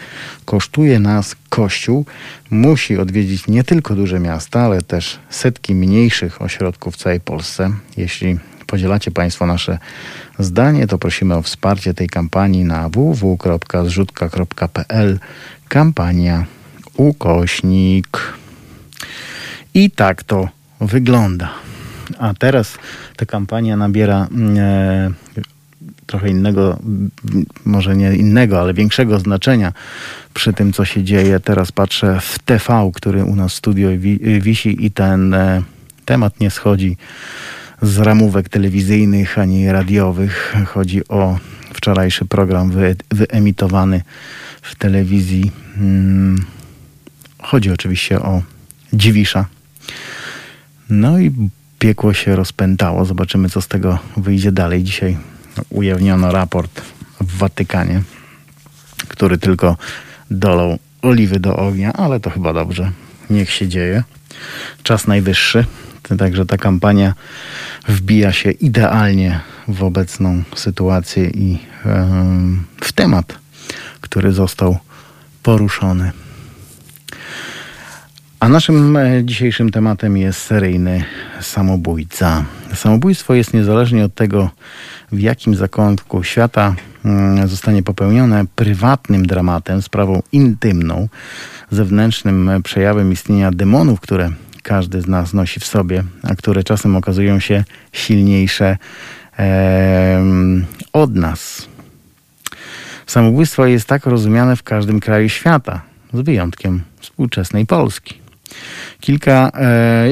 kosztuje 0.44 0.98
nas 0.98 1.36
kościół, 1.48 2.04
musi 2.50 2.98
odwiedzić 2.98 3.46
nie 3.46 3.64
tylko 3.64 3.94
duże 3.94 4.20
miasta, 4.20 4.60
ale 4.60 4.82
też 4.82 5.18
setki 5.28 5.74
mniejszych 5.74 6.42
ośrodków 6.42 6.94
w 6.94 6.98
całej 6.98 7.20
Polsce. 7.20 7.70
Jeśli 7.96 8.38
podzielacie 8.70 9.10
Państwo 9.10 9.46
nasze 9.46 9.78
zdanie, 10.38 10.86
to 10.86 10.98
prosimy 10.98 11.36
o 11.36 11.42
wsparcie 11.42 11.94
tej 11.94 12.08
kampanii 12.08 12.64
na 12.64 12.88
www.zrzutka.pl 12.88 15.18
kampania 15.68 16.44
ukośnik. 16.96 18.18
I 19.74 19.90
tak 19.90 20.22
to 20.22 20.48
wygląda. 20.80 21.50
A 22.18 22.34
teraz 22.34 22.78
ta 23.16 23.26
kampania 23.26 23.76
nabiera 23.76 24.28
e, 24.58 25.10
trochę 26.06 26.28
innego, 26.28 26.78
może 27.64 27.96
nie 27.96 28.14
innego, 28.14 28.60
ale 28.60 28.74
większego 28.74 29.18
znaczenia 29.18 29.72
przy 30.34 30.52
tym, 30.52 30.72
co 30.72 30.84
się 30.84 31.04
dzieje. 31.04 31.40
Teraz 31.40 31.72
patrzę 31.72 32.20
w 32.20 32.38
TV, 32.38 32.90
który 32.94 33.24
u 33.24 33.36
nas 33.36 33.52
w 33.52 33.56
studio 33.56 33.88
wisi 34.40 34.86
i 34.86 34.90
ten 34.90 35.34
e, 35.34 35.62
temat 36.04 36.40
nie 36.40 36.50
schodzi 36.50 36.96
z 37.82 37.98
ramówek 37.98 38.48
telewizyjnych 38.48 39.38
ani 39.38 39.72
radiowych. 39.72 40.56
Chodzi 40.66 41.08
o 41.08 41.38
wczorajszy 41.74 42.24
program 42.24 42.70
wy, 42.70 42.96
wyemitowany 43.10 44.02
w 44.62 44.74
telewizji. 44.74 45.52
Hmm. 45.74 46.44
Chodzi 47.42 47.70
oczywiście 47.70 48.20
o 48.20 48.42
Dziwisza. 48.92 49.46
No 50.90 51.18
i 51.18 51.32
piekło 51.78 52.14
się 52.14 52.36
rozpętało. 52.36 53.04
Zobaczymy, 53.04 53.50
co 53.50 53.60
z 53.60 53.68
tego 53.68 53.98
wyjdzie 54.16 54.52
dalej. 54.52 54.82
Dzisiaj 54.84 55.16
ujawniono 55.70 56.32
raport 56.32 56.80
w 57.20 57.38
Watykanie, 57.38 58.02
który 59.08 59.38
tylko 59.38 59.76
dolał 60.30 60.78
oliwy 61.02 61.40
do 61.40 61.56
ognia, 61.56 61.92
ale 61.92 62.20
to 62.20 62.30
chyba 62.30 62.52
dobrze. 62.52 62.92
Niech 63.30 63.50
się 63.50 63.68
dzieje. 63.68 64.02
Czas 64.82 65.06
najwyższy. 65.06 65.64
Także 66.18 66.46
ta 66.46 66.56
kampania 66.56 67.14
wbija 67.88 68.32
się 68.32 68.50
idealnie 68.50 69.40
w 69.68 69.82
obecną 69.82 70.42
sytuację 70.54 71.30
i 71.30 71.58
w 72.80 72.92
temat, 72.92 73.38
który 74.00 74.32
został 74.32 74.78
poruszony. 75.42 76.12
A 78.40 78.48
naszym 78.48 78.96
e, 78.96 79.24
dzisiejszym 79.24 79.70
tematem 79.70 80.16
jest 80.16 80.40
seryjny 80.40 81.04
samobójca. 81.40 82.44
Samobójstwo 82.74 83.34
jest 83.34 83.54
niezależnie 83.54 84.04
od 84.04 84.14
tego, 84.14 84.50
w 85.12 85.20
jakim 85.20 85.54
zakątku 85.54 86.22
świata 86.24 86.74
mm, 87.04 87.48
zostanie 87.48 87.82
popełnione, 87.82 88.44
prywatnym 88.56 89.26
dramatem, 89.26 89.82
sprawą 89.82 90.22
intymną, 90.32 91.08
zewnętrznym 91.70 92.50
przejawem 92.64 93.12
istnienia 93.12 93.50
demonów, 93.50 94.00
które 94.00 94.30
każdy 94.62 95.00
z 95.00 95.06
nas 95.06 95.34
nosi 95.34 95.60
w 95.60 95.66
sobie, 95.66 96.04
a 96.22 96.34
które 96.34 96.64
czasem 96.64 96.96
okazują 96.96 97.40
się 97.40 97.64
silniejsze 97.92 98.76
e, 99.38 100.22
od 100.92 101.14
nas. 101.14 101.68
Samobójstwo 103.06 103.66
jest 103.66 103.88
tak 103.88 104.06
rozumiane 104.06 104.56
w 104.56 104.62
każdym 104.62 105.00
kraju 105.00 105.28
świata, 105.28 105.82
z 106.12 106.20
wyjątkiem 106.20 106.82
współczesnej 107.00 107.66
Polski. 107.66 108.14
Kilka, 109.00 109.52
e, 109.54 110.06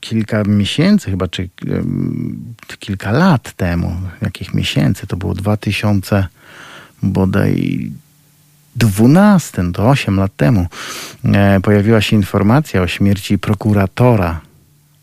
kilka 0.00 0.42
miesięcy, 0.44 1.10
chyba, 1.10 1.28
czy 1.28 1.42
e, 1.42 1.48
kilka 2.78 3.12
lat 3.12 3.52
temu, 3.52 3.96
jakich 4.22 4.54
miesięcy, 4.54 5.06
to 5.06 5.16
było 5.16 5.34
2000 5.34 6.26
bodaj 7.02 7.90
12, 8.76 9.72
to 9.72 9.88
8 9.88 10.16
lat 10.16 10.36
temu, 10.36 10.66
e, 11.24 11.60
pojawiła 11.60 12.00
się 12.00 12.16
informacja 12.16 12.82
o 12.82 12.86
śmierci 12.86 13.38
prokuratora 13.38 14.40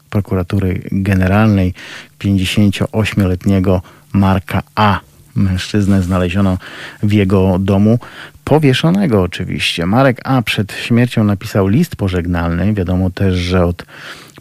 prokuratury 0.10 0.82
generalnej 0.92 1.74
58-letniego 2.20 3.82
Marka 4.14 4.64
A. 4.76 5.00
Mężczyznę 5.36 6.02
znaleziono 6.04 6.58
w 7.04 7.12
jego 7.12 7.60
domu 7.60 8.00
powieszonego 8.44 9.22
oczywiście. 9.22 9.86
Marek 9.86 10.22
A. 10.24 10.42
przed 10.42 10.74
śmiercią 10.74 11.24
napisał 11.24 11.68
list 11.68 11.96
pożegnalny. 11.96 12.74
Wiadomo 12.74 13.10
też, 13.10 13.36
że 13.36 13.66
od 13.66 13.86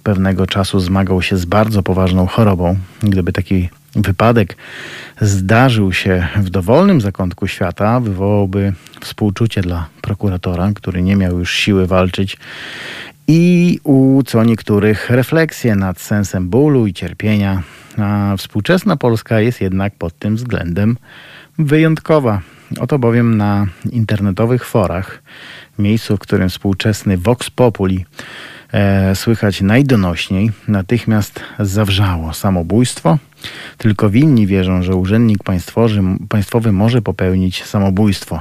pewnego 0.02 0.46
czasu 0.46 0.80
zmagał 0.80 1.22
się 1.22 1.36
z 1.36 1.44
bardzo 1.44 1.82
poważną 1.82 2.26
chorobą. 2.26 2.76
Gdyby 3.02 3.32
taki 3.32 3.68
wypadek 3.97 4.57
zdarzył 5.20 5.92
się 5.92 6.28
w 6.36 6.51
dowolnym 6.51 7.01
zakątku 7.01 7.47
świata, 7.47 8.01
wywołałby 8.01 8.72
współczucie 9.01 9.61
dla 9.61 9.88
prokuratora, 10.03 10.70
który 10.74 11.03
nie 11.03 11.16
miał 11.16 11.38
już 11.38 11.55
siły 11.55 11.86
walczyć 11.86 12.36
i 13.28 13.80
u 13.84 14.22
co 14.26 14.44
niektórych 14.44 15.11
refleksje 15.11 15.76
nad 15.76 16.01
sensem 16.01 16.49
bólu 16.49 16.86
i 16.86 16.92
cierpienia. 16.92 17.62
A 17.99 18.34
współczesna 18.38 18.97
Polska 18.97 19.40
jest 19.40 19.61
jednak 19.61 19.94
pod 19.94 20.18
tym 20.18 20.36
względem 20.36 20.97
wyjątkowa. 21.59 22.40
Oto 22.80 22.99
bowiem 22.99 23.36
na 23.36 23.66
internetowych 23.90 24.64
forach, 24.64 25.22
miejscu, 25.78 26.16
w 26.16 26.20
którym 26.20 26.49
współczesny 26.49 27.18
Vox 27.18 27.51
Populi 27.51 28.05
e, 28.72 29.14
słychać 29.14 29.61
najdonośniej, 29.61 30.51
natychmiast 30.68 31.40
zawrzało 31.59 32.32
samobójstwo. 32.32 33.18
Tylko 33.78 34.11
winni 34.11 34.47
wierzą, 34.47 34.82
że 34.82 34.95
urzędnik 34.95 35.45
państwowy, 35.45 36.03
państwowy 36.28 36.72
może 36.72 37.03
popełnić 37.03 37.64
samobójstwo. 37.64 38.41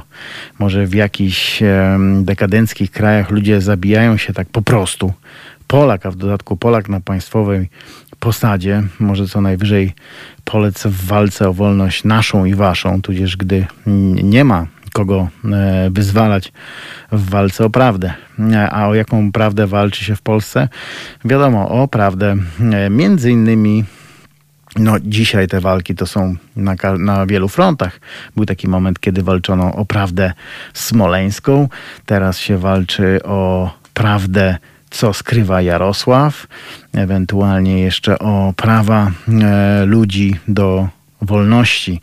Może 0.58 0.86
w 0.86 0.94
jakichś 0.94 1.62
dekadenckich 2.20 2.90
krajach 2.90 3.30
ludzie 3.30 3.60
zabijają 3.60 4.16
się 4.16 4.32
tak 4.32 4.48
po 4.48 4.62
prostu. 4.62 5.12
Polak, 5.66 6.06
a 6.06 6.10
w 6.10 6.16
dodatku 6.16 6.56
Polak 6.56 6.88
na 6.88 7.00
państwowej 7.00 7.68
posadzie, 8.20 8.82
może 9.00 9.28
co 9.28 9.40
najwyżej 9.40 9.92
polec 10.44 10.86
w 10.86 11.06
walce 11.06 11.48
o 11.48 11.52
wolność 11.52 12.04
naszą 12.04 12.44
i 12.44 12.54
waszą, 12.54 13.02
tudzież 13.02 13.36
gdy 13.36 13.66
nie 14.22 14.44
ma 14.44 14.66
kogo 14.92 15.28
e, 15.44 15.90
wyzwalać 15.90 16.52
w 17.12 17.30
walce 17.30 17.64
o 17.64 17.70
prawdę. 17.70 18.14
E, 18.52 18.70
a 18.70 18.88
o 18.88 18.94
jaką 18.94 19.32
prawdę 19.32 19.66
walczy 19.66 20.04
się 20.04 20.16
w 20.16 20.22
Polsce? 20.22 20.68
Wiadomo, 21.24 21.68
o 21.68 21.88
prawdę 21.88 22.36
e, 22.72 22.90
między 22.90 23.30
innymi 23.30 23.84
no, 24.78 24.96
dzisiaj 25.00 25.48
te 25.48 25.60
walki 25.60 25.94
to 25.94 26.06
są 26.06 26.36
na, 26.56 26.74
na, 26.98 27.26
wielu 27.26 27.48
frontach. 27.48 28.00
Był 28.36 28.46
taki 28.46 28.68
moment, 28.68 29.00
kiedy 29.00 29.22
walczono 29.22 29.74
o 29.74 29.84
prawdę 29.84 30.32
smoleńską. 30.74 31.68
Teraz 32.06 32.38
się 32.38 32.58
walczy 32.58 33.20
o 33.24 33.70
prawdę, 33.94 34.56
co 34.90 35.12
skrywa 35.12 35.62
Jarosław. 35.62 36.46
Ewentualnie 36.94 37.80
jeszcze 37.80 38.18
o 38.18 38.52
prawa 38.56 39.10
e, 39.28 39.84
ludzi 39.84 40.36
do 40.48 40.88
wolności, 41.22 42.00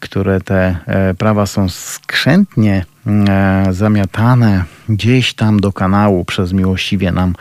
które 0.00 0.40
te 0.40 0.76
e, 0.86 1.14
prawa 1.14 1.46
są 1.46 1.68
skrzętnie 1.68 2.84
e, 3.06 3.66
zamiatane 3.70 4.64
gdzieś 4.88 5.34
tam 5.34 5.60
do 5.60 5.72
kanału 5.72 6.24
przez 6.24 6.52
miłościwie 6.52 7.12
nam 7.12 7.34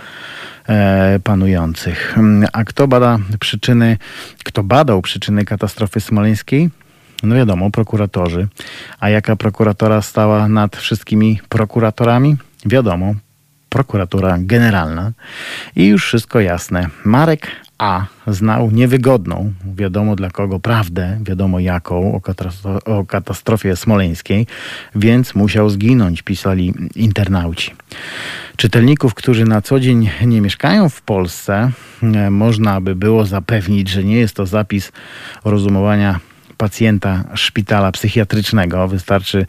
panujących. 1.24 2.16
A 2.54 2.64
kto 2.64 2.88
bada 2.88 3.20
przyczyny, 3.40 3.98
kto 4.44 4.64
badał 4.64 5.02
przyczyny 5.02 5.46
katastrofy 5.46 6.00
smoleńskiej? 6.00 6.70
No 7.24 7.36
wiadomo, 7.36 7.72
prokuratorzy. 7.72 8.48
A 9.00 9.10
jaka 9.10 9.36
prokuratora 9.36 10.02
stała 10.02 10.48
nad 10.48 10.76
wszystkimi 10.76 11.40
prokuratorami? 11.50 12.36
Wiadomo, 12.66 13.16
prokuratura 13.70 14.38
generalna. 14.40 15.12
I 15.76 15.88
już 15.88 16.06
wszystko 16.06 16.40
jasne. 16.40 16.90
Marek 17.06 17.48
a 17.78 18.06
znał 18.28 18.72
niewygodną, 18.72 19.54
wiadomo 19.76 20.16
dla 20.16 20.30
kogo, 20.30 20.60
prawdę, 20.60 21.18
wiadomo 21.22 21.60
jaką, 21.60 22.14
o, 22.14 22.22
katastro 22.22 22.80
o 22.86 23.06
katastrofie 23.06 23.76
smoleńskiej, 23.76 24.48
więc 24.96 25.36
musiał 25.36 25.70
zginąć, 25.70 26.22
pisali 26.22 26.74
internauci. 26.96 27.74
Czytelników, 28.58 29.14
którzy 29.14 29.46
na 29.46 29.62
co 29.62 29.80
dzień 29.80 30.10
nie 30.26 30.42
mieszkają 30.42 30.90
w 30.90 31.02
Polsce, 31.02 31.72
e, 32.04 32.30
można 32.30 32.82
by 32.82 32.96
było 32.96 33.26
zapewnić, 33.26 33.90
że 33.90 34.04
nie 34.04 34.18
jest 34.18 34.36
to 34.36 34.46
zapis 34.46 34.92
rozumowania 35.46 36.20
pacjenta 36.58 37.24
szpitala 37.34 37.92
psychiatrycznego. 37.92 38.88
Wystarczy 38.88 39.46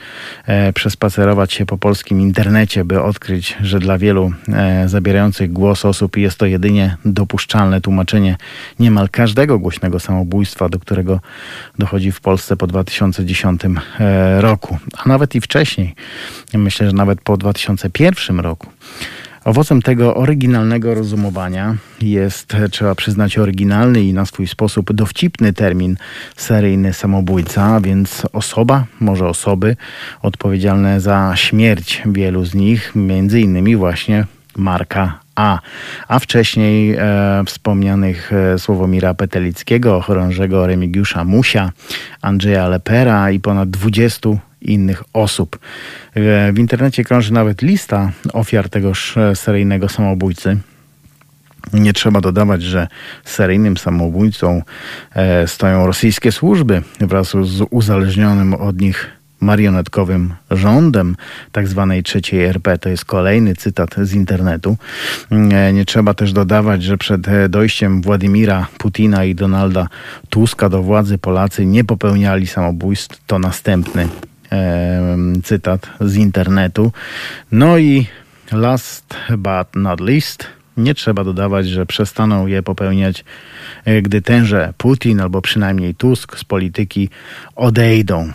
e, 0.47 0.73
przespacerować 0.73 1.53
się 1.53 1.67
po 1.67 1.79
polskim 1.79 2.21
internecie, 2.21 2.85
by 2.85 3.03
odkryć, 3.03 3.57
że 3.63 3.79
dla 3.79 3.99
wielu 3.99 4.33
e, 4.49 4.89
zabierających 4.89 5.53
głos 5.53 5.85
osób 5.85 6.17
jest 6.17 6.39
to 6.39 6.47
jedynie 6.47 6.97
dopuszczalne 7.05 7.81
tłumaczenie 7.81 8.37
niemal 8.79 9.09
każdego 9.09 9.59
głośnego 9.59 10.01
samobójstwa, 10.01 10.69
do 10.69 10.79
którego 10.79 11.21
dochodzi 11.79 12.13
w 12.13 12.21
Polsce 12.21 12.57
po 12.57 12.67
2010 12.67 13.63
e, 13.65 14.41
roku, 14.41 14.79
a 14.99 15.09
nawet 15.09 15.35
i 15.35 15.41
wcześniej. 15.41 15.95
Myślę, 16.55 16.87
że 16.87 16.93
nawet 16.93 17.21
po 17.21 17.37
2001 17.37 18.41
roku. 18.41 18.67
Owocem 19.47 19.83
tego 19.83 20.15
oryginalnego 20.15 20.95
rozumowania 20.95 21.77
jest, 22.01 22.57
trzeba 22.71 22.95
przyznać, 22.95 23.39
oryginalny 23.39 24.03
i 24.03 24.13
na 24.13 24.27
swój 24.27 24.47
sposób 24.47 24.93
dowcipny 24.93 25.53
termin 25.53 25.97
seryjny 26.37 26.93
samobójca, 26.93 27.81
więc 27.81 28.27
osoba, 28.33 28.85
może 29.01 29.29
osoby 29.29 29.77
odpowiedzialne 30.23 31.01
za 31.01 31.33
śmierć 31.37 32.03
wielu 32.07 32.45
z 32.45 32.55
nich, 32.55 32.93
między 32.95 33.41
innymi 33.41 33.77
właśnie 33.77 34.27
Marka 34.57 35.21
a. 35.35 35.61
A 36.09 36.19
wcześniej 36.19 36.95
e, 36.99 37.43
wspomnianych 37.47 38.33
e, 38.33 38.59
Sławomira 38.59 39.15
Petelickiego, 39.15 40.01
chorążego 40.01 40.67
Remigiusza 40.67 41.25
Musia, 41.25 41.73
Andrzeja 42.23 42.69
Lepera 42.69 43.31
i 43.31 43.41
ponad 43.41 43.71
20 43.71 44.29
innych 44.61 45.03
osób. 45.13 45.59
E, 46.15 46.53
w 46.53 46.59
internecie 46.59 47.05
krąży 47.05 47.33
nawet 47.33 47.63
lista 47.63 48.13
ofiar 48.33 48.69
tegoż 48.69 49.17
e, 49.17 49.37
seryjnego 49.37 49.89
samobójcy. 49.89 50.59
Nie 51.73 51.93
trzeba 51.93 52.21
dodawać, 52.21 52.63
że 52.63 52.89
seryjnym 53.25 53.77
samobójcą 53.77 54.63
e, 55.15 55.49
stoją 55.49 55.87
rosyjskie 55.87 56.33
służby 56.33 56.83
wraz 57.01 57.29
z 57.29 57.63
uzależnionym 57.71 58.55
od 58.55 58.81
nich 58.81 59.17
marionetkowym 59.41 60.35
rządem 60.51 61.17
tak 61.53 61.69
zwanej 61.69 62.03
trzeciej 62.03 62.45
RP. 62.45 62.79
To 62.79 62.89
jest 62.89 63.05
kolejny 63.05 63.55
cytat 63.55 63.95
z 64.03 64.13
internetu. 64.13 64.77
Nie 65.73 65.85
trzeba 65.85 66.15
też 66.15 66.33
dodawać, 66.33 66.83
że 66.83 66.99
przed 66.99 67.27
dojściem 67.49 68.03
Władimira 68.03 68.67
Putina 68.79 69.25
i 69.25 69.35
Donalda 69.35 69.89
Tuska 70.31 70.69
do 70.69 70.83
władzy 70.83 71.19
Polacy 71.19 71.67
nie 71.67 71.85
popełniali 71.85 72.47
samobójstw. 72.47 73.21
To 73.27 73.39
następny 73.39 74.09
cytat 75.43 75.87
z 76.01 76.17
internetu. 76.17 76.93
No 77.53 77.79
i 77.79 78.07
last 78.53 79.15
but 79.39 79.77
not 79.77 80.01
least, 80.01 80.47
nie 80.77 80.95
trzeba 80.95 81.25
dodawać, 81.25 81.69
że 81.69 81.87
przestaną 81.87 82.47
je 82.47 82.63
popełniać, 82.63 83.25
e, 83.85 84.03
gdy 84.03 84.23
tenże 84.23 84.73
Putin 84.77 85.21
albo 85.21 85.43
przynajmniej 85.43 85.95
Tusk 85.95 86.39
z 86.39 86.45
polityki 86.45 87.09
odejdą. 87.57 88.33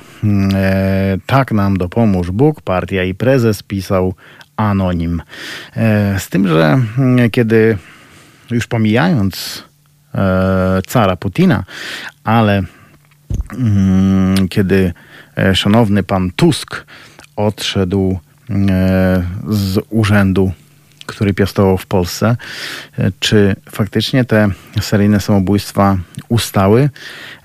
E, 0.54 1.18
tak 1.26 1.52
nam 1.52 1.78
dopomóż 1.78 2.32
Bóg, 2.32 2.62
partia 2.62 3.04
i 3.04 3.14
prezes, 3.14 3.64
pisał 3.64 4.14
anonim. 4.58 5.22
E, 5.76 6.20
z 6.20 6.30
tym, 6.30 6.48
że 6.48 6.82
mm, 6.98 7.30
kiedy 7.30 7.78
już 8.52 8.68
pomijając 8.68 9.64
cara 10.88 11.16
Putina, 11.16 11.64
ale 12.24 12.64
mm, 13.54 14.48
kiedy 14.48 14.94
E, 14.94 14.94
szanowny 15.54 16.04
pan 16.04 16.32
Tusk 16.36 16.86
odszedł 17.36 18.20
e, 18.50 19.24
z 19.48 19.80
urzędu, 19.90 20.52
który 21.06 21.34
piastował 21.34 21.78
w 21.78 21.86
Polsce. 21.86 22.38
E, 22.98 23.12
czy 23.20 23.56
faktycznie 23.70 24.26
te 24.26 24.50
seryjne 24.82 25.20
samobójstwa 25.20 25.98
ustały? 26.30 26.90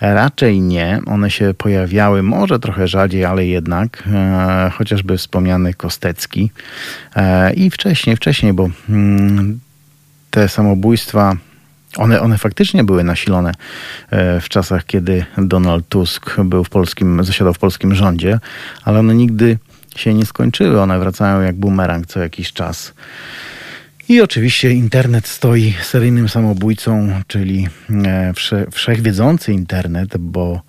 Raczej 0.01 0.61
nie. 0.61 1.01
One 1.07 1.30
się 1.30 1.55
pojawiały 1.59 2.22
może 2.22 2.59
trochę 2.59 2.88
rzadziej, 2.88 3.24
ale 3.24 3.47
jednak. 3.47 4.03
Chociażby 4.72 5.18
wspomniany 5.18 5.74
Kostecki. 5.74 6.51
I 7.55 7.70
wcześniej, 7.70 8.16
wcześniej, 8.16 8.53
bo 8.53 8.70
mm, 8.88 9.61
te 10.30 10.49
samobójstwa 10.49 11.36
one, 11.97 12.20
one 12.20 12.38
faktycznie 12.38 12.84
były 12.84 13.05
nasilone 13.05 13.53
e, 14.11 14.40
w 14.40 14.49
czasach, 14.49 14.86
kiedy 14.86 15.24
Donald 15.38 15.88
Tusk 15.88 16.40
był 16.40 16.64
w 16.64 16.68
polskim, 16.68 17.24
zasiadał 17.24 17.55
w 17.55 17.59
polskim 17.59 17.94
rządzie, 17.94 18.38
ale 18.84 18.99
one 18.99 19.14
nigdy 19.14 19.59
się 19.97 20.14
nie 20.14 20.26
skończyły. 20.26 20.80
One 20.80 20.99
wracają 20.99 21.40
jak 21.40 21.57
bumerang 21.57 22.07
co 22.07 22.20
jakiś 22.20 22.53
czas. 22.53 22.94
I 24.09 24.20
oczywiście 24.20 24.70
internet 24.70 25.26
stoi 25.26 25.74
seryjnym 25.82 26.28
samobójcą, 26.28 27.22
czyli 27.26 27.68
e, 28.07 28.32
wsze, 28.34 28.66
wszechwiedzący 28.70 29.53
internet, 29.53 30.16
bo 30.16 30.62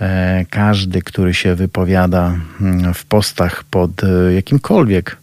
e, 0.00 0.44
każdy, 0.50 1.02
który 1.02 1.34
się 1.34 1.54
wypowiada 1.54 2.36
mm, 2.60 2.94
w 2.94 3.04
postach 3.04 3.64
pod 3.64 3.90
jakimkolwiek 4.34 5.16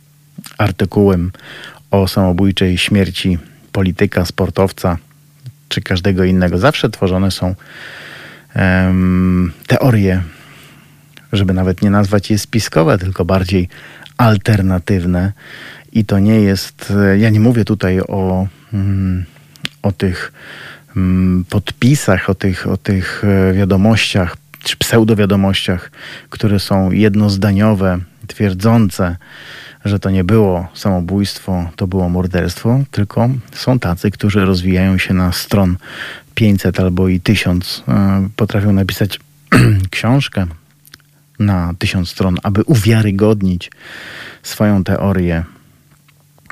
artykułem 0.58 1.32
o 1.92 2.08
samobójczej 2.08 2.78
śmierci 2.78 3.38
polityka, 3.72 4.26
sportowca, 4.26 4.98
czy 5.70 5.82
każdego 5.82 6.24
innego. 6.24 6.58
Zawsze 6.58 6.90
tworzone 6.90 7.32
są 7.32 7.56
um, 8.56 9.52
teorie, 9.68 10.22
żeby 11.34 11.54
nawet 11.54 11.82
nie 11.82 11.90
nazwać 11.90 12.32
je 12.32 12.40
spiskowe, 12.40 12.98
tylko 12.98 13.26
bardziej 13.26 13.70
alternatywne. 14.18 15.34
I 15.92 16.06
to 16.06 16.20
nie 16.20 16.42
jest, 16.42 16.94
ja 17.18 17.30
nie 17.30 17.40
mówię 17.40 17.66
tutaj 17.66 18.00
o, 18.00 18.48
um, 18.74 19.26
o 19.82 19.92
tych 19.92 20.32
um, 20.96 21.46
podpisach, 21.50 22.30
o 22.30 22.36
tych, 22.36 22.68
o 22.68 22.78
tych 22.78 23.24
e, 23.24 23.54
wiadomościach, 23.54 24.38
czy 24.64 24.78
pseudowiadomościach, 24.78 25.92
które 26.30 26.60
są 26.60 26.92
jednozdaniowe, 26.92 28.00
twierdzące, 28.28 29.18
że 29.86 30.00
to 30.00 30.10
nie 30.10 30.24
było 30.24 30.68
samobójstwo, 30.74 31.70
to 31.76 31.88
było 31.88 32.10
morderstwo, 32.10 32.80
tylko 32.92 33.30
są 33.52 33.80
tacy, 33.80 34.12
którzy 34.12 34.46
rozwijają 34.46 34.98
się 34.98 35.14
na 35.14 35.32
stron 35.32 35.78
500 36.36 36.80
albo 36.80 37.08
i 37.08 37.20
1000. 37.20 37.84
E, 37.88 38.30
potrafią 38.36 38.72
napisać 38.72 39.20
książkę 39.92 40.46
na 41.40 41.74
1000 41.80 42.10
stron, 42.10 42.38
aby 42.44 42.64
uwiarygodnić 42.64 43.72
swoją 44.44 44.84
teorię. 44.84 45.44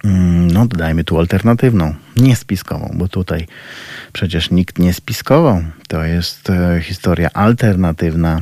Mm, 0.03 0.51
no, 0.51 0.67
dodajmy 0.67 1.03
tu 1.03 1.19
alternatywną, 1.19 1.93
niespiskową, 2.17 2.91
bo 2.95 3.07
tutaj 3.07 3.47
przecież 4.13 4.51
nikt 4.51 4.79
nie 4.79 4.93
spiskował. 4.93 5.63
To 5.87 6.03
jest 6.03 6.49
e, 6.49 6.81
historia 6.81 7.29
alternatywna 7.33 8.41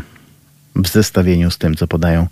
w 0.75 0.87
zestawieniu 0.87 1.51
z 1.51 1.57
tym, 1.57 1.75
co 1.75 1.87
podają 1.87 2.27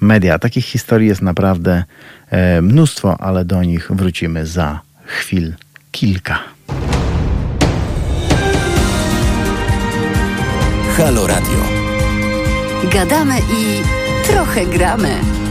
media. 0.00 0.38
Takich 0.38 0.64
historii 0.64 1.08
jest 1.08 1.22
naprawdę 1.22 1.84
e, 2.30 2.62
mnóstwo, 2.62 3.20
ale 3.20 3.44
do 3.44 3.62
nich 3.62 3.88
wrócimy 3.90 4.46
za 4.46 4.80
chwil 5.04 5.52
kilka. 5.90 6.38
Halo 10.96 11.26
Radio. 11.26 11.64
Gadamy 12.92 13.38
i 13.38 13.82
trochę 14.26 14.66
gramy. 14.66 15.41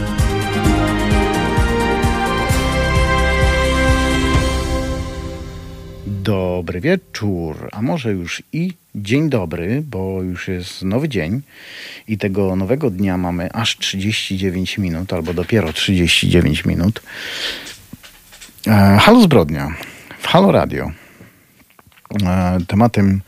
Dobry 6.72 6.90
wieczór, 6.90 7.68
a 7.72 7.82
może 7.82 8.12
już 8.12 8.42
i 8.52 8.72
dzień 8.94 9.30
dobry, 9.30 9.82
bo 9.86 10.22
już 10.22 10.48
jest 10.48 10.82
nowy 10.82 11.08
dzień 11.08 11.42
i 12.08 12.18
tego 12.18 12.56
nowego 12.56 12.90
dnia 12.90 13.16
mamy 13.16 13.52
aż 13.52 13.78
39 13.78 14.78
minut, 14.78 15.12
albo 15.12 15.34
dopiero 15.34 15.72
39 15.72 16.64
minut. 16.64 17.02
E, 18.66 18.98
Halo 19.00 19.22
Zbrodnia 19.22 19.74
w 20.18 20.26
Halo 20.26 20.52
Radio. 20.52 20.90
E, 22.24 22.58
Tematem 22.68 23.20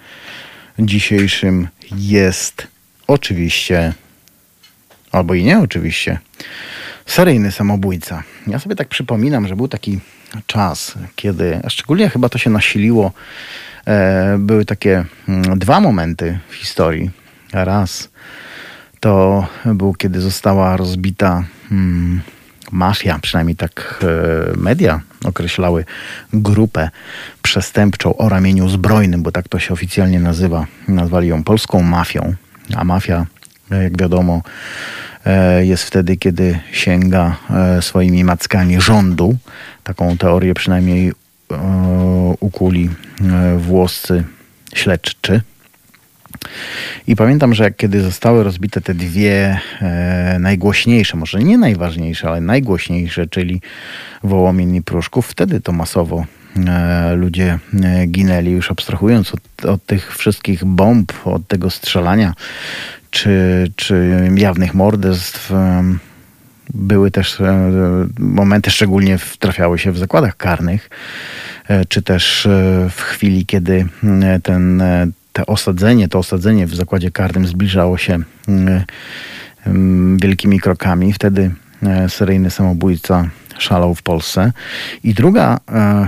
dzisiejszym 0.78 1.68
jest 1.96 2.66
oczywiście, 3.06 3.92
albo 5.12 5.34
i 5.34 5.44
nie 5.44 5.58
oczywiście, 5.58 6.18
seryjny 7.06 7.52
samobójca. 7.52 8.22
Ja 8.46 8.58
sobie 8.58 8.76
tak 8.76 8.88
przypominam, 8.88 9.48
że 9.48 9.56
był 9.56 9.68
taki 9.68 10.00
czas, 10.46 10.94
kiedy, 11.16 11.60
a 11.64 11.70
szczególnie 11.70 12.08
chyba 12.08 12.28
to 12.28 12.38
się 12.38 12.50
nasiliło, 12.50 13.12
e, 13.86 14.36
były 14.38 14.64
takie 14.64 15.04
mm, 15.28 15.58
dwa 15.58 15.80
momenty 15.80 16.38
w 16.48 16.54
historii. 16.54 17.10
Raz 17.52 18.08
to 19.00 19.46
był, 19.64 19.94
kiedy 19.94 20.20
została 20.20 20.76
rozbita 20.76 21.44
mm, 21.70 22.20
mafia, 22.72 23.18
przynajmniej 23.22 23.56
tak 23.56 24.00
e, 24.02 24.56
media 24.56 25.00
określały 25.24 25.84
grupę 26.32 26.90
przestępczą 27.42 28.16
o 28.16 28.28
ramieniu 28.28 28.68
zbrojnym, 28.68 29.22
bo 29.22 29.32
tak 29.32 29.48
to 29.48 29.58
się 29.58 29.74
oficjalnie 29.74 30.20
nazywa. 30.20 30.66
Nazwali 30.88 31.28
ją 31.28 31.44
polską 31.44 31.82
mafią, 31.82 32.34
a 32.76 32.84
mafia, 32.84 33.26
jak 33.70 33.98
wiadomo, 33.98 34.42
e, 35.26 35.66
jest 35.66 35.84
wtedy, 35.84 36.16
kiedy 36.16 36.58
sięga 36.72 37.36
e, 37.50 37.82
swoimi 37.82 38.24
mackami 38.24 38.80
rządu. 38.80 39.36
Taką 39.84 40.16
teorię 40.18 40.54
przynajmniej 40.54 41.08
e, 41.08 41.14
ukuli 42.40 42.90
e, 43.20 43.58
włoscy 43.58 44.24
śledczy. 44.74 45.40
I 47.06 47.16
pamiętam, 47.16 47.54
że 47.54 47.64
jak 47.64 47.76
kiedy 47.76 48.00
zostały 48.00 48.44
rozbite 48.44 48.80
te 48.80 48.94
dwie 48.94 49.60
e, 49.80 50.36
najgłośniejsze, 50.40 51.16
może 51.16 51.38
nie 51.38 51.58
najważniejsze, 51.58 52.28
ale 52.28 52.40
najgłośniejsze, 52.40 53.26
czyli 53.26 53.60
Wołomin 54.22 54.74
i 54.74 54.82
Pruszków, 54.82 55.26
wtedy 55.26 55.60
to 55.60 55.72
masowo 55.72 56.24
e, 56.66 57.14
ludzie 57.16 57.58
e, 57.84 58.06
ginęli, 58.06 58.50
już 58.50 58.70
abstrahując 58.70 59.34
od, 59.34 59.64
od 59.64 59.86
tych 59.86 60.16
wszystkich 60.16 60.64
bomb, 60.64 61.12
od 61.24 61.48
tego 61.48 61.70
strzelania, 61.70 62.34
czy, 63.14 63.70
czy 63.76 64.28
jawnych 64.36 64.74
morderstw. 64.74 65.52
Były 66.74 67.10
też 67.10 67.40
e, 67.40 67.70
momenty, 68.18 68.70
szczególnie 68.70 69.18
trafiały 69.38 69.78
się 69.78 69.92
w 69.92 69.98
zakładach 69.98 70.36
karnych, 70.36 70.90
e, 71.68 71.84
czy 71.84 72.02
też 72.02 72.46
e, 72.46 72.50
w 72.90 73.00
chwili, 73.00 73.46
kiedy 73.46 73.86
ten, 74.42 74.82
te 75.32 75.46
osadzenie, 75.46 76.08
to 76.08 76.18
osadzenie 76.18 76.66
w 76.66 76.74
zakładzie 76.74 77.10
karnym 77.10 77.46
zbliżało 77.46 77.98
się 77.98 78.18
wielkimi 80.16 80.60
krokami. 80.60 81.12
Wtedy 81.12 81.50
seryjny 82.08 82.50
samobójca 82.50 83.28
szalał 83.58 83.94
w 83.94 84.02
Polsce. 84.02 84.52
I 85.04 85.14
druga 85.14 85.60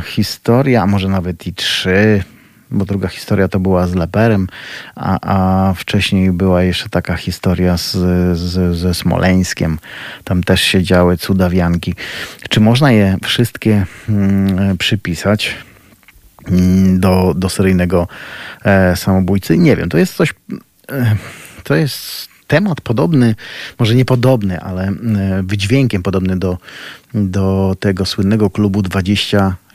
historia, 0.05 0.83
a 0.83 0.87
może 0.87 1.09
nawet 1.09 1.47
i 1.47 1.55
trzy, 1.55 2.24
bo 2.70 2.84
druga 2.84 3.09
historia 3.09 3.48
to 3.48 3.60
była 3.60 3.86
z 3.86 3.94
Leperem, 3.94 4.47
a, 4.94 5.18
a 5.22 5.74
wcześniej 5.74 6.32
była 6.32 6.62
jeszcze 6.62 6.88
taka 6.88 7.16
historia 7.16 7.76
z, 7.76 7.93
z, 8.38 8.76
ze 8.76 8.94
Smoleńskiem. 8.94 9.78
Tam 10.24 10.43
też 10.43 10.60
się 10.60 10.82
działy 10.82 11.16
cudawianki. 11.16 11.94
Czy 12.51 12.60
można 12.60 12.93
je 12.93 13.16
wszystkie 13.22 13.86
mm, 14.09 14.78
przypisać? 14.78 15.56
mm, 16.48 17.01
do, 17.01 17.34
do 17.36 17.48
seryjnego 17.48 18.09
e, 18.64 18.97
samobójcy. 18.97 19.59
Nie 19.59 19.76
wiem, 19.76 19.88
to 19.88 19.98
jest 19.98 20.14
coś, 20.14 20.34
e, 20.93 21.16
to 21.64 21.74
jest 21.74 22.28
temat 22.47 22.80
podobny, 22.80 23.34
może 23.78 23.94
nie 23.94 24.05
podobny, 24.05 24.60
ale 24.60 24.88
e, 24.88 24.94
wydźwiękiem 25.43 26.02
podobny 26.02 26.38
do, 26.38 26.59
do 27.14 27.76
tego 27.80 28.06
słynnego 28.06 28.51
klubu 28.51 28.82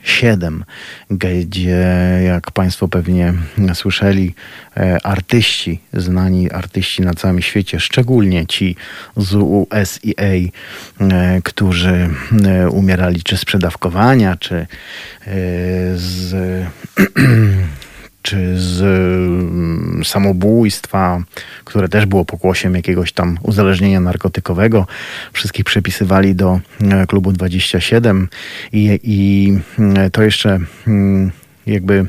27, 0.03 0.63
gdzie 1.09 1.85
jak 2.25 2.51
Państwo 2.51 2.87
pewnie 2.87 3.33
słyszeli, 3.73 4.33
e, 4.77 4.97
artyści, 5.05 5.79
znani 5.93 6.51
artyści 6.51 7.01
na 7.01 7.13
całym 7.13 7.41
świecie, 7.41 7.79
szczególnie 7.79 8.45
ci 8.45 8.75
z 9.17 9.33
USA, 9.33 9.99
e, 10.17 11.41
którzy 11.43 12.09
e, 12.45 12.69
umierali 12.69 13.23
czy 13.23 13.37
z 13.37 13.45
przedawkowania, 13.45 14.35
czy 14.35 14.67
z 15.95 16.35
czy 18.21 18.59
z 18.59 18.81
mm, 18.81 20.05
samobójstwa, 20.05 21.23
które 21.63 21.89
też 21.89 22.05
było 22.05 22.25
pokłosiem 22.25 22.75
jakiegoś 22.75 23.11
tam 23.13 23.37
uzależnienia 23.43 23.99
narkotykowego. 23.99 24.87
Wszystkich 25.33 25.65
przepisywali 25.65 26.35
do 26.35 26.59
e, 26.81 27.07
klubu 27.07 27.31
27 27.31 28.27
i, 28.73 28.99
i 29.03 29.53
mm, 29.79 30.11
to 30.11 30.23
jeszcze 30.23 30.59
mm, 30.87 31.31
jakby 31.65 32.05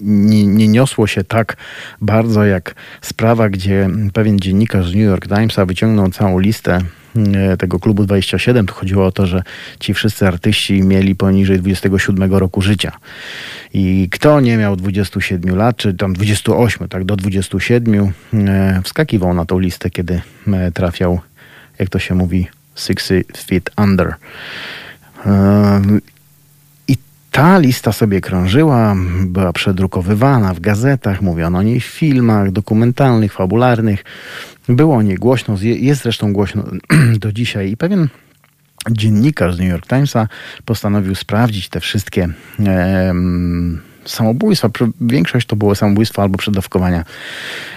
nie, 0.00 0.46
nie 0.46 0.68
niosło 0.68 1.06
się 1.06 1.24
tak 1.24 1.56
bardzo 2.00 2.44
jak 2.44 2.74
sprawa, 3.00 3.48
gdzie 3.48 3.90
pewien 4.12 4.38
dziennikarz 4.38 4.86
z 4.86 4.94
New 4.94 5.04
York 5.04 5.28
Timesa 5.28 5.66
wyciągnął 5.66 6.10
całą 6.10 6.38
listę 6.38 6.80
tego 7.58 7.78
klubu 7.78 8.04
27. 8.04 8.66
Tu 8.66 8.74
chodziło 8.74 9.06
o 9.06 9.12
to, 9.12 9.26
że 9.26 9.42
ci 9.80 9.94
wszyscy 9.94 10.26
artyści 10.28 10.82
mieli 10.82 11.14
poniżej 11.14 11.58
27 11.58 12.34
roku 12.34 12.62
życia. 12.62 12.92
I 13.74 14.08
kto 14.10 14.40
nie 14.40 14.56
miał 14.56 14.76
27 14.76 15.56
lat, 15.56 15.76
czy 15.76 15.94
tam 15.94 16.12
28, 16.12 16.88
tak 16.88 17.04
do 17.04 17.16
27, 17.16 18.12
e, 18.34 18.80
wskakiwał 18.84 19.34
na 19.34 19.44
tą 19.44 19.58
listę, 19.58 19.90
kiedy 19.90 20.20
e, 20.46 20.72
trafiał, 20.72 21.20
jak 21.78 21.88
to 21.88 21.98
się 21.98 22.14
mówi, 22.14 22.48
six 22.74 23.12
feet 23.46 23.70
under. 23.76 24.14
E, 25.26 25.82
I 26.88 26.96
ta 27.30 27.58
lista 27.58 27.92
sobie 27.92 28.20
krążyła, 28.20 28.96
była 29.26 29.52
przedrukowywana 29.52 30.54
w 30.54 30.60
gazetach, 30.60 31.22
mówiono 31.22 31.58
o 31.58 31.62
niej 31.62 31.80
w 31.80 31.84
filmach 31.84 32.50
dokumentalnych, 32.50 33.32
fabularnych. 33.32 34.04
Było 34.68 34.96
o 34.96 35.02
niej 35.02 35.16
głośno, 35.16 35.56
je- 35.60 35.76
jest 35.78 36.02
zresztą 36.02 36.32
głośno 36.32 36.64
do 37.20 37.32
dzisiaj. 37.32 37.70
I 37.70 37.76
pewien 37.76 38.08
dziennikarz 38.90 39.54
z 39.54 39.58
New 39.58 39.68
York 39.68 39.86
Timesa 39.86 40.28
postanowił 40.64 41.14
sprawdzić 41.14 41.68
te 41.68 41.80
wszystkie 41.80 42.28
em, 42.58 43.80
samobójstwa. 44.04 44.68
Większość 45.00 45.46
to 45.46 45.56
były 45.56 45.76
samobójstwa 45.76 46.22
albo 46.22 46.38
przedawkowania 46.38 47.04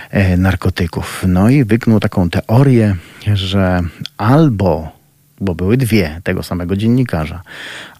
e, 0.09 0.37
narkotyków. 0.37 1.23
No 1.27 1.49
i 1.49 1.63
wyknął 1.63 1.99
taką 1.99 2.29
teorię, 2.29 2.95
że 3.33 3.81
albo 4.17 4.98
bo 5.41 5.55
były 5.55 5.77
dwie 5.77 6.21
tego 6.23 6.43
samego 6.43 6.75
dziennikarza. 6.75 7.41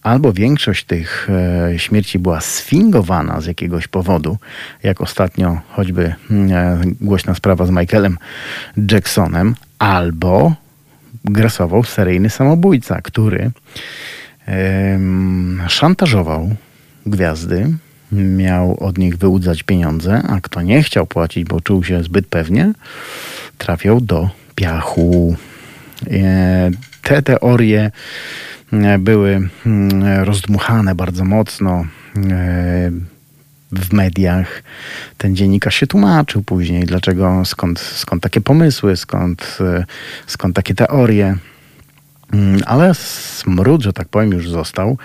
Albo 0.03 0.33
większość 0.33 0.85
tych 0.85 1.29
e, 1.29 1.79
śmierci 1.79 2.19
była 2.19 2.41
sfingowana 2.41 3.41
z 3.41 3.45
jakiegoś 3.45 3.87
powodu, 3.87 4.37
jak 4.83 5.01
ostatnio 5.01 5.61
choćby 5.69 6.13
mm, 6.31 6.51
e, 6.51 6.81
głośna 7.01 7.35
sprawa 7.35 7.65
z 7.65 7.69
Michaelem 7.69 8.17
Jacksonem, 8.91 9.55
albo 9.79 10.53
grasował 11.25 11.83
seryjny 11.83 12.29
samobójca, 12.29 13.01
który 13.01 13.51
szantażował 15.67 16.55
gwiazdy, 17.05 17.73
miał 18.11 18.83
od 18.83 18.97
nich 18.97 19.17
wyłudzać 19.17 19.63
pieniądze, 19.63 20.21
a 20.29 20.41
kto 20.41 20.61
nie 20.61 20.83
chciał 20.83 21.07
płacić, 21.07 21.43
bo 21.43 21.61
czuł 21.61 21.83
się 21.83 22.03
zbyt 22.03 22.27
pewnie, 22.27 22.73
trafiał 23.57 24.01
do 24.01 24.29
piachu. 24.55 25.35
Te 27.01 27.21
teorie 27.21 27.91
e, 28.73 28.99
były 28.99 29.49
mm, 29.65 30.23
rozdmuchane 30.23 30.95
bardzo 30.95 31.25
mocno 31.25 31.85
e, 32.15 32.91
w 33.71 33.93
mediach. 33.93 34.63
Ten 35.17 35.35
dziennikarz 35.35 35.75
się 35.75 35.87
tłumaczył 35.87 36.43
później, 36.43 36.83
dlaczego, 36.83 37.45
skąd, 37.45 37.79
skąd 37.79 38.23
takie 38.23 38.41
pomysły, 38.41 38.97
skąd, 38.97 39.57
e, 39.61 39.85
skąd 40.27 40.55
takie 40.55 40.75
teorie. 40.75 41.35
Mm, 42.33 42.61
Ale 42.65 42.93
smród, 42.95 43.81
że 43.81 43.93
tak 43.93 44.07
powiem, 44.07 44.31
już 44.31 44.49
został. 44.49 44.97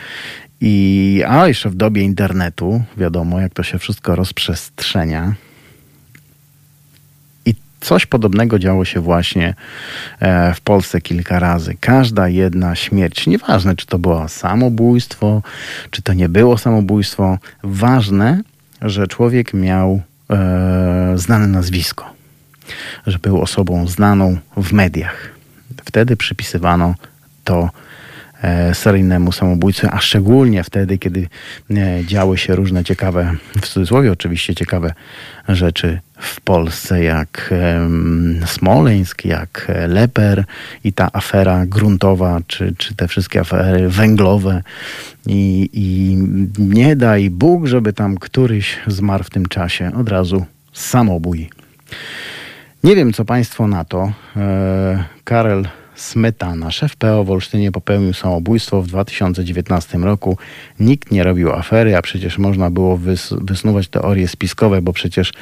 I, 0.61 1.23
a 1.29 1.49
jeszcze 1.49 1.71
w 1.71 1.75
dobie 1.75 2.03
internetu, 2.03 2.83
wiadomo, 2.97 3.41
jak 3.41 3.55
to 3.55 3.63
się 3.63 3.79
wszystko 3.79 4.17
rozprzestrzenia. 4.17 5.35
Coś 7.85 8.07
podobnego 8.07 8.59
działo 8.59 8.85
się 8.85 9.01
właśnie 9.01 9.55
e, 10.21 10.55
w 10.55 10.61
Polsce 10.61 11.01
kilka 11.01 11.39
razy. 11.39 11.77
Każda 11.81 12.29
jedna 12.29 12.75
śmierć, 12.75 13.27
nieważne 13.27 13.77
czy 13.77 13.87
to 13.87 13.99
było 13.99 14.29
samobójstwo, 14.29 15.43
czy 15.91 16.03
to 16.03 16.13
nie 16.13 16.29
było 16.29 16.59
samobójstwo, 16.59 17.39
ważne, 17.63 18.41
że 18.83 19.07
człowiek 19.07 19.55
miał 19.55 20.01
e, 20.31 21.13
znane 21.17 21.47
nazwisko. 21.47 22.15
że 23.07 23.19
był 23.19 23.41
osobą 23.41 23.87
znaną 23.87 24.37
w 24.57 24.73
mediach. 24.73 25.31
Wtedy 25.85 26.17
przypisywano 26.17 26.95
to 27.45 27.71
seryjnemu 28.73 29.33
samobójcy, 29.33 29.89
a 29.91 30.01
szczególnie 30.01 30.65
wtedy, 30.65 30.99
kiedy 30.99 31.29
e, 31.71 32.05
działy 32.07 32.39
się 32.39 32.57
różne 32.57 32.85
ciekawe, 32.85 33.35
w 33.61 33.69
cudzysłowie 33.69 34.13
oczywiście 34.13 34.55
ciekawe 34.55 34.95
rzeczy 35.49 36.01
w 36.19 36.41
Polsce, 36.41 37.03
jak 37.03 37.55
Smoleńsk, 38.47 39.25
jak 39.25 39.73
Leper 39.89 40.45
i 40.85 40.93
ta 40.93 41.09
afera 41.13 41.67
gruntowa, 41.67 42.41
czy, 42.47 42.75
czy 42.79 42.95
te 42.95 43.09
wszystkie 43.09 43.41
afery 43.41 43.89
węglowe. 43.89 44.63
I, 45.27 45.71
I 45.73 46.17
nie 46.59 46.97
daj 46.97 47.31
Bóg, 47.31 47.67
żeby 47.67 47.93
tam 47.93 48.17
któryś 48.17 48.79
zmarł 48.87 49.25
w 49.25 49.31
tym 49.31 49.47
czasie. 49.47 49.91
Od 49.95 50.09
razu 50.09 50.47
samobój. 50.73 51.51
Nie 52.85 52.97
wiem, 52.97 53.13
co 53.13 53.25
Państwo 53.25 53.67
na 53.67 53.85
to. 53.85 54.13
E, 54.37 55.05
Karel 55.25 55.69
Smetana, 55.95 56.71
szef 56.71 56.97
PO 56.97 57.25
w 57.25 57.31
Olsztynie, 57.31 57.73
popełnił 57.73 58.13
samobójstwo 58.13 58.83
w 58.83 58.87
2019 58.87 59.99
roku. 59.99 60.39
Nikt 60.81 61.11
nie 61.11 61.25
robił 61.25 61.53
afery, 61.53 61.97
a 61.97 62.03
przecież 62.03 62.39
można 62.39 62.71
było 62.71 62.97
wys 62.97 63.35
wysnuwać 63.41 63.89
teorie 63.89 64.29
spiskowe, 64.29 64.83
bo 64.83 64.93
przecież 64.93 65.33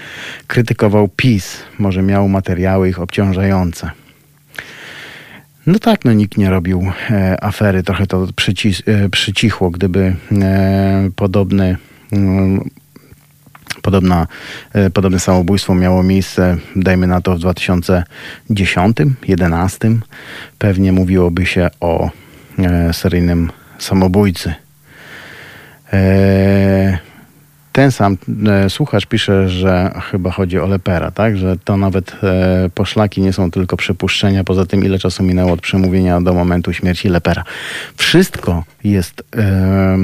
krytykował 0.47 1.09
PiS. 1.09 1.63
Może 1.79 2.03
miał 2.03 2.29
materiały 2.29 2.89
ich 2.89 3.01
obciążające. 3.01 3.91
No 5.67 5.79
tak, 5.79 6.05
no 6.05 6.13
nikt 6.13 6.39
nie 6.39 6.51
robił 6.51 6.93
e, 7.11 7.45
afery. 7.45 7.83
Trochę 7.83 8.07
to 8.07 8.27
e, 8.87 9.09
przycichło, 9.09 9.71
gdyby 9.71 10.17
e, 10.33 11.11
podobny 11.17 11.77
mm, 12.13 12.71
Podobna, 13.83 14.27
e, 14.73 14.91
podobne 14.91 15.21
samobójstwo 15.21 15.75
miało 15.75 16.03
miejsce, 16.03 16.57
dajmy 16.77 17.07
na 17.07 17.21
to, 17.21 17.37
w 17.37 17.39
2010-2011. 17.39 19.99
Pewnie 20.59 20.93
mówiłoby 20.93 21.47
się 21.47 21.71
o 21.81 22.11
e, 22.59 22.93
seryjnym 22.93 23.51
samobójcy. 23.79 24.55
E, 25.93 26.99
ten 27.73 27.93
sam 27.93 28.17
e, 28.47 28.71
słuchacz 28.71 29.07
pisze, 29.07 29.49
że 29.49 30.01
chyba 30.11 30.31
chodzi 30.31 30.59
o 30.59 30.67
lepera, 30.67 31.11
tak? 31.11 31.37
Że 31.37 31.57
to 31.65 31.77
nawet 31.77 32.17
e, 32.23 32.71
poszlaki 32.75 33.21
nie 33.21 33.33
są 33.33 33.51
tylko 33.51 33.77
przypuszczenia, 33.77 34.45
poza 34.45 34.67
tym 34.67 34.85
ile 34.85 34.99
czasu 34.99 35.23
minęło 35.23 35.53
od 35.53 35.61
przemówienia 35.61 36.21
do 36.21 36.35
momentu 36.35 36.73
śmierci 36.73 37.09
lepera. 37.09 37.45
Wszystko 37.97 38.65
jest, 38.85 39.25
e, 39.37 39.97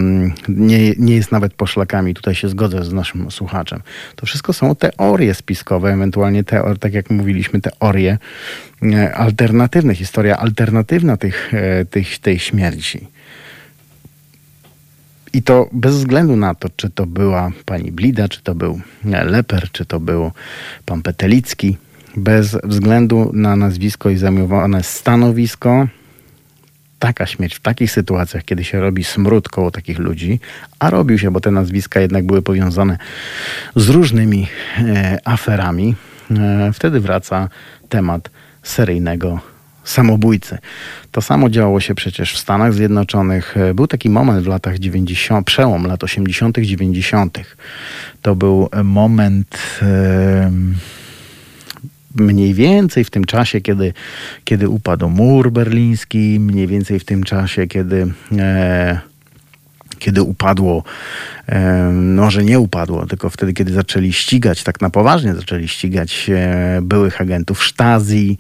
nie, 0.48 0.94
nie 0.98 1.14
jest 1.14 1.32
nawet 1.32 1.54
poszlakami, 1.54 2.14
tutaj 2.14 2.34
się 2.34 2.48
zgodzę 2.48 2.84
z 2.84 2.92
naszym 2.92 3.30
słuchaczem. 3.30 3.80
To 4.16 4.26
wszystko 4.26 4.52
są 4.52 4.74
teorie 4.74 5.34
spiskowe, 5.34 5.92
ewentualnie 5.92 6.44
teorie, 6.44 6.78
tak 6.78 6.94
jak 6.94 7.10
mówiliśmy, 7.10 7.60
teorie 7.60 8.18
e, 8.82 9.14
alternatywne, 9.14 9.94
historia 9.94 10.36
alternatywna 10.36 11.16
tych, 11.16 11.54
e, 11.54 11.84
tych, 11.84 12.18
tej 12.18 12.38
śmierci. 12.38 13.17
I 15.32 15.42
to 15.42 15.68
bez 15.72 15.96
względu 15.96 16.36
na 16.36 16.54
to, 16.54 16.68
czy 16.76 16.90
to 16.90 17.06
była 17.06 17.50
pani 17.64 17.92
Blida, 17.92 18.28
czy 18.28 18.42
to 18.42 18.54
był 18.54 18.80
Leper, 19.04 19.68
czy 19.72 19.84
to 19.84 20.00
był 20.00 20.32
pan 20.84 21.02
Petelicki, 21.02 21.76
bez 22.16 22.56
względu 22.64 23.30
na 23.34 23.56
nazwisko 23.56 24.10
i 24.10 24.16
zajmowane 24.16 24.82
stanowisko, 24.82 25.88
taka 26.98 27.26
śmierć 27.26 27.54
w 27.54 27.60
takich 27.60 27.92
sytuacjach, 27.92 28.44
kiedy 28.44 28.64
się 28.64 28.80
robi 28.80 29.04
smród 29.04 29.48
koło 29.48 29.70
takich 29.70 29.98
ludzi, 29.98 30.40
a 30.78 30.90
robił 30.90 31.18
się, 31.18 31.30
bo 31.30 31.40
te 31.40 31.50
nazwiska 31.50 32.00
jednak 32.00 32.26
były 32.26 32.42
powiązane 32.42 32.98
z 33.76 33.88
różnymi 33.88 34.48
e, 34.78 35.18
aferami, 35.24 35.94
e, 36.30 36.70
wtedy 36.72 37.00
wraca 37.00 37.48
temat 37.88 38.30
seryjnego 38.62 39.40
samobójcy. 39.88 40.58
To 41.12 41.22
samo 41.22 41.50
działo 41.50 41.80
się 41.80 41.94
przecież 41.94 42.34
w 42.34 42.38
Stanach 42.38 42.74
Zjednoczonych. 42.74 43.54
Był 43.74 43.86
taki 43.86 44.10
moment 44.10 44.44
w 44.44 44.46
latach 44.46 44.78
90., 44.78 45.46
przełom 45.46 45.86
lat 45.86 46.04
80., 46.04 46.58
90. 46.58 47.38
To 48.22 48.36
był 48.36 48.68
moment. 48.84 49.80
mniej 52.14 52.54
więcej 52.54 53.04
w 53.04 53.10
tym 53.10 53.24
czasie, 53.24 53.60
kiedy, 53.60 53.92
kiedy 54.44 54.68
upadł 54.68 55.08
mur 55.08 55.52
berliński, 55.52 56.40
mniej 56.40 56.66
więcej 56.66 56.98
w 56.98 57.04
tym 57.04 57.24
czasie, 57.24 57.66
kiedy 57.66 58.06
e, 58.38 59.00
kiedy 59.98 60.22
upadło, 60.22 60.84
no 61.92 62.30
że 62.30 62.44
nie 62.44 62.58
upadło, 62.58 63.06
tylko 63.06 63.30
wtedy, 63.30 63.52
kiedy 63.52 63.72
zaczęli 63.72 64.12
ścigać, 64.12 64.62
tak 64.62 64.80
na 64.80 64.90
poważnie 64.90 65.34
zaczęli 65.34 65.68
ścigać 65.68 66.30
e, 66.30 66.80
byłych 66.82 67.20
agentów 67.20 67.62
Stasi, 67.62 68.38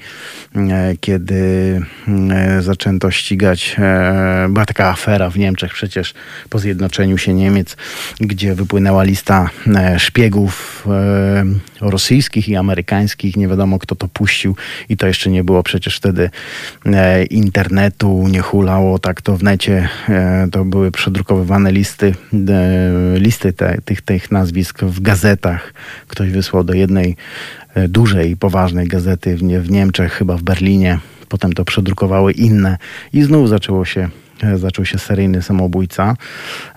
e, 0.56 0.96
kiedy 1.00 1.80
e, 2.30 2.62
zaczęto 2.62 3.10
ścigać, 3.10 3.76
była 4.48 4.66
taka 4.66 4.88
afera 4.88 5.30
w 5.30 5.38
Niemczech 5.38 5.72
przecież 5.72 6.14
po 6.50 6.58
zjednoczeniu 6.58 7.18
się 7.18 7.34
Niemiec, 7.34 7.76
gdzie 8.20 8.54
wypłynęła 8.54 9.04
lista 9.04 9.50
szpiegów 9.98 10.86
rosyjskich 11.80 12.48
i 12.48 12.56
amerykańskich, 12.56 13.36
nie 13.36 13.48
wiadomo 13.48 13.78
kto 13.78 13.94
to 13.94 14.08
puścił 14.08 14.56
i 14.88 14.96
to 14.96 15.06
jeszcze 15.06 15.30
nie 15.30 15.44
było 15.44 15.62
przecież 15.62 15.96
wtedy 15.96 16.30
internetu, 17.30 18.28
nie 18.28 18.40
hulało 18.40 18.98
tak 18.98 19.22
to 19.22 19.36
w 19.36 19.42
necie, 19.42 19.88
to 20.52 20.64
były 20.64 20.90
przedrukowywane 20.90 21.47
wydrukowane 21.48 21.72
listy, 21.72 22.14
listy 23.14 23.52
te, 23.52 23.78
tych, 23.84 24.02
tych 24.02 24.30
nazwisk 24.30 24.82
w 24.82 25.00
gazetach. 25.00 25.74
Ktoś 26.08 26.30
wysłał 26.30 26.64
do 26.64 26.74
jednej 26.74 27.16
e, 27.74 27.88
dużej, 27.88 28.36
poważnej 28.36 28.88
gazety 28.88 29.36
w, 29.36 29.40
w 29.40 29.70
Niemczech, 29.70 30.12
chyba 30.12 30.36
w 30.36 30.42
Berlinie. 30.42 30.98
Potem 31.28 31.52
to 31.52 31.64
przedrukowały 31.64 32.32
inne 32.32 32.78
i 33.12 33.22
znów 33.22 33.48
zaczęło 33.48 33.84
się 33.84 34.08
e, 34.42 34.58
zaczął 34.58 34.84
się 34.84 34.98
seryjny 34.98 35.42
samobójca. 35.42 36.16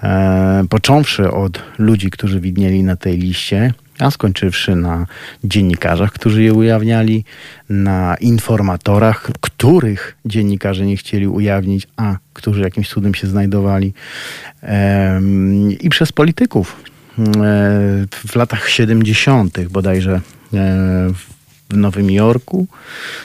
E, 0.03 0.63
począwszy 0.69 1.31
od 1.31 1.59
ludzi, 1.77 2.09
którzy 2.09 2.39
widnieli 2.39 2.83
na 2.83 2.95
tej 2.95 3.17
liście, 3.17 3.73
a 4.01 4.11
skończywszy 4.11 4.75
na 4.75 5.05
dziennikarzach, 5.43 6.11
którzy 6.11 6.43
je 6.43 6.53
ujawniali, 6.53 7.25
na 7.69 8.15
informatorach, 8.15 9.29
których 9.41 10.17
dziennikarze 10.25 10.85
nie 10.85 10.97
chcieli 10.97 11.27
ujawnić, 11.27 11.87
a 11.97 12.17
którzy 12.33 12.61
jakimś 12.61 12.89
cudem 12.89 13.15
się 13.15 13.27
znajdowali, 13.27 13.93
i 15.79 15.89
przez 15.89 16.11
polityków. 16.11 16.83
W 18.27 18.35
latach 18.35 18.69
70. 18.69 19.67
bodajże 19.69 20.21
w 21.73 21.77
Nowym 21.77 22.11
Jorku. 22.11 22.67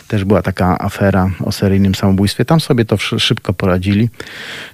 Też 0.09 0.25
była 0.25 0.43
taka 0.43 0.79
afera 0.79 1.31
o 1.41 1.53
seryjnym 1.53 1.95
samobójstwie. 1.95 2.45
Tam 2.45 2.61
sobie 2.61 2.85
to 2.85 2.97
szybko 2.97 3.53
poradzili. 3.53 4.09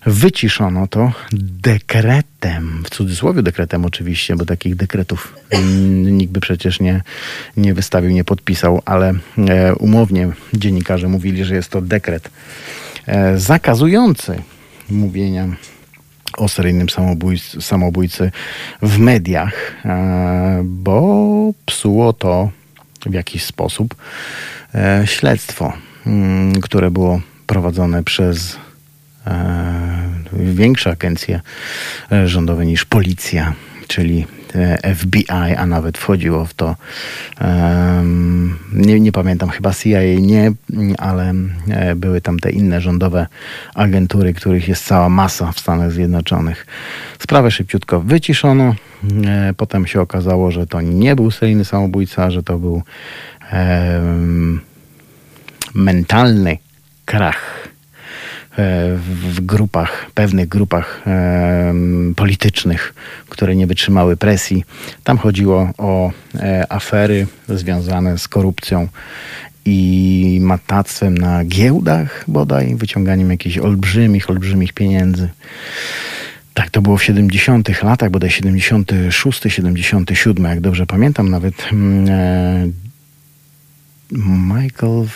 Wyciszono 0.06 0.86
to 0.86 1.12
dekretem, 1.32 2.82
w 2.84 2.90
cudzysłowie 2.90 3.42
dekretem 3.42 3.84
oczywiście, 3.84 4.36
bo 4.36 4.44
takich 4.44 4.76
dekretów 4.76 5.34
nikt 6.04 6.32
by 6.32 6.40
przecież 6.40 6.80
nie, 6.80 7.02
nie 7.56 7.74
wystawił, 7.74 8.10
nie 8.10 8.24
podpisał, 8.24 8.82
ale 8.84 9.14
e, 9.48 9.74
umownie 9.74 10.28
dziennikarze 10.54 11.08
mówili, 11.08 11.44
że 11.44 11.54
jest 11.54 11.70
to 11.70 11.80
dekret 11.80 12.30
e, 13.06 13.38
zakazujący 13.38 14.42
mówienia 14.90 15.48
o 16.36 16.48
seryjnym 16.48 16.88
samobójcy, 16.88 17.62
samobójcy 17.62 18.30
w 18.82 18.98
mediach, 18.98 19.54
e, 19.84 20.62
bo 20.64 21.52
psuło 21.66 22.12
to 22.12 22.50
w 23.06 23.14
jakiś 23.14 23.44
sposób. 23.44 23.94
E, 24.74 25.02
śledztwo, 25.06 25.72
mm, 26.06 26.60
które 26.60 26.90
było 26.90 27.20
prowadzone 27.46 28.02
przez 28.02 28.56
e, 29.26 30.12
większe 30.32 30.90
agencje 30.90 31.40
e, 32.12 32.28
rządowe 32.28 32.66
niż 32.66 32.84
policja, 32.84 33.52
czyli 33.86 34.26
FBI, 34.94 35.54
a 35.56 35.66
nawet 35.66 35.98
wchodziło 35.98 36.44
w 36.44 36.54
to, 36.54 36.76
nie, 38.72 39.00
nie, 39.00 39.12
pamiętam, 39.12 39.48
chyba 39.48 39.74
CIA 39.74 40.00
nie, 40.20 40.52
ale 40.98 41.34
były 41.96 42.20
tam 42.20 42.38
te 42.38 42.50
inne 42.50 42.80
rządowe 42.80 43.26
agentury, 43.74 44.34
których 44.34 44.68
jest 44.68 44.84
cała 44.84 45.08
masa 45.08 45.52
w 45.52 45.60
Stanach 45.60 45.92
Zjednoczonych. 45.92 46.66
Sprawę 47.18 47.50
szybciutko 47.50 48.00
wyciszono, 48.00 48.74
E, 49.26 49.54
potem 49.56 49.86
się 49.86 50.00
okazało, 50.00 50.50
że 50.50 50.66
to 50.66 50.80
nie 50.80 51.16
był 51.16 51.30
seryjny 51.30 51.64
samobójca, 51.64 52.30
że 52.30 52.42
to 52.42 52.58
był 52.58 52.82
mentalny 55.74 56.58
krach 57.04 57.38
e, 57.61 57.61
w 58.56 59.40
grupach, 59.40 60.10
pewnych 60.14 60.48
grupach 60.48 61.02
politycznych, 62.16 62.94
które 63.28 63.56
nie 63.56 63.66
wytrzymały 63.66 64.16
presji. 64.16 64.64
Tam 65.04 65.18
chodziło 65.18 65.70
o 65.78 66.12
e, 66.34 66.72
afery 66.72 67.26
związane 67.48 68.18
z 68.18 68.28
korupcją 68.28 68.88
i 69.64 70.38
matactwem 70.42 71.18
na 71.18 71.44
giełdach 71.44 72.24
bodaj, 72.28 72.74
wyciąganiem 72.76 73.30
jakichś 73.30 73.58
olbrzymich, 73.58 74.30
olbrzymich 74.30 74.72
pieniędzy. 74.72 75.28
Tak, 76.54 76.70
to 76.70 76.82
było 76.82 76.96
w 76.96 77.04
70 77.04 77.82
latach, 77.82 78.10
bodaj 78.10 78.30
76, 78.30 79.42
77, 79.48 80.44
jak 80.44 80.60
dobrze 80.60 80.86
pamiętam, 80.86 81.28
nawet 81.28 81.54
mm, 81.72 82.08
e, 82.08 82.68
Michael 84.54 85.06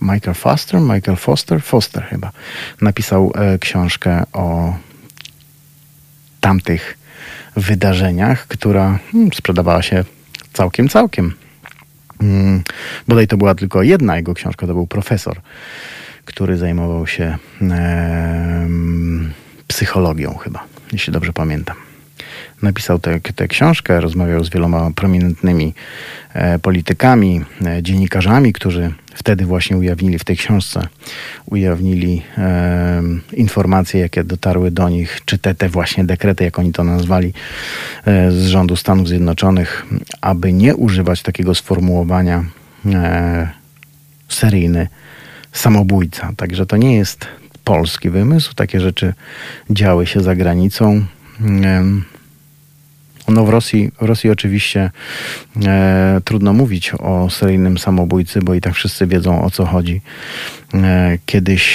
Michael 0.00 0.34
Foster, 0.34 0.80
Michael 0.80 1.16
Foster, 1.16 1.62
Foster 1.62 2.04
chyba, 2.04 2.30
napisał 2.80 3.32
e, 3.34 3.58
książkę 3.58 4.22
o 4.32 4.74
tamtych 6.40 6.98
wydarzeniach, 7.56 8.46
która 8.46 8.98
hmm, 9.12 9.32
sprzedawała 9.32 9.82
się 9.82 10.04
całkiem, 10.52 10.88
całkiem. 10.88 11.32
Hmm, 12.20 12.62
bodaj 13.08 13.26
to 13.26 13.36
była 13.36 13.54
tylko 13.54 13.82
jedna 13.82 14.16
jego 14.16 14.34
książka, 14.34 14.66
to 14.66 14.74
był 14.74 14.86
profesor, 14.86 15.40
który 16.24 16.56
zajmował 16.56 17.06
się 17.06 17.38
e, 17.62 18.68
psychologią 19.66 20.34
chyba, 20.34 20.64
jeśli 20.92 21.12
dobrze 21.12 21.32
pamiętam 21.32 21.76
napisał 22.62 22.98
tę 23.36 23.48
książkę, 23.48 24.00
rozmawiał 24.00 24.44
z 24.44 24.50
wieloma 24.50 24.90
prominentnymi 24.94 25.74
e, 26.34 26.58
politykami, 26.58 27.40
e, 27.66 27.82
dziennikarzami, 27.82 28.52
którzy 28.52 28.92
wtedy 29.16 29.44
właśnie 29.46 29.76
ujawnili 29.76 30.18
w 30.18 30.24
tej 30.24 30.36
książce, 30.36 30.80
ujawnili 31.46 32.22
e, 32.38 33.02
informacje, 33.32 34.00
jakie 34.00 34.24
dotarły 34.24 34.70
do 34.70 34.88
nich, 34.88 35.20
czy 35.24 35.38
te, 35.38 35.54
te 35.54 35.68
właśnie 35.68 36.04
dekrety, 36.04 36.44
jak 36.44 36.58
oni 36.58 36.72
to 36.72 36.84
nazwali, 36.84 37.32
e, 38.06 38.32
z 38.32 38.46
rządu 38.46 38.76
Stanów 38.76 39.08
Zjednoczonych, 39.08 39.86
aby 40.20 40.52
nie 40.52 40.76
używać 40.76 41.22
takiego 41.22 41.54
sformułowania 41.54 42.44
e, 42.86 43.50
seryjny 44.28 44.88
samobójca. 45.52 46.32
Także 46.36 46.66
to 46.66 46.76
nie 46.76 46.96
jest 46.96 47.26
polski 47.64 48.10
wymysł. 48.10 48.54
Takie 48.54 48.80
rzeczy 48.80 49.14
działy 49.70 50.06
się 50.06 50.20
za 50.20 50.34
granicą. 50.34 51.04
No 53.28 53.44
w 53.44 53.48
Rosji, 53.48 53.90
w 54.00 54.04
Rosji 54.04 54.30
oczywiście 54.30 54.90
e, 55.66 56.20
trudno 56.24 56.52
mówić 56.52 56.92
o 56.98 57.30
seryjnym 57.30 57.78
samobójcy, 57.78 58.40
bo 58.42 58.54
i 58.54 58.60
tak 58.60 58.74
wszyscy 58.74 59.06
wiedzą 59.06 59.42
o 59.42 59.50
co 59.50 59.66
chodzi. 59.66 60.00
E, 60.74 61.18
kiedyś 61.26 61.66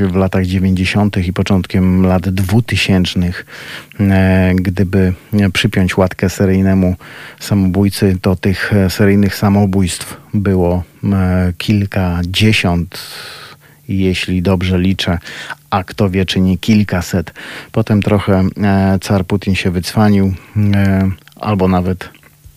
w 0.00 0.16
latach 0.16 0.46
90. 0.46 1.16
i 1.16 1.32
początkiem 1.32 2.06
lat 2.06 2.28
2000, 2.28 3.20
e, 4.00 4.52
gdyby 4.54 5.12
przypiąć 5.52 5.96
łatkę 5.96 6.30
seryjnemu 6.30 6.96
samobójcy, 7.40 8.16
to 8.22 8.36
tych 8.36 8.72
seryjnych 8.88 9.34
samobójstw 9.36 10.16
było 10.34 10.82
e, 11.04 11.52
kilkadziesiąt 11.58 12.98
jeśli 13.88 14.42
dobrze 14.42 14.78
liczę, 14.78 15.18
a 15.70 15.84
kto 15.84 16.10
wie, 16.10 16.26
czy 16.26 16.40
nie 16.40 16.58
kilkaset. 16.58 17.34
Potem 17.72 18.02
trochę 18.02 18.44
e, 18.62 18.98
car 19.00 19.26
Putin 19.26 19.54
się 19.54 19.70
wycwanił, 19.70 20.34
e, 20.74 21.10
albo 21.36 21.68
nawet 21.68 22.08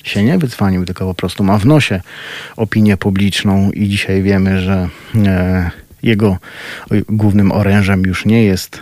się 0.04 0.24
nie 0.24 0.38
wycwanił, 0.38 0.86
tylko 0.86 1.06
po 1.06 1.14
prostu 1.14 1.44
ma 1.44 1.58
w 1.58 1.66
nosie 1.66 2.02
opinię 2.56 2.98
publiczną 2.98 3.72
i 3.72 3.90
dzisiaj 3.90 4.24
wiemy, 4.24 4.62
że 4.62 4.90
e, 5.26 5.72
jego 6.04 6.38
głównym 7.10 7.52
orężem 7.52 8.04
już 8.04 8.26
nie 8.26 8.44
jest 8.44 8.82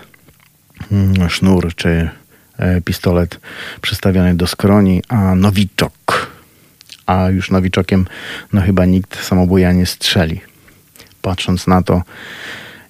mm, 0.92 1.30
sznur 1.30 1.76
czy 1.76 2.10
e, 2.58 2.82
pistolet 2.82 3.40
przystawiony 3.82 4.36
do 4.36 4.48
skroni, 4.48 5.02
a 5.08 5.36
nowiczok. 5.36 6.34
A 7.06 7.30
już 7.30 7.52
nowiczokiem 7.52 8.06
no 8.54 8.62
chyba 8.62 8.86
nikt 8.86 9.26
samobuja 9.26 9.72
nie 9.72 9.86
strzeli. 9.86 10.53
Patrząc 11.24 11.68
na 11.68 11.84
to, 11.84 12.04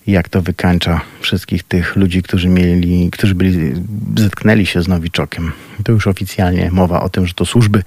jak 0.07 0.29
to 0.29 0.41
wykańcza 0.41 1.01
wszystkich 1.19 1.63
tych 1.63 1.95
ludzi, 1.95 2.23
którzy 2.23 2.49
mieli, 2.49 3.09
którzy 3.11 3.35
byli, 3.35 3.73
zetknęli 4.17 4.65
się 4.65 4.81
z 4.81 4.87
Nowiczokiem. 4.87 5.51
To 5.83 5.91
już 5.91 6.07
oficjalnie 6.07 6.71
mowa 6.71 7.01
o 7.01 7.09
tym, 7.09 7.27
że 7.27 7.33
to 7.33 7.45
służby 7.45 7.83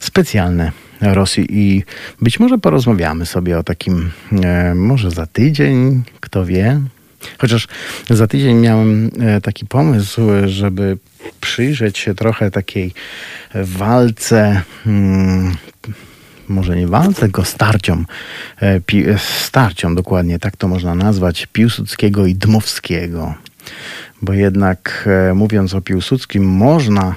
specjalne 0.00 0.72
Rosji 1.00 1.46
i 1.50 1.82
być 2.22 2.40
może 2.40 2.58
porozmawiamy 2.58 3.26
sobie 3.26 3.58
o 3.58 3.62
takim, 3.62 4.10
e, 4.44 4.74
może 4.74 5.10
za 5.10 5.26
tydzień, 5.26 6.02
kto 6.20 6.44
wie. 6.44 6.80
Chociaż 7.38 7.68
za 8.10 8.26
tydzień 8.26 8.56
miałem 8.56 9.10
e, 9.20 9.40
taki 9.40 9.66
pomysł, 9.66 10.22
żeby 10.46 10.98
przyjrzeć 11.40 11.98
się 11.98 12.14
trochę 12.14 12.50
takiej 12.50 12.92
walce 13.54 14.62
hmm, 14.84 15.56
może 16.48 16.76
nie 16.76 16.86
walce, 16.86 17.20
tylko 17.20 17.44
starciom, 17.44 18.06
e, 18.62 18.66
e, 18.66 19.18
starciom 19.18 19.94
dokładnie, 19.94 20.38
tak 20.38 20.56
to 20.56 20.68
można 20.68 20.94
nazwać, 20.94 21.46
Piłsudskiego 21.52 22.26
i 22.26 22.34
Dmowskiego. 22.34 23.34
Bo 24.22 24.32
jednak 24.32 25.08
e, 25.30 25.34
mówiąc 25.34 25.74
o 25.74 25.80
Piłsudskim 25.80 26.44
można 26.44 27.14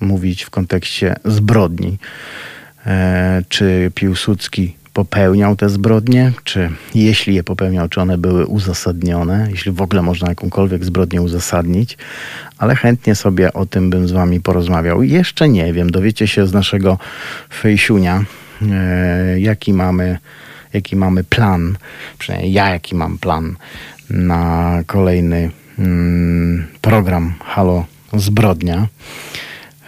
mówić 0.00 0.42
w 0.42 0.50
kontekście 0.50 1.16
zbrodni. 1.24 1.98
Czy 3.48 3.90
Piłsudski 3.94 4.76
popełniał 4.94 5.56
te 5.56 5.68
zbrodnie, 5.68 6.32
czy 6.44 6.70
jeśli 6.94 7.34
je 7.34 7.44
popełniał, 7.44 7.88
czy 7.88 8.00
one 8.00 8.18
były 8.18 8.46
uzasadnione, 8.46 9.46
jeśli 9.50 9.72
w 9.72 9.82
ogóle 9.82 10.02
można 10.02 10.28
jakąkolwiek 10.28 10.84
zbrodnię 10.84 11.22
uzasadnić, 11.22 11.98
ale 12.58 12.76
chętnie 12.76 13.14
sobie 13.14 13.52
o 13.52 13.66
tym 13.66 13.90
bym 13.90 14.08
z 14.08 14.12
wami 14.12 14.40
porozmawiał. 14.40 15.02
Jeszcze 15.02 15.48
nie 15.48 15.72
wiem, 15.72 15.90
dowiecie 15.90 16.26
się 16.26 16.46
z 16.46 16.52
naszego 16.52 16.98
fejsiunia, 17.52 18.24
jaki 19.38 19.72
mamy, 19.72 20.18
jaki 20.72 20.96
mamy 20.96 21.24
plan, 21.24 21.76
przynajmniej 22.18 22.52
ja 22.52 22.68
jaki 22.68 22.94
mam 22.94 23.18
plan 23.18 23.56
na 24.10 24.82
kolejny 24.86 25.50
mm, 25.78 26.66
program 26.80 27.34
Halo 27.44 27.86
Zbrodnia. 28.12 28.86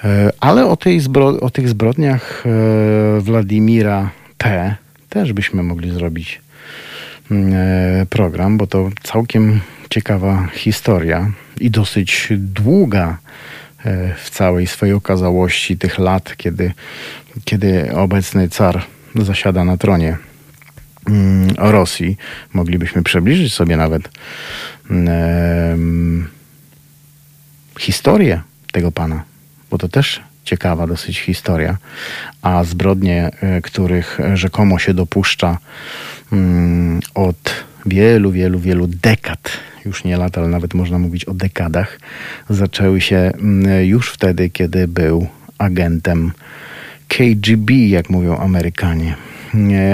E, 0.05 0.33
ale 0.41 0.67
o, 0.67 0.77
tej 0.77 1.01
zbro, 1.01 1.27
o 1.27 1.51
tych 1.51 1.69
zbrodniach 1.69 2.45
e, 2.47 3.21
Władimira 3.21 4.11
P. 4.39 4.75
też 5.09 5.33
byśmy 5.33 5.63
mogli 5.63 5.91
zrobić 5.91 6.41
mm, 7.31 8.07
program, 8.07 8.59
bo 8.59 8.67
to 8.67 8.91
całkiem 9.03 9.61
ciekawa 9.91 10.49
historia 10.55 11.31
i 11.61 11.71
dosyć 11.71 12.29
długa 12.31 13.19
w 14.25 14.31
całej 14.31 14.67
swojej 14.67 14.95
okazałości 14.95 15.79
tych 15.79 15.99
lat, 15.99 16.37
kiedy 16.37 16.73
kiedy 17.45 17.95
obecny 17.95 18.49
car 18.49 18.83
zasiada 19.15 19.65
na 19.65 19.77
tronie 19.77 20.17
mm, 21.09 21.55
Rosji, 21.59 22.17
moglibyśmy 22.53 23.03
przybliżyć 23.03 23.55
sobie 23.55 23.77
nawet 23.77 24.09
historię 27.79 28.41
tego 28.73 28.93
pana, 28.93 29.25
bo 29.71 29.79
to 29.79 29.89
też 29.89 30.21
ciekawa 30.45 30.87
dosyć 30.87 31.21
historia, 31.21 31.77
a 32.43 32.65
zbrodnie, 32.65 33.31
e, 33.41 33.61
których 33.61 34.19
rzekomo 34.35 34.79
się 34.79 34.95
dopuszcza 34.95 35.59
um, 36.33 37.01
od 37.15 37.65
wielu, 37.87 38.33
wielu, 38.33 38.59
wielu 38.59 38.87
dekad, 38.87 39.51
już 39.85 40.05
nie 40.05 40.17
lat, 40.17 40.39
ale 40.39 40.49
nawet 40.49 40.75
można 40.75 40.99
mówić 40.99 41.25
o 41.25 41.35
dekadach, 41.35 42.01
zaczęły 42.51 43.01
się 43.01 43.17
mm, 43.17 43.85
już 43.85 44.11
wtedy, 44.11 44.51
kiedy 44.51 44.89
był 44.89 45.27
agentem 45.59 46.33
KGB, 47.09 47.73
jak 47.89 48.11
mówią 48.11 48.37
Amerykanie. 48.37 49.17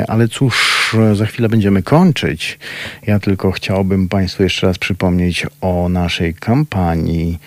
Ale 0.08 0.28
cóż, 0.28 0.96
za 1.14 1.26
chwilę 1.26 1.48
będziemy 1.48 1.82
kończyć. 1.82 2.58
Ja 3.06 3.18
tylko 3.18 3.52
chciałbym 3.52 4.08
Państwu 4.08 4.42
jeszcze 4.42 4.66
raz 4.66 4.78
przypomnieć 4.78 5.46
o 5.60 5.88
naszej 5.88 6.34
kampanii 6.34 7.38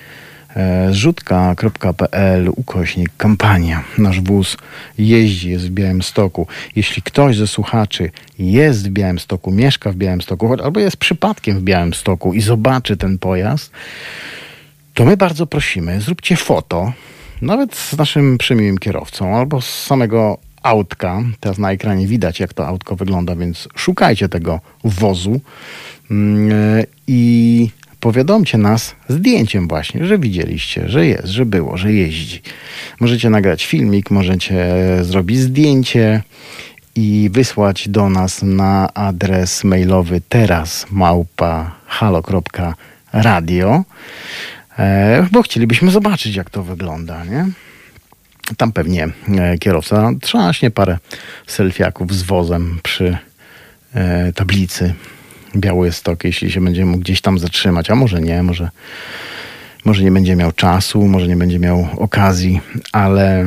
e, 0.56 0.88
zrzutka.pl 0.92 2.50
ukośnik 2.56 3.10
kampania. 3.18 3.84
Nasz 3.98 4.22
wóz 4.22 4.58
jeździ, 4.98 5.50
jest 5.50 5.68
w 5.68 5.70
Białymstoku. 5.70 6.48
Jeśli 6.76 7.02
ktoś 7.02 7.38
ze 7.38 7.48
słuchaczy 7.48 8.12
jest 8.40 8.90
w 8.90 8.92
Białymstoku, 8.92 9.52
mieszka 9.52 9.92
w 9.92 9.96
Białymstoku, 9.96 10.56
albo 10.64 10.80
jest 10.80 10.98
przypadkiem 10.98 11.60
w 11.60 11.64
Białymstoku 11.64 12.34
i 12.34 12.42
zobaczy 12.42 12.98
ten 12.98 13.20
pojazd, 13.20 13.72
to 14.94 15.06
my 15.06 15.18
bardzo 15.18 15.48
prosimy, 15.48 16.02
zróbcie 16.02 16.36
foto 16.36 16.94
nawet 17.42 17.76
z 17.76 17.98
naszym 17.98 18.38
przymiłym 18.38 18.78
kierowcą 18.78 19.36
albo 19.36 19.62
z 19.62 19.84
samego 19.84 20.38
autka. 20.64 21.24
Teraz 21.40 21.58
na 21.58 21.72
ekranie 21.72 22.08
widać, 22.08 22.40
jak 22.40 22.54
to 22.54 22.68
autko 22.68 22.96
wygląda, 22.96 23.36
więc 23.36 23.68
szukajcie 23.76 24.30
tego 24.30 24.60
wozu 24.84 25.40
mm, 26.12 26.84
i 27.08 27.70
powiadomcie 28.00 28.58
nas 28.58 28.96
zdjęciem 29.10 29.68
właśnie, 29.68 30.06
że 30.06 30.20
widzieliście, 30.20 30.90
że 30.90 31.06
jest, 31.06 31.28
że 31.28 31.46
było, 31.46 31.78
że 31.78 31.94
jeździ. 31.94 32.42
Możecie 33.00 33.30
nagrać 33.30 33.66
filmik, 33.66 34.12
możecie 34.12 34.68
zrobić 35.02 35.40
zdjęcie 35.40 36.22
i 36.96 37.30
wysłać 37.34 37.90
do 37.90 38.10
nas 38.10 38.44
na 38.44 38.94
adres 38.94 39.64
mailowy 39.64 40.22
teraz 40.30 40.86
małpa 40.92 41.76
halo.radio. 41.86 43.84
E, 44.80 45.28
bo 45.32 45.42
chcielibyśmy 45.42 45.92
zobaczyć, 45.92 46.36
jak 46.36 46.50
to 46.50 46.64
wygląda, 46.64 47.26
nie? 47.26 47.46
Tam 48.58 48.72
pewnie 48.72 49.08
e, 49.38 49.58
kierowca 49.58 50.12
trzaśnie 50.22 50.72
parę 50.72 50.98
selfiaków 51.48 52.14
z 52.14 52.24
wozem 52.24 52.80
przy 52.84 53.18
e, 53.94 54.34
tablicy 54.34 54.94
Białystok, 55.56 56.24
jeśli 56.24 56.52
się 56.52 56.62
będzie 56.62 56.86
mógł 56.86 57.00
gdzieś 57.00 57.22
tam 57.22 57.40
zatrzymać, 57.40 57.90
a 57.90 57.96
może 57.96 58.22
nie, 58.22 58.44
może, 58.44 58.70
może 59.86 60.04
nie 60.04 60.12
będzie 60.12 60.36
miał 60.36 60.52
czasu, 60.52 61.08
może 61.08 61.28
nie 61.28 61.36
będzie 61.36 61.60
miał 61.60 61.88
okazji, 61.98 62.62
ale, 62.92 63.46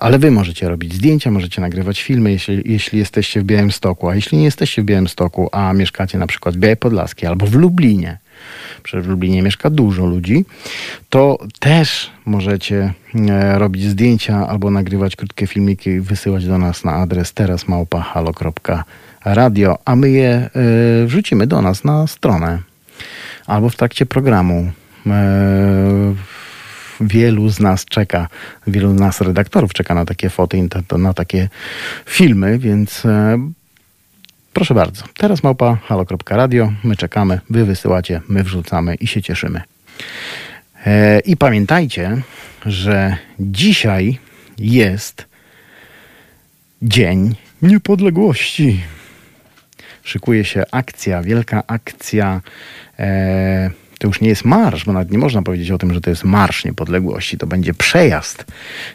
ale 0.00 0.18
wy 0.18 0.30
możecie 0.30 0.68
robić 0.68 0.94
zdjęcia, 0.94 1.30
możecie 1.30 1.60
nagrywać 1.60 2.02
filmy, 2.02 2.30
jeśli, 2.32 2.62
jeśli 2.64 2.98
jesteście 2.98 3.40
w 3.40 3.44
Białymstoku, 3.44 4.08
a 4.08 4.14
jeśli 4.14 4.38
nie 4.38 4.44
jesteście 4.44 4.82
w 4.82 4.84
Białymstoku, 4.84 5.48
a 5.52 5.72
mieszkacie 5.72 6.18
na 6.18 6.26
przykład 6.26 6.56
w 6.56 6.58
Białej 6.58 6.76
Podlaskiej 6.76 7.28
albo 7.28 7.46
w 7.46 7.54
Lublinie, 7.54 8.18
przecież 8.82 9.06
w 9.06 9.08
Lublinie 9.08 9.42
mieszka 9.42 9.70
dużo 9.70 10.06
ludzi, 10.06 10.44
to 11.08 11.38
też 11.58 12.10
możecie 12.24 12.92
e, 13.14 13.58
robić 13.58 13.84
zdjęcia 13.84 14.48
albo 14.48 14.70
nagrywać 14.70 15.16
krótkie 15.16 15.46
filmiki 15.46 15.90
i 15.90 16.00
wysyłać 16.00 16.46
do 16.46 16.58
nas 16.58 16.84
na 16.84 16.92
adres 16.92 17.32
terasmałpa.halo.radio, 17.32 19.78
a 19.84 19.96
my 19.96 20.10
je 20.10 20.30
e, 20.30 20.50
wrzucimy 21.06 21.46
do 21.46 21.62
nas 21.62 21.84
na 21.84 22.06
stronę 22.06 22.58
albo 23.46 23.70
w 23.70 23.76
trakcie 23.76 24.06
programu. 24.06 24.70
E, 25.06 26.14
wielu 27.00 27.48
z 27.48 27.60
nas 27.60 27.84
czeka, 27.84 28.28
wielu 28.66 28.96
z 28.96 29.00
nas 29.00 29.20
redaktorów 29.20 29.72
czeka 29.72 29.94
na 29.94 30.04
takie 30.04 30.30
foty, 30.30 30.68
na, 30.98 31.14
takie 31.14 31.48
filmy, 32.06 32.58
więc 32.58 33.02
proszę 34.60 34.74
bardzo. 34.74 35.04
Teraz 35.16 35.42
małpa 35.42 35.76
halo.radio, 35.76 36.72
my 36.84 36.96
czekamy, 36.96 37.40
wy 37.50 37.64
wysyłacie, 37.64 38.20
my 38.28 38.42
wrzucamy 38.42 38.94
i 38.94 39.06
się 39.06 39.22
cieszymy. 39.22 39.62
E, 40.86 41.20
I 41.20 41.36
pamiętajcie, 41.36 42.16
że 42.66 43.16
dzisiaj 43.38 44.18
jest 44.58 45.26
Dzień 46.82 47.34
Niepodległości. 47.62 48.80
Szykuje 50.02 50.44
się 50.44 50.62
akcja, 50.70 51.22
wielka 51.22 51.62
akcja 51.66 52.40
e, 52.98 53.70
to 53.98 54.06
już 54.06 54.20
nie 54.20 54.28
jest 54.28 54.44
marsz, 54.44 54.84
bo 54.84 54.92
nawet 54.92 55.10
nie 55.10 55.18
można 55.18 55.42
powiedzieć 55.42 55.70
o 55.70 55.78
tym, 55.78 55.94
że 55.94 56.00
to 56.00 56.10
jest 56.10 56.24
marsz 56.24 56.64
niepodległości. 56.64 57.38
To 57.38 57.46
będzie 57.46 57.74
przejazd 57.74 58.44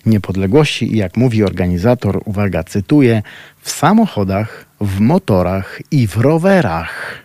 niepodległości 0.05 0.93
i 0.93 0.97
jak 0.97 1.17
mówi 1.17 1.43
organizator, 1.43 2.21
uwaga, 2.25 2.63
cytuję, 2.63 3.23
w 3.61 3.71
samochodach, 3.71 4.64
w 4.81 4.99
motorach 4.99 5.81
i 5.91 6.07
w 6.07 6.17
rowerach. 6.17 7.15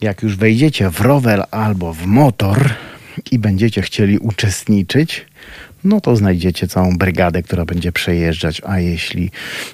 Jak 0.00 0.22
już 0.22 0.36
wejdziecie 0.36 0.90
w 0.90 1.00
rower 1.00 1.44
albo 1.50 1.92
w 1.92 2.06
motor 2.06 2.70
i 3.30 3.38
będziecie 3.38 3.82
chcieli 3.82 4.18
uczestniczyć, 4.18 5.26
no 5.84 6.00
to 6.00 6.16
znajdziecie 6.16 6.68
całą 6.68 6.98
brygadę, 6.98 7.42
która 7.42 7.64
będzie 7.64 7.92
przejeżdżać. 7.92 8.62
A 8.66 8.78
jeśli 8.78 9.30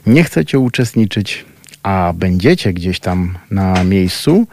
nie 0.06 0.24
chcecie 0.24 0.58
uczestniczyć, 0.58 1.44
a 1.82 2.12
będziecie 2.16 2.72
gdzieś 2.72 3.00
tam 3.00 3.38
na 3.50 3.84
miejscu, 3.84 4.46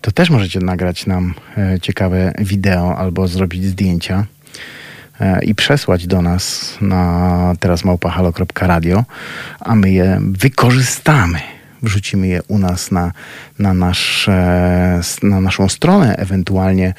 to 0.00 0.12
też 0.12 0.30
możecie 0.30 0.60
nagrać 0.60 1.06
nam 1.06 1.34
e, 1.56 1.80
ciekawe 1.80 2.32
wideo 2.38 2.96
albo 2.96 3.28
zrobić 3.28 3.64
zdjęcia 3.64 4.26
i 5.42 5.54
przesłać 5.54 6.06
do 6.06 6.22
nas 6.22 6.76
na 6.80 7.54
teraz 7.60 7.84
małpahalo.radio, 7.84 9.04
a 9.60 9.74
my 9.74 9.90
je 9.90 10.20
wykorzystamy. 10.20 11.38
Wrzucimy 11.82 12.26
je 12.28 12.42
u 12.48 12.58
nas 12.58 12.90
na, 12.90 13.12
na, 13.58 13.74
nasz, 13.74 14.28
na 15.22 15.40
naszą 15.40 15.68
stronę, 15.68 16.16
ewentualnie 16.16 16.94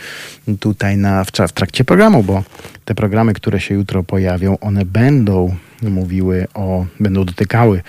tutaj 0.59 0.97
na, 0.97 1.23
w, 1.23 1.31
w 1.31 1.51
trakcie 1.51 1.83
programu, 1.83 2.23
bo 2.23 2.43
te 2.85 2.95
programy, 2.95 3.33
które 3.33 3.59
się 3.59 3.75
jutro 3.75 4.03
pojawią, 4.03 4.59
one 4.59 4.85
będą 4.85 5.55
mówiły 5.81 6.47
o, 6.53 6.85
będą 6.99 7.25
dotykały 7.25 7.81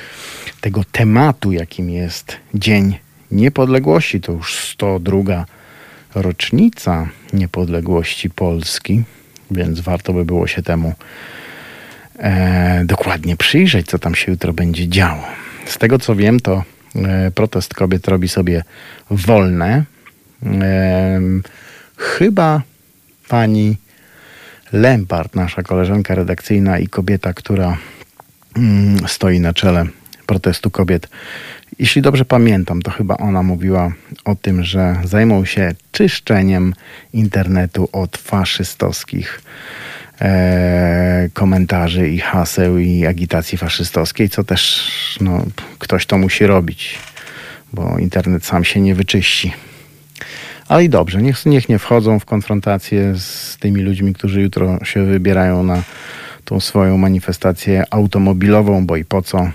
tego 0.60 0.84
tematu, 0.92 1.52
jakim 1.52 1.90
jest 1.90 2.36
Dzień 2.54 2.98
Niepodległości. 3.30 4.20
To 4.20 4.32
już 4.32 4.68
102 4.68 5.44
rocznica 6.14 7.08
niepodległości 7.32 8.30
Polski, 8.30 9.02
więc 9.50 9.80
warto 9.80 10.12
by 10.12 10.24
było 10.24 10.46
się 10.46 10.62
temu 10.62 10.92
e, 12.18 12.82
dokładnie 12.84 13.36
przyjrzeć, 13.36 13.86
co 13.86 13.98
tam 13.98 14.14
się 14.14 14.32
jutro 14.32 14.52
będzie 14.52 14.88
działo. 14.88 15.24
Z 15.66 15.78
tego 15.78 15.98
co 15.98 16.16
wiem, 16.16 16.40
to 16.40 16.64
e, 16.96 17.30
protest 17.30 17.74
kobiet 17.74 18.08
robi 18.08 18.28
sobie 18.28 18.62
wolne. 19.10 19.84
E, 20.46 21.20
chyba 21.96 22.62
pani 23.28 23.76
Lempart, 24.72 25.34
nasza 25.34 25.62
koleżanka 25.62 26.14
redakcyjna 26.14 26.78
i 26.78 26.86
kobieta, 26.86 27.34
która 27.34 27.76
mm, 28.56 29.08
stoi 29.08 29.40
na 29.40 29.52
czele 29.52 29.86
protestu 30.26 30.70
kobiet, 30.70 31.08
jeśli 31.78 32.02
dobrze 32.02 32.24
pamiętam, 32.24 32.82
to 32.82 32.90
chyba 32.90 33.16
ona 33.16 33.42
mówiła 33.42 33.92
o 34.24 34.34
tym, 34.34 34.64
że 34.64 34.96
zajmą 35.04 35.44
się 35.44 35.74
czyszczeniem 35.92 36.74
internetu 37.12 37.88
od 37.92 38.16
faszystowskich 38.16 39.42
e, 40.20 41.28
komentarzy 41.32 42.08
i 42.08 42.18
haseł 42.18 42.78
i 42.78 43.06
agitacji 43.06 43.58
faszystowskiej, 43.58 44.28
co 44.28 44.44
też 44.44 44.90
no, 45.20 45.44
ktoś 45.78 46.06
to 46.06 46.18
musi 46.18 46.46
robić, 46.46 46.98
bo 47.72 47.98
internet 47.98 48.44
sam 48.44 48.64
się 48.64 48.80
nie 48.80 48.94
wyczyści. 48.94 49.52
Ale 50.68 50.84
i 50.84 50.88
dobrze, 50.88 51.22
niech, 51.22 51.46
niech 51.46 51.68
nie 51.68 51.78
wchodzą 51.78 52.20
w 52.20 52.24
konfrontację 52.24 53.14
z 53.14 53.56
tymi 53.60 53.82
ludźmi, 53.82 54.14
którzy 54.14 54.40
jutro 54.40 54.84
się 54.84 55.04
wybierają 55.04 55.62
na 55.62 55.82
tą 56.44 56.60
swoją 56.60 56.98
manifestację 56.98 57.84
automobilową, 57.90 58.86
bo 58.86 58.96
i 58.96 59.04
po 59.04 59.22
co? 59.22 59.50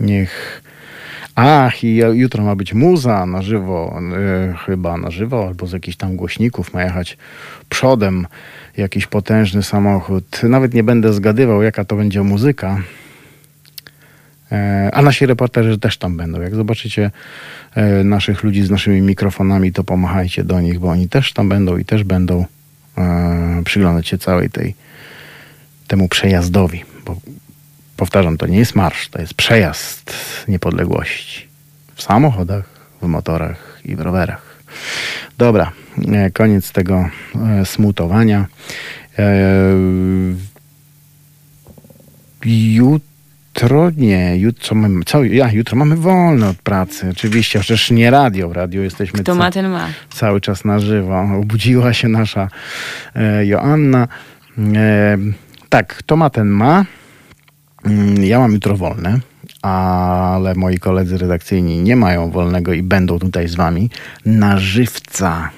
Niech 0.00 0.62
Ach, 1.36 1.84
i 1.84 1.96
jutro 1.96 2.44
ma 2.44 2.56
być 2.56 2.74
muza 2.74 3.26
na 3.26 3.42
żywo, 3.42 4.00
yy, 4.48 4.54
chyba 4.66 4.96
na 4.96 5.10
żywo, 5.10 5.46
albo 5.46 5.66
z 5.66 5.72
jakichś 5.72 5.96
tam 5.96 6.16
głośników 6.16 6.74
ma 6.74 6.82
jechać 6.82 7.18
przodem 7.68 8.26
jakiś 8.76 9.06
potężny 9.06 9.62
samochód. 9.62 10.42
Nawet 10.42 10.74
nie 10.74 10.82
będę 10.82 11.12
zgadywał, 11.12 11.62
jaka 11.62 11.84
to 11.84 11.96
będzie 11.96 12.22
muzyka. 12.22 12.80
E, 14.52 14.90
a 14.92 15.02
nasi 15.02 15.26
reporterzy 15.26 15.78
też 15.78 15.98
tam 15.98 16.16
będą. 16.16 16.40
Jak 16.40 16.54
zobaczycie 16.54 17.10
e, 17.74 18.04
naszych 18.04 18.42
ludzi 18.42 18.62
z 18.62 18.70
naszymi 18.70 19.00
mikrofonami, 19.00 19.72
to 19.72 19.84
pomachajcie 19.84 20.44
do 20.44 20.60
nich, 20.60 20.78
bo 20.78 20.88
oni 20.88 21.08
też 21.08 21.32
tam 21.32 21.48
będą 21.48 21.76
i 21.76 21.84
też 21.84 22.04
będą 22.04 22.44
przyglądać 23.64 24.08
się 24.08 24.18
całej 24.18 24.50
tej 24.50 24.74
temu 25.86 26.08
przejazdowi. 26.08 26.84
Bo 27.04 27.16
powtarzam, 27.96 28.36
to 28.36 28.46
nie 28.46 28.58
jest 28.58 28.74
marsz, 28.74 29.08
to 29.08 29.20
jest 29.20 29.34
przejazd 29.34 30.14
niepodległości. 30.48 31.46
W 31.94 32.02
samochodach, 32.02 32.64
w 33.02 33.06
motorach 33.06 33.80
i 33.84 33.96
w 33.96 34.00
rowerach. 34.00 34.56
Dobra, 35.38 35.72
e, 36.12 36.30
koniec 36.30 36.72
tego 36.72 37.08
e, 37.60 37.66
smutowania. 37.66 38.46
E, 39.18 39.24
jutro 42.44 43.90
nie, 43.96 44.36
jutro 44.36 44.76
mamy, 44.76 45.04
co, 45.04 45.24
ja, 45.24 45.52
jutro 45.52 45.76
mamy 45.76 45.96
wolne 45.96 46.48
od 46.48 46.56
pracy. 46.56 47.08
Oczywiście, 47.10 47.60
przecież 47.60 47.90
nie 47.90 48.10
radio. 48.10 48.48
W 48.48 48.52
radio 48.52 48.82
jesteśmy 48.82 49.18
Kto 49.20 49.34
ma, 49.34 49.50
ten 49.50 49.68
ma. 49.68 49.88
cały 50.10 50.40
czas 50.40 50.64
na 50.64 50.78
żywo. 50.78 51.20
Obudziła 51.40 51.92
się 51.92 52.08
nasza 52.08 52.48
Joanna. 53.44 54.08
Tak, 55.68 55.96
kto 55.96 56.16
ma, 56.16 56.30
ten 56.30 56.46
ma. 56.46 56.84
Mm, 57.86 58.24
ja 58.24 58.38
mam 58.38 58.52
jutro 58.52 58.76
wolne, 58.76 59.20
ale 59.62 60.54
moi 60.54 60.78
koledzy 60.78 61.18
redakcyjni 61.18 61.82
nie 61.82 61.96
mają 61.96 62.30
wolnego 62.30 62.72
i 62.72 62.82
będą 62.82 63.18
tutaj 63.18 63.48
z 63.48 63.54
wami 63.54 63.90
na 64.26 64.58
żywca. 64.58 65.50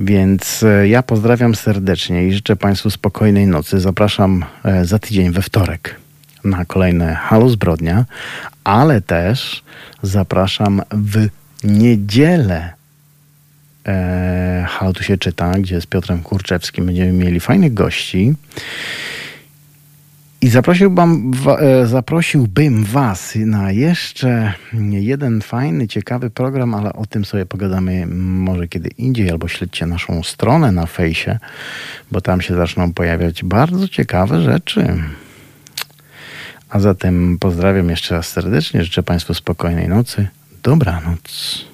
Więc 0.00 0.62
e, 0.62 0.88
ja 0.88 1.02
pozdrawiam 1.02 1.54
serdecznie 1.54 2.26
i 2.26 2.32
życzę 2.32 2.56
Państwu 2.56 2.90
spokojnej 2.90 3.46
nocy. 3.46 3.80
Zapraszam 3.80 4.44
e, 4.64 4.84
za 4.84 4.98
tydzień 4.98 5.30
we 5.30 5.42
wtorek 5.42 5.94
na 6.44 6.64
kolejne 6.64 7.14
Halo 7.14 7.48
Zbrodnia, 7.48 8.04
ale 8.64 9.00
też 9.00 9.62
zapraszam 10.02 10.82
w 10.92 11.28
niedzielę 11.64 12.72
e, 13.86 14.66
Halo 14.68 14.92
tu 14.92 15.02
się 15.02 15.18
czyta, 15.18 15.52
gdzie 15.52 15.80
z 15.80 15.86
Piotrem 15.86 16.22
Kurczewskim 16.22 16.86
będziemy 16.86 17.12
mieli 17.12 17.40
fajnych 17.40 17.74
gości. 17.74 18.34
I 20.44 20.48
zaprosiłbym, 20.48 21.32
e, 21.58 21.86
zaprosiłbym 21.86 22.84
Was 22.84 23.34
na 23.36 23.72
jeszcze 23.72 24.52
jeden 24.90 25.40
fajny, 25.40 25.88
ciekawy 25.88 26.30
program, 26.30 26.74
ale 26.74 26.92
o 26.92 27.06
tym 27.06 27.24
sobie 27.24 27.46
pogadamy 27.46 28.06
może 28.06 28.68
kiedy 28.68 28.88
indziej, 28.88 29.30
albo 29.30 29.48
śledźcie 29.48 29.86
naszą 29.86 30.22
stronę 30.22 30.72
na 30.72 30.86
fejsie, 30.86 31.38
bo 32.12 32.20
tam 32.20 32.40
się 32.40 32.54
zaczną 32.54 32.92
pojawiać 32.92 33.44
bardzo 33.44 33.88
ciekawe 33.88 34.42
rzeczy. 34.42 35.02
A 36.70 36.80
zatem 36.80 37.38
pozdrawiam 37.40 37.90
jeszcze 37.90 38.14
raz 38.14 38.28
serdecznie, 38.28 38.84
życzę 38.84 39.02
Państwu 39.02 39.34
spokojnej 39.34 39.88
nocy. 39.88 40.28
Dobranoc. 40.62 41.64